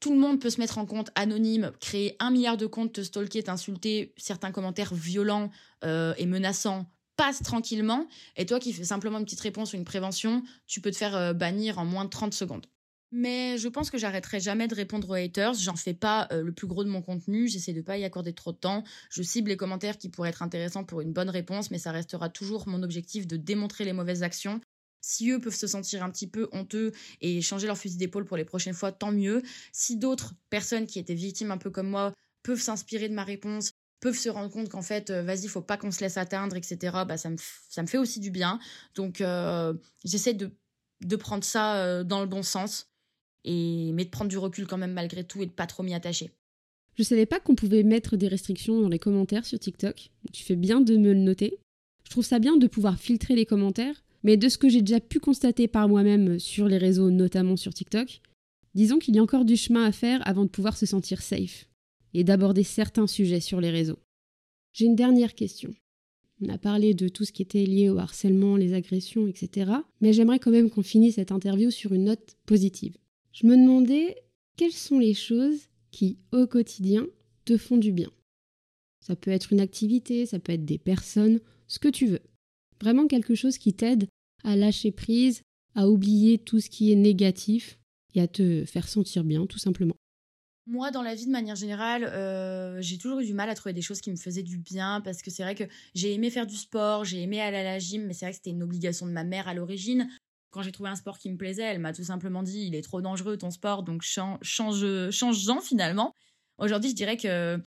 tout 0.00 0.12
le 0.12 0.18
monde 0.18 0.40
peut 0.40 0.50
se 0.50 0.60
mettre 0.60 0.78
en 0.78 0.86
compte 0.86 1.10
anonyme, 1.14 1.72
créer 1.78 2.16
un 2.18 2.30
milliard 2.30 2.56
de 2.56 2.66
comptes, 2.66 2.94
te 2.94 3.02
stalker, 3.02 3.42
t'insulter, 3.42 4.14
certains 4.16 4.50
commentaires 4.50 4.94
violents 4.94 5.50
euh, 5.84 6.14
et 6.16 6.26
menaçants 6.26 6.86
passent 7.16 7.42
tranquillement. 7.42 8.08
Et 8.36 8.46
toi 8.46 8.58
qui 8.58 8.72
fais 8.72 8.84
simplement 8.84 9.18
une 9.18 9.24
petite 9.24 9.40
réponse 9.40 9.74
ou 9.74 9.76
une 9.76 9.84
prévention, 9.84 10.42
tu 10.66 10.80
peux 10.80 10.90
te 10.90 10.96
faire 10.96 11.14
euh, 11.14 11.32
bannir 11.34 11.78
en 11.78 11.84
moins 11.84 12.06
de 12.06 12.10
30 12.10 12.32
secondes. 12.32 12.66
Mais 13.12 13.58
je 13.58 13.68
pense 13.68 13.90
que 13.90 13.98
j'arrêterai 13.98 14.38
jamais 14.40 14.68
de 14.68 14.74
répondre 14.74 15.10
aux 15.10 15.14
haters. 15.14 15.54
J'en 15.54 15.74
fais 15.74 15.94
pas 15.94 16.28
euh, 16.32 16.42
le 16.42 16.52
plus 16.52 16.68
gros 16.68 16.84
de 16.84 16.88
mon 16.88 17.02
contenu. 17.02 17.48
J'essaie 17.48 17.72
de 17.72 17.82
pas 17.82 17.98
y 17.98 18.04
accorder 18.04 18.32
trop 18.32 18.52
de 18.52 18.56
temps. 18.56 18.84
Je 19.10 19.22
cible 19.22 19.50
les 19.50 19.56
commentaires 19.56 19.98
qui 19.98 20.08
pourraient 20.08 20.30
être 20.30 20.42
intéressants 20.42 20.84
pour 20.84 21.00
une 21.00 21.12
bonne 21.12 21.28
réponse, 21.28 21.70
mais 21.70 21.78
ça 21.78 21.90
restera 21.90 22.28
toujours 22.28 22.68
mon 22.68 22.82
objectif 22.82 23.26
de 23.26 23.36
démontrer 23.36 23.84
les 23.84 23.92
mauvaises 23.92 24.22
actions 24.22 24.60
si 25.00 25.30
eux 25.30 25.40
peuvent 25.40 25.54
se 25.54 25.66
sentir 25.66 26.02
un 26.02 26.10
petit 26.10 26.26
peu 26.26 26.48
honteux 26.52 26.92
et 27.20 27.40
changer 27.42 27.66
leur 27.66 27.78
fusil 27.78 27.96
d'épaule 27.96 28.24
pour 28.24 28.36
les 28.36 28.44
prochaines 28.44 28.74
fois, 28.74 28.92
tant 28.92 29.12
mieux. 29.12 29.42
Si 29.72 29.96
d'autres 29.96 30.34
personnes 30.50 30.86
qui 30.86 30.98
étaient 30.98 31.14
victimes 31.14 31.50
un 31.50 31.58
peu 31.58 31.70
comme 31.70 31.88
moi 31.88 32.12
peuvent 32.42 32.60
s'inspirer 32.60 33.08
de 33.08 33.14
ma 33.14 33.24
réponse, 33.24 33.72
peuvent 34.00 34.18
se 34.18 34.28
rendre 34.28 34.50
compte 34.50 34.68
qu'en 34.68 34.82
fait, 34.82 35.10
euh, 35.10 35.22
vas-y, 35.22 35.46
faut 35.46 35.60
pas 35.60 35.76
qu'on 35.76 35.90
se 35.90 36.00
laisse 36.00 36.16
atteindre, 36.16 36.56
etc., 36.56 36.78
bah, 37.06 37.16
ça, 37.16 37.30
me, 37.30 37.36
ça 37.68 37.82
me 37.82 37.86
fait 37.86 37.98
aussi 37.98 38.18
du 38.18 38.30
bien. 38.30 38.58
Donc, 38.94 39.20
euh, 39.20 39.74
j'essaie 40.04 40.34
de, 40.34 40.50
de 41.02 41.16
prendre 41.16 41.44
ça 41.44 41.76
euh, 41.76 42.02
dans 42.02 42.20
le 42.20 42.26
bon 42.26 42.42
sens, 42.42 42.90
et, 43.44 43.92
mais 43.92 44.04
de 44.04 44.10
prendre 44.10 44.30
du 44.30 44.38
recul 44.38 44.66
quand 44.66 44.78
même 44.78 44.92
malgré 44.92 45.24
tout 45.24 45.42
et 45.42 45.46
de 45.46 45.52
pas 45.52 45.66
trop 45.66 45.82
m'y 45.82 45.94
attacher. 45.94 46.30
Je 46.96 47.02
savais 47.02 47.26
pas 47.26 47.40
qu'on 47.40 47.54
pouvait 47.54 47.82
mettre 47.82 48.16
des 48.16 48.28
restrictions 48.28 48.80
dans 48.80 48.88
les 48.88 48.98
commentaires 48.98 49.46
sur 49.46 49.58
TikTok. 49.58 50.10
Tu 50.32 50.44
fais 50.44 50.56
bien 50.56 50.80
de 50.80 50.96
me 50.96 51.12
le 51.12 51.20
noter. 51.20 51.58
Je 52.04 52.10
trouve 52.10 52.24
ça 52.24 52.38
bien 52.38 52.56
de 52.56 52.66
pouvoir 52.66 52.98
filtrer 52.98 53.34
les 53.34 53.46
commentaires 53.46 54.02
mais 54.22 54.36
de 54.36 54.48
ce 54.48 54.58
que 54.58 54.68
j'ai 54.68 54.82
déjà 54.82 55.00
pu 55.00 55.20
constater 55.20 55.68
par 55.68 55.88
moi-même 55.88 56.38
sur 56.38 56.66
les 56.66 56.78
réseaux, 56.78 57.10
notamment 57.10 57.56
sur 57.56 57.74
TikTok, 57.74 58.20
disons 58.74 58.98
qu'il 58.98 59.14
y 59.16 59.18
a 59.18 59.22
encore 59.22 59.44
du 59.44 59.56
chemin 59.56 59.84
à 59.84 59.92
faire 59.92 60.26
avant 60.26 60.44
de 60.44 60.50
pouvoir 60.50 60.76
se 60.76 60.86
sentir 60.86 61.22
safe 61.22 61.68
et 62.14 62.24
d'aborder 62.24 62.62
certains 62.62 63.06
sujets 63.06 63.40
sur 63.40 63.60
les 63.60 63.70
réseaux. 63.70 63.98
J'ai 64.72 64.86
une 64.86 64.96
dernière 64.96 65.34
question. 65.34 65.72
On 66.42 66.48
a 66.48 66.58
parlé 66.58 66.94
de 66.94 67.08
tout 67.08 67.24
ce 67.24 67.32
qui 67.32 67.42
était 67.42 67.64
lié 67.64 67.90
au 67.90 67.98
harcèlement, 67.98 68.56
les 68.56 68.72
agressions, 68.72 69.26
etc. 69.26 69.72
Mais 70.00 70.12
j'aimerais 70.12 70.38
quand 70.38 70.50
même 70.50 70.70
qu'on 70.70 70.82
finisse 70.82 71.16
cette 71.16 71.32
interview 71.32 71.70
sur 71.70 71.92
une 71.92 72.04
note 72.04 72.36
positive. 72.46 72.96
Je 73.32 73.46
me 73.46 73.56
demandais 73.56 74.16
quelles 74.56 74.72
sont 74.72 74.98
les 74.98 75.14
choses 75.14 75.68
qui, 75.90 76.18
au 76.32 76.46
quotidien, 76.46 77.06
te 77.44 77.56
font 77.56 77.76
du 77.76 77.92
bien? 77.92 78.10
Ça 79.00 79.16
peut 79.16 79.30
être 79.30 79.52
une 79.52 79.60
activité, 79.60 80.24
ça 80.24 80.38
peut 80.38 80.52
être 80.52 80.64
des 80.64 80.78
personnes, 80.78 81.40
ce 81.66 81.78
que 81.78 81.88
tu 81.88 82.06
veux. 82.06 82.20
Vraiment 82.80 83.06
quelque 83.06 83.34
chose 83.34 83.58
qui 83.58 83.74
t'aide 83.74 84.08
à 84.44 84.56
lâcher 84.56 84.90
prise, 84.90 85.42
à 85.74 85.88
oublier 85.88 86.38
tout 86.38 86.60
ce 86.60 86.70
qui 86.70 86.92
est 86.92 86.96
négatif 86.96 87.78
et 88.14 88.20
à 88.20 88.28
te 88.28 88.64
faire 88.64 88.88
sentir 88.88 89.24
bien, 89.24 89.46
tout 89.46 89.58
simplement. 89.58 89.94
Moi, 90.66 90.90
dans 90.90 91.02
la 91.02 91.14
vie 91.14 91.26
de 91.26 91.30
manière 91.30 91.56
générale, 91.56 92.04
euh, 92.04 92.80
j'ai 92.80 92.96
toujours 92.96 93.20
eu 93.20 93.26
du 93.26 93.34
mal 93.34 93.50
à 93.50 93.54
trouver 93.54 93.72
des 93.72 93.82
choses 93.82 94.00
qui 94.00 94.10
me 94.10 94.16
faisaient 94.16 94.42
du 94.42 94.58
bien 94.58 95.00
parce 95.00 95.22
que 95.22 95.30
c'est 95.30 95.42
vrai 95.42 95.54
que 95.54 95.64
j'ai 95.94 96.12
aimé 96.12 96.30
faire 96.30 96.46
du 96.46 96.56
sport, 96.56 97.04
j'ai 97.04 97.22
aimé 97.22 97.40
aller 97.40 97.56
à 97.56 97.64
la 97.64 97.78
gym, 97.78 98.06
mais 98.06 98.12
c'est 98.12 98.26
vrai 98.26 98.32
que 98.32 98.36
c'était 98.36 98.50
une 98.50 98.62
obligation 98.62 99.06
de 99.06 99.12
ma 99.12 99.24
mère 99.24 99.48
à 99.48 99.54
l'origine. 99.54 100.08
Quand 100.50 100.62
j'ai 100.62 100.72
trouvé 100.72 100.90
un 100.90 100.96
sport 100.96 101.18
qui 101.18 101.30
me 101.30 101.36
plaisait, 101.36 101.62
elle 101.62 101.80
m'a 101.80 101.92
tout 101.92 102.04
simplement 102.04 102.42
dit 102.42 102.66
il 102.66 102.74
est 102.74 102.82
trop 102.82 103.00
dangereux 103.00 103.36
ton 103.36 103.50
sport, 103.50 103.82
donc 103.82 104.02
change, 104.02 105.10
change-en 105.10 105.60
finalement. 105.60 106.12
Aujourd'hui, 106.58 106.90
je 106.90 106.94
dirais 106.94 107.16
que 107.16 107.60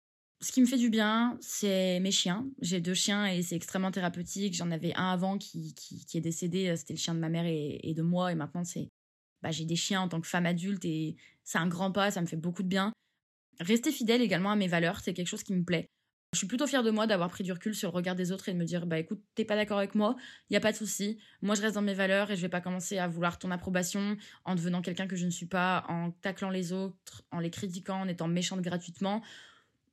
ce 0.43 0.53
qui 0.53 0.61
me 0.63 0.67
fait 0.67 0.79
du 0.79 0.89
bien, 0.89 1.37
c'est 1.41 2.01
mes 2.01 2.11
chiens. 2.11 2.47
J'ai 2.63 2.81
deux 2.81 2.95
chiens 2.95 3.27
et 3.27 3.43
c'est 3.43 3.57
extrêmement 3.57 3.91
thérapeutique. 3.91 4.55
J'en 4.55 4.71
avais 4.71 4.95
un 4.95 5.13
avant 5.13 5.37
qui, 5.37 5.75
est 6.15 6.21
décédé. 6.21 6.69
Euh, 6.69 6.77
c'était 6.77 6.95
le 6.95 6.99
chien 6.99 7.15
de 7.15 7.21
ma 7.21 7.29
mère 7.29 7.45
et, 7.47 7.93
de 7.95 8.03
moi. 8.03 8.33
Et 8.33 8.35
maintenant, 8.35 8.65
c'est, 8.65 8.89
bah, 9.43 9.51
j'ai 9.51 9.67
des 9.67 9.77
chiens 9.77 10.01
en 10.01 10.09
tant 10.09 10.21
que 10.21 10.27
femme 10.27 10.47
adulte 10.47 10.85
et 10.85 11.17
c'est 11.45 11.59
un 11.59 11.69
grand 11.69 11.93
pas. 11.93 12.11
Ça 12.11 12.23
me 12.23 12.27
fait 12.27 12.37
beaucoup 12.37 12.63
de 12.63 12.69
bien. 12.69 12.93
Rester 13.59 13.93
fidèle 13.93 14.23
également 14.23 14.51
à 14.51 14.57
mes 14.57 14.69
valeurs, 14.69 15.01
c'est 15.01 15.13
quelque 15.13 15.29
chose 15.29 15.43
qui 15.43 15.53
me 15.53 15.63
plaît. 15.63 15.87
Je 16.33 16.39
suis 16.39 16.47
plutôt 16.47 16.67
fière 16.67 16.85
de 16.85 16.91
moi 16.91 17.07
d'avoir 17.07 17.29
pris 17.29 17.43
du 17.43 17.53
recul 17.53 17.75
sur 17.75 17.91
le 17.91 17.97
regard 17.97 18.15
des 18.15 18.33
autres 18.33 18.49
et 18.49 18.53
de 18.53 18.57
me 18.57 18.65
dire, 18.65 18.87
bah 18.87 18.99
écoute, 18.99 19.21
t'es 19.35 19.45
pas 19.45 19.57
d'accord 19.57 19.79
avec 19.79 19.97
moi, 19.97 20.17
y 20.49 20.57
a 20.57 20.61
pas 20.61 20.71
de 20.71 20.77
souci. 20.77 21.19
Moi, 21.43 21.57
je 21.57 21.61
reste 21.61 21.75
dans 21.75 21.83
mes 21.83 21.93
valeurs 21.93 22.31
et 22.31 22.37
je 22.37 22.41
vais 22.41 22.49
pas 22.49 22.61
commencer 22.61 22.99
à 22.99 23.09
vouloir 23.09 23.39
ton 23.39 23.51
approbation 23.51 24.17
en 24.45 24.55
devenant 24.55 24.81
quelqu'un 24.81 25.09
que 25.09 25.17
je 25.17 25.27
ne 25.27 25.31
suis 25.31 25.47
pas, 25.47 25.85
en 25.89 26.13
taclant 26.13 26.49
les 26.49 26.73
autres, 26.73 27.25
en 27.33 27.41
les 27.41 27.51
critiquant, 27.51 28.03
en 28.03 28.09
étant 28.09 28.29
méchante 28.29 28.61
gratuitement 28.63 29.23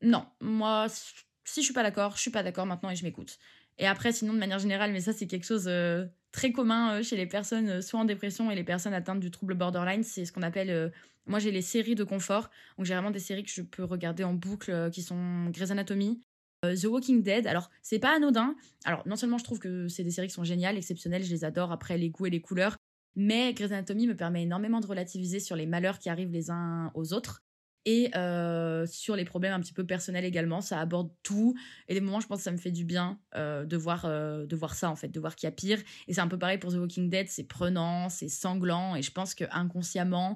non, 0.02 0.26
moi, 0.42 0.88
si 0.90 1.62
je 1.62 1.66
suis 1.66 1.74
pas 1.74 1.84
d'accord, 1.84 2.16
je 2.16 2.22
suis 2.22 2.32
pas 2.32 2.44
d'accord 2.44 2.66
maintenant 2.66 2.90
et 2.90 2.96
je 2.96 3.04
m'écoute. 3.04 3.38
Et 3.80 3.88
après, 3.88 4.12
sinon, 4.12 4.34
de 4.34 4.40
manière 4.40 4.60
générale, 4.60 4.92
mais 4.92 5.02
ça, 5.02 5.14
c'est 5.14 5.28
quelque 5.28 5.46
chose 5.46 5.68
euh, 5.68 6.06
très 6.32 6.52
commun 6.52 6.96
euh, 6.96 7.04
chez 7.04 7.16
les 7.16 7.28
personnes 7.28 7.70
euh, 7.70 7.82
soit 7.82 8.00
en 8.00 8.06
dépression 8.06 8.50
et 8.52 8.56
les 8.56 8.64
personnes 8.64 8.94
atteintes 8.94 9.20
du 9.20 9.32
trouble 9.32 9.56
borderline, 9.56 10.04
c'est 10.04 10.26
ce 10.26 10.32
qu'on 10.32 10.42
appelle. 10.42 10.92
moi, 11.26 11.40
j'ai 11.40 11.52
les 11.52 11.62
séries 11.62 11.96
de 11.96 12.04
confort. 12.04 12.50
Donc, 12.78 12.86
j'ai 12.86 12.94
vraiment 12.94 13.12
des 13.12 13.20
séries 13.20 13.44
que 13.44 13.52
je 13.52 13.62
peux 13.62 13.84
regarder 13.84 14.24
en 14.24 14.34
boucle 14.34 14.90
qui 14.92 15.02
sont 15.02 15.50
Grey's 15.50 15.72
Anatomy, 15.72 16.22
The 16.64 16.86
Walking 16.86 17.22
Dead. 17.22 17.48
Alors, 17.48 17.70
c'est 17.82 18.00
pas 18.00 18.16
anodin. 18.16 18.56
Alors, 18.86 19.08
non 19.08 19.16
seulement 19.16 19.38
je 19.38 19.44
trouve 19.44 19.60
que 19.60 19.88
c'est 19.88 20.04
des 20.04 20.12
séries 20.12 20.28
qui 20.28 20.34
sont 20.34 20.44
géniales, 20.44 20.78
exceptionnelles, 20.78 21.24
je 21.24 21.32
les 21.32 21.44
adore 21.44 21.72
après 21.72 21.98
les 21.98 22.10
goûts 22.10 22.26
et 22.26 22.32
les 22.32 22.42
couleurs, 22.42 22.78
mais 23.16 23.54
Grey's 23.54 23.72
Anatomy 23.72 24.08
me 24.08 24.16
permet 24.16 24.44
énormément 24.44 24.80
de 24.80 24.88
relativiser 24.88 25.40
sur 25.40 25.56
les 25.56 25.66
malheurs 25.66 26.00
qui 26.00 26.10
arrivent 26.10 26.32
les 26.32 26.50
uns 26.50 26.92
aux 26.96 27.14
autres 27.14 27.42
et 27.88 28.12
euh, 28.18 28.86
sur 28.86 29.16
les 29.16 29.24
problèmes 29.24 29.54
un 29.54 29.62
petit 29.62 29.72
peu 29.72 29.86
personnels 29.86 30.26
également. 30.26 30.60
Ça 30.60 30.80
aborde 30.80 31.10
tout 31.24 31.56
et 31.88 31.94
des 31.94 32.02
moments, 32.02 32.20
je 32.20 32.28
pense 32.28 32.40
que 32.40 32.44
ça 32.44 32.52
me 32.52 32.58
fait 32.58 32.72
du 32.72 32.84
bien 32.84 33.18
euh, 33.36 33.64
de 33.66 33.78
voir 33.78 34.04
euh, 34.04 34.46
de 34.46 34.56
voir 34.58 34.76
ça 34.76 34.92
en 34.92 34.98
fait, 34.98 35.08
de 35.08 35.20
voir 35.22 35.38
qu'il 35.38 35.48
y 35.48 35.50
a 35.50 35.54
pire. 35.54 35.80
Et 36.10 36.14
c'est 36.14 36.20
un 36.20 36.28
peu 36.28 36.38
pareil 36.38 36.58
pour 36.58 36.72
The 36.74 36.76
Walking 36.76 37.10
Dead, 37.10 37.30
c'est 37.30 37.46
prenant, 37.46 38.10
c'est 38.10 38.28
sanglant 38.28 38.98
et 38.98 39.02
je 39.02 39.12
pense 39.12 39.34
que 39.34 39.46
inconsciemment, 39.52 40.36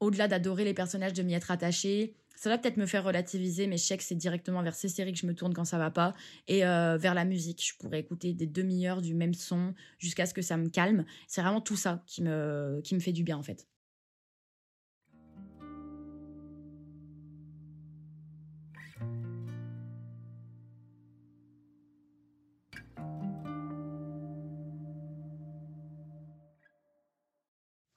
au-delà 0.00 0.26
d'adorer 0.26 0.64
les 0.64 0.72
personnages, 0.72 1.12
de 1.12 1.22
m'y 1.22 1.34
être 1.34 1.50
attaché, 1.50 2.14
ça 2.34 2.48
va 2.48 2.56
peut-être 2.56 2.78
me 2.78 2.86
faire 2.86 3.04
relativiser, 3.04 3.66
mais 3.66 3.76
je 3.76 3.84
sais 3.84 3.98
que 3.98 4.02
c'est 4.02 4.14
directement 4.14 4.62
vers 4.62 4.74
ces 4.74 4.88
séries 4.88 5.12
que 5.12 5.18
je 5.18 5.26
me 5.26 5.34
tourne 5.34 5.52
quand 5.52 5.66
ça 5.66 5.76
va 5.76 5.90
pas 5.90 6.14
et 6.48 6.60
vers 6.60 7.12
la 7.12 7.26
musique. 7.26 7.62
Je 7.62 7.76
pourrais 7.76 8.00
écouter 8.00 8.32
des 8.32 8.46
demi-heures 8.46 9.02
du 9.02 9.12
même 9.14 9.34
son 9.34 9.74
jusqu'à 9.98 10.24
ce 10.24 10.32
que 10.32 10.40
ça 10.40 10.56
me 10.56 10.70
calme. 10.70 11.04
C'est 11.28 11.42
vraiment 11.42 11.60
tout 11.60 11.76
ça 11.76 12.02
qui 12.06 12.22
me 12.22 12.80
qui 12.82 12.94
me 12.94 13.00
fait 13.00 13.12
du 13.12 13.24
bien 13.24 13.36
en 13.36 13.42
fait. 13.42 13.69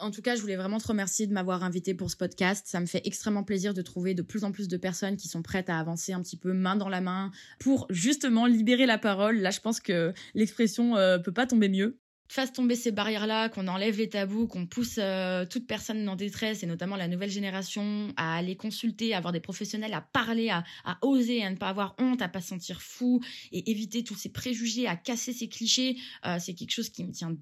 En 0.03 0.11
tout 0.11 0.21
cas, 0.21 0.35
je 0.35 0.41
voulais 0.41 0.57
vraiment 0.57 0.79
te 0.79 0.87
remercier 0.87 1.27
de 1.27 1.33
m'avoir 1.33 1.63
invité 1.63 1.93
pour 1.93 2.11
ce 2.11 2.17
podcast. 2.17 2.65
Ça 2.67 2.81
me 2.81 2.85
fait 2.85 3.01
extrêmement 3.05 3.43
plaisir 3.43 3.73
de 3.73 3.81
trouver 3.81 4.13
de 4.13 4.21
plus 4.21 4.43
en 4.43 4.51
plus 4.51 4.67
de 4.67 4.75
personnes 4.75 5.15
qui 5.15 5.29
sont 5.29 5.41
prêtes 5.41 5.69
à 5.69 5.79
avancer 5.79 6.11
un 6.11 6.21
petit 6.21 6.35
peu 6.35 6.51
main 6.51 6.75
dans 6.75 6.89
la 6.89 6.99
main 6.99 7.31
pour 7.57 7.87
justement 7.89 8.45
libérer 8.45 8.85
la 8.85 8.97
parole. 8.97 9.37
Là, 9.37 9.49
je 9.49 9.61
pense 9.61 9.79
que 9.79 10.13
l'expression 10.33 10.97
euh, 10.97 11.19
peut 11.19 11.31
pas 11.31 11.47
tomber 11.47 11.69
mieux 11.69 11.99
fasse 12.29 12.51
tomber 12.51 12.75
ces 12.75 12.91
barrières-là, 12.91 13.49
qu'on 13.49 13.67
enlève 13.67 13.97
les 13.97 14.09
tabous, 14.09 14.47
qu'on 14.47 14.65
pousse 14.65 14.95
euh, 14.97 15.45
toute 15.45 15.67
personne 15.67 16.09
en 16.09 16.15
détresse, 16.15 16.63
et 16.63 16.65
notamment 16.65 16.95
la 16.95 17.07
nouvelle 17.07 17.29
génération, 17.29 18.11
à 18.17 18.37
aller 18.37 18.55
consulter, 18.55 19.13
à 19.13 19.17
avoir 19.17 19.33
des 19.33 19.39
professionnels, 19.39 19.93
à 19.93 20.01
parler, 20.01 20.49
à, 20.49 20.63
oser, 21.03 21.43
à 21.43 21.51
ne 21.51 21.57
pas 21.57 21.69
avoir 21.69 21.95
honte, 21.99 22.23
à 22.23 22.29
pas 22.29 22.41
se 22.41 22.47
sentir 22.47 22.81
fou, 22.81 23.21
et 23.51 23.69
éviter 23.69 24.03
tous 24.03 24.15
ces 24.15 24.29
préjugés, 24.29 24.87
à 24.87 24.95
casser 24.95 25.31
ces 25.31 25.47
clichés, 25.47 25.97
euh, 26.25 26.37
c'est 26.39 26.55
quelque 26.55 26.71
chose 26.71 26.89
qui 26.89 27.03
me 27.03 27.11
tient 27.11 27.37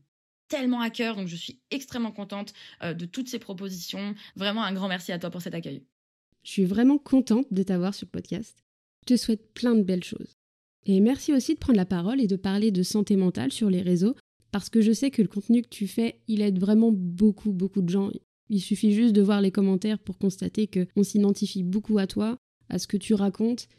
tellement 0.52 0.82
à 0.82 0.90
cœur, 0.90 1.16
donc 1.16 1.28
je 1.28 1.36
suis 1.38 1.60
extrêmement 1.72 2.12
contente 2.12 2.54
euh, 2.84 2.94
de 2.94 3.06
toutes 3.06 3.30
ces 3.30 3.40
propositions. 3.40 4.14
Vraiment 4.36 4.64
un 4.64 4.74
grand 4.74 4.90
merci 4.90 5.14
à 5.14 5.18
toi 5.18 5.30
pour 5.30 5.42
cet 5.42 5.56
accueil. 5.56 5.82
Je 6.44 6.52
suis 6.52 6.66
vraiment 6.66 6.98
contente 6.98 7.48
de 7.52 7.64
t'avoir 7.64 7.96
sur 7.96 8.06
le 8.06 8.12
podcast. 8.12 8.58
Je 9.02 9.16
te 9.16 9.18
souhaite 9.18 9.54
plein 9.54 9.76
de 9.76 9.82
belles 9.82 10.04
choses. 10.04 10.38
Et 10.86 11.00
merci 11.00 11.32
aussi 11.34 11.54
de 11.54 11.60
prendre 11.60 11.78
la 11.78 11.86
parole 11.86 12.20
et 12.20 12.28
de 12.28 12.36
parler 12.36 12.72
de 12.72 12.84
santé 12.84 13.16
mentale 13.16 13.54
sur 13.54 13.70
les 13.70 13.82
réseaux, 13.82 14.16
parce 14.52 14.70
que 14.70 14.82
je 14.82 14.92
sais 14.92 15.10
que 15.10 15.22
le 15.22 15.30
contenu 15.30 15.62
que 15.62 15.70
tu 15.70 15.88
fais, 15.88 16.20
il 16.28 16.42
aide 16.42 16.60
vraiment 16.60 16.92
beaucoup, 16.92 17.54
beaucoup 17.54 17.82
de 17.82 17.90
gens. 17.90 18.12
Il 18.50 18.60
suffit 18.60 18.92
juste 18.92 19.14
de 19.14 19.22
voir 19.22 19.40
les 19.40 19.52
commentaires 19.52 20.00
pour 20.00 20.18
constater 20.18 20.68
qu'on 20.68 21.04
s'identifie 21.04 21.64
beaucoup 21.64 21.98
à 21.98 22.08
toi, 22.08 22.38
à 22.68 22.78
ce 22.78 22.88
que 22.88 22.98
tu 22.98 23.14
racontes. 23.14 23.70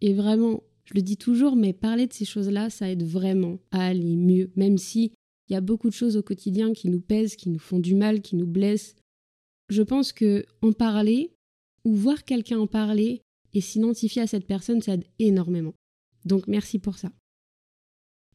Et 0.00 0.14
vraiment, 0.14 0.62
je 0.86 0.94
le 0.94 1.02
dis 1.02 1.18
toujours, 1.18 1.56
mais 1.56 1.74
parler 1.74 2.06
de 2.06 2.14
ces 2.14 2.24
choses-là, 2.24 2.70
ça 2.70 2.90
aide 2.90 3.02
vraiment 3.02 3.58
à 3.70 3.86
aller 3.86 4.16
mieux, 4.16 4.50
même 4.56 4.78
si 4.78 5.12
il 5.48 5.52
y 5.52 5.56
a 5.56 5.60
beaucoup 5.60 5.88
de 5.88 5.94
choses 5.94 6.16
au 6.16 6.22
quotidien 6.22 6.72
qui 6.72 6.88
nous 6.88 7.00
pèsent, 7.00 7.36
qui 7.36 7.50
nous 7.50 7.58
font 7.58 7.78
du 7.78 7.94
mal, 7.94 8.22
qui 8.22 8.36
nous 8.36 8.46
blessent. 8.46 8.96
Je 9.68 9.82
pense 9.82 10.12
que 10.12 10.44
en 10.62 10.72
parler 10.72 11.34
ou 11.84 11.94
voir 11.94 12.24
quelqu'un 12.24 12.58
en 12.58 12.66
parler 12.66 13.22
et 13.52 13.60
s'identifier 13.60 14.22
à 14.22 14.26
cette 14.26 14.46
personne, 14.46 14.82
ça 14.82 14.94
aide 14.94 15.04
énormément. 15.18 15.74
Donc 16.24 16.48
merci 16.48 16.78
pour 16.78 16.98
ça. 16.98 17.12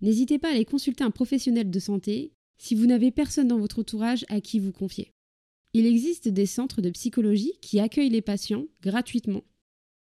N'hésitez 0.01 0.39
pas 0.39 0.49
à 0.49 0.51
aller 0.51 0.65
consulter 0.65 1.03
un 1.03 1.11
professionnel 1.11 1.69
de 1.69 1.79
santé 1.79 2.31
si 2.57 2.75
vous 2.75 2.85
n'avez 2.85 3.11
personne 3.11 3.47
dans 3.47 3.59
votre 3.59 3.79
entourage 3.79 4.25
à 4.29 4.39
qui 4.39 4.59
vous 4.59 4.71
confier. 4.71 5.11
Il 5.73 5.85
existe 5.85 6.27
des 6.27 6.45
centres 6.45 6.81
de 6.81 6.89
psychologie 6.89 7.53
qui 7.61 7.79
accueillent 7.79 8.09
les 8.09 8.21
patients 8.21 8.65
gratuitement. 8.81 9.43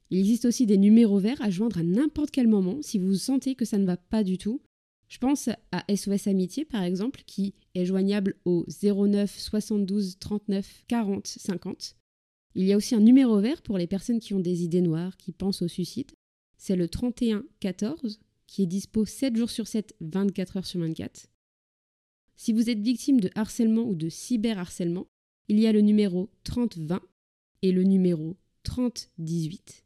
Il 0.09 0.19
existe 0.19 0.45
aussi 0.45 0.65
des 0.65 0.77
numéros 0.77 1.19
verts 1.19 1.41
à 1.41 1.49
joindre 1.49 1.79
à 1.79 1.83
n'importe 1.83 2.31
quel 2.31 2.47
moment 2.47 2.81
si 2.81 2.97
vous 2.97 3.15
sentez 3.15 3.55
que 3.55 3.65
ça 3.65 3.77
ne 3.77 3.85
va 3.85 3.97
pas 3.97 4.23
du 4.23 4.37
tout 4.37 4.61
je 5.13 5.19
pense 5.19 5.47
à 5.71 5.85
SOS 5.95 6.25
Amitié, 6.25 6.65
par 6.65 6.81
exemple, 6.81 7.21
qui 7.27 7.53
est 7.75 7.85
joignable 7.85 8.33
au 8.45 8.65
09 8.81 9.29
72 9.29 10.17
39 10.17 10.85
40 10.87 11.27
50. 11.27 11.95
Il 12.55 12.65
y 12.65 12.73
a 12.73 12.77
aussi 12.77 12.95
un 12.95 12.99
numéro 12.99 13.39
vert 13.39 13.61
pour 13.61 13.77
les 13.77 13.85
personnes 13.85 14.19
qui 14.19 14.33
ont 14.33 14.39
des 14.39 14.63
idées 14.63 14.81
noires, 14.81 15.15
qui 15.17 15.31
pensent 15.31 15.61
au 15.61 15.67
suicide. 15.67 16.09
C'est 16.57 16.75
le 16.75 16.87
31 16.87 17.43
14, 17.59 18.21
qui 18.47 18.63
est 18.63 18.65
dispo 18.65 19.05
7 19.05 19.35
jours 19.35 19.51
sur 19.51 19.67
7, 19.67 19.95
24 20.01 20.57
heures 20.57 20.65
sur 20.65 20.79
24. 20.79 21.27
Si 22.35 22.51
vous 22.51 22.71
êtes 22.71 22.81
victime 22.81 23.19
de 23.19 23.29
harcèlement 23.35 23.83
ou 23.83 23.93
de 23.93 24.09
cyberharcèlement, 24.09 25.05
il 25.47 25.59
y 25.59 25.67
a 25.67 25.73
le 25.73 25.81
numéro 25.81 26.31
30 26.43 26.79
20 26.79 26.99
et 27.61 27.71
le 27.71 27.83
numéro 27.83 28.35
30 28.63 29.11
18 29.19 29.82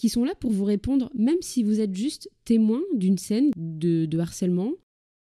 qui 0.00 0.08
sont 0.08 0.24
là 0.24 0.34
pour 0.34 0.50
vous 0.50 0.64
répondre, 0.64 1.10
même 1.14 1.42
si 1.42 1.62
vous 1.62 1.78
êtes 1.78 1.94
juste 1.94 2.30
témoin 2.46 2.80
d'une 2.94 3.18
scène 3.18 3.50
de, 3.54 4.18
harcèlement, 4.18 4.72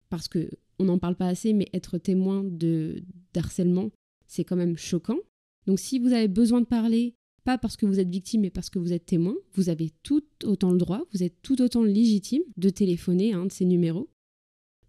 parce 0.10 0.28
que 0.28 0.50
on 0.80 0.84
n'en 0.84 1.00
parle 1.00 1.16
pas 1.16 1.30
assez, 1.30 1.54
mais 1.54 1.70
être 1.72 1.98
témoin 1.98 2.44
de 2.44 3.02
harcèlement, 3.38 3.90
c'est 4.28 4.44
quand 4.44 4.58
même 4.58 4.76
choquant. 4.76 5.20
Donc 5.66 5.80
si 5.80 5.98
vous 5.98 6.12
avez 6.12 6.28
besoin 6.28 6.60
de 6.60 6.66
parler, 6.66 7.16
pas 7.46 7.58
parce 7.58 7.78
que 7.78 7.86
vous 7.86 8.02
êtes 8.02 8.10
victime, 8.10 8.42
mais 8.42 8.50
parce 8.50 8.70
que 8.70 8.78
vous 8.78 8.92
êtes 8.92 9.06
témoin, 9.06 9.38
vous 9.54 9.70
avez 9.70 9.92
tout 10.04 10.26
autant 10.44 10.74
le 10.74 10.78
droit, 10.78 11.06
vous 11.14 11.24
êtes 11.24 11.42
tout 11.42 11.62
autant 11.62 11.84
légitime 11.84 12.44
de 12.58 12.70
téléphoner 12.70 13.32
à 13.32 13.38
un 13.38 13.46
de 13.46 13.54
ces 13.54 13.64
numéros. 13.64 14.10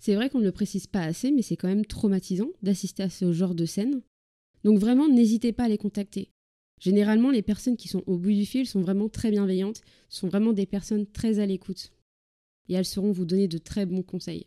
C'est 0.00 0.16
vrai 0.16 0.30
qu'on 0.30 0.40
ne 0.40 0.46
le 0.46 0.52
précise 0.52 0.88
pas 0.88 1.02
assez, 1.02 1.30
mais 1.30 1.42
c'est 1.42 1.56
quand 1.56 1.68
même 1.68 1.86
traumatisant 1.86 2.50
d'assister 2.60 3.04
à 3.04 3.08
ce 3.08 3.30
genre 3.30 3.54
de 3.54 3.66
scène. 3.66 4.02
Donc 4.64 4.80
vraiment, 4.80 5.08
n'hésitez 5.08 5.52
pas 5.52 5.64
à 5.64 5.68
les 5.68 5.78
contacter. 5.78 6.32
Généralement, 6.80 7.30
les 7.30 7.42
personnes 7.42 7.76
qui 7.76 7.88
sont 7.88 8.02
au 8.06 8.18
bout 8.18 8.32
du 8.32 8.44
fil 8.44 8.66
sont 8.66 8.82
vraiment 8.82 9.08
très 9.08 9.30
bienveillantes, 9.30 9.82
sont 10.08 10.28
vraiment 10.28 10.52
des 10.52 10.66
personnes 10.66 11.06
très 11.06 11.38
à 11.38 11.46
l'écoute. 11.46 11.92
Et 12.68 12.74
elles 12.74 12.84
sauront 12.84 13.12
vous 13.12 13.24
donner 13.24 13.48
de 13.48 13.58
très 13.58 13.86
bons 13.86 14.02
conseils. 14.02 14.46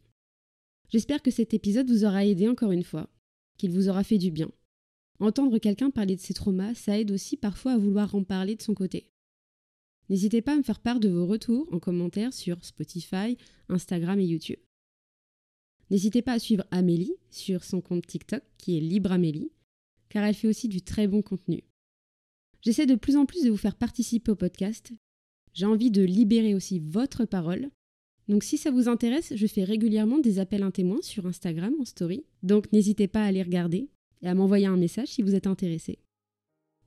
J'espère 0.89 1.21
que 1.21 1.31
cet 1.31 1.53
épisode 1.53 1.89
vous 1.89 2.05
aura 2.05 2.25
aidé 2.25 2.47
encore 2.47 2.71
une 2.71 2.83
fois, 2.83 3.09
qu'il 3.57 3.71
vous 3.71 3.89
aura 3.89 4.03
fait 4.03 4.17
du 4.17 4.31
bien. 4.31 4.51
Entendre 5.19 5.57
quelqu'un 5.57 5.91
parler 5.91 6.15
de 6.15 6.21
ses 6.21 6.33
traumas, 6.33 6.73
ça 6.75 6.99
aide 6.99 7.11
aussi 7.11 7.35
parfois 7.35 7.73
à 7.73 7.77
vouloir 7.77 8.15
en 8.15 8.23
parler 8.23 8.55
de 8.55 8.61
son 8.61 8.73
côté. 8.73 9.07
N'hésitez 10.09 10.41
pas 10.41 10.53
à 10.53 10.57
me 10.57 10.63
faire 10.63 10.79
part 10.79 10.99
de 10.99 11.09
vos 11.09 11.27
retours 11.27 11.67
en 11.71 11.79
commentaire 11.79 12.33
sur 12.33 12.63
Spotify, 12.63 13.37
Instagram 13.67 14.19
et 14.19 14.25
YouTube. 14.25 14.59
N'hésitez 15.91 16.21
pas 16.21 16.33
à 16.33 16.39
suivre 16.39 16.65
Amélie 16.71 17.13
sur 17.29 17.63
son 17.63 17.81
compte 17.81 18.07
TikTok 18.07 18.43
qui 18.57 18.77
est 18.77 18.81
Libre 18.81 19.11
Amélie, 19.11 19.51
car 20.09 20.23
elle 20.23 20.35
fait 20.35 20.47
aussi 20.47 20.67
du 20.67 20.81
très 20.81 21.07
bon 21.07 21.21
contenu. 21.21 21.63
J'essaie 22.61 22.85
de 22.85 22.95
plus 22.95 23.15
en 23.15 23.25
plus 23.25 23.43
de 23.43 23.49
vous 23.49 23.57
faire 23.57 23.75
participer 23.75 24.31
au 24.31 24.35
podcast. 24.35 24.91
J'ai 25.53 25.65
envie 25.65 25.91
de 25.91 26.03
libérer 26.03 26.55
aussi 26.55 26.79
votre 26.79 27.25
parole. 27.25 27.69
Donc 28.27 28.43
si 28.43 28.57
ça 28.57 28.69
vous 28.69 28.87
intéresse, 28.87 29.33
je 29.35 29.47
fais 29.47 29.63
régulièrement 29.63 30.19
des 30.19 30.39
appels 30.39 30.63
à 30.63 30.67
un 30.67 30.71
témoin 30.71 31.01
sur 31.01 31.25
Instagram 31.25 31.73
en 31.79 31.85
story. 31.85 32.23
Donc 32.43 32.71
n'hésitez 32.71 33.07
pas 33.07 33.23
à 33.23 33.31
les 33.31 33.43
regarder 33.43 33.89
et 34.21 34.27
à 34.27 34.35
m'envoyer 34.35 34.67
un 34.67 34.77
message 34.77 35.07
si 35.07 35.23
vous 35.23 35.35
êtes 35.35 35.47
intéressé. 35.47 35.99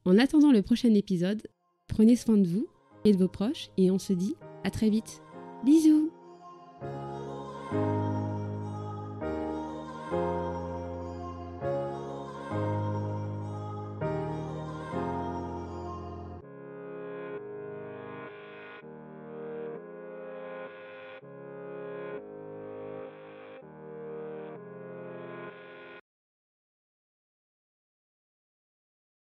En 0.05 0.19
attendant 0.19 0.53
le 0.53 0.63
prochain 0.63 0.93
épisode, 0.95 1.43
prenez 1.89 2.17
soin 2.17 2.37
de 2.37 2.47
vous 2.47 2.67
et 3.05 3.13
de 3.13 3.19
vos 3.19 3.29
proches 3.29 3.71
et 3.77 3.91
on 3.91 3.99
se 3.99 4.13
dit 4.13 4.35
à 4.65 4.71
très 4.71 4.91
vite. 4.91 5.21
Bisous 5.65 6.11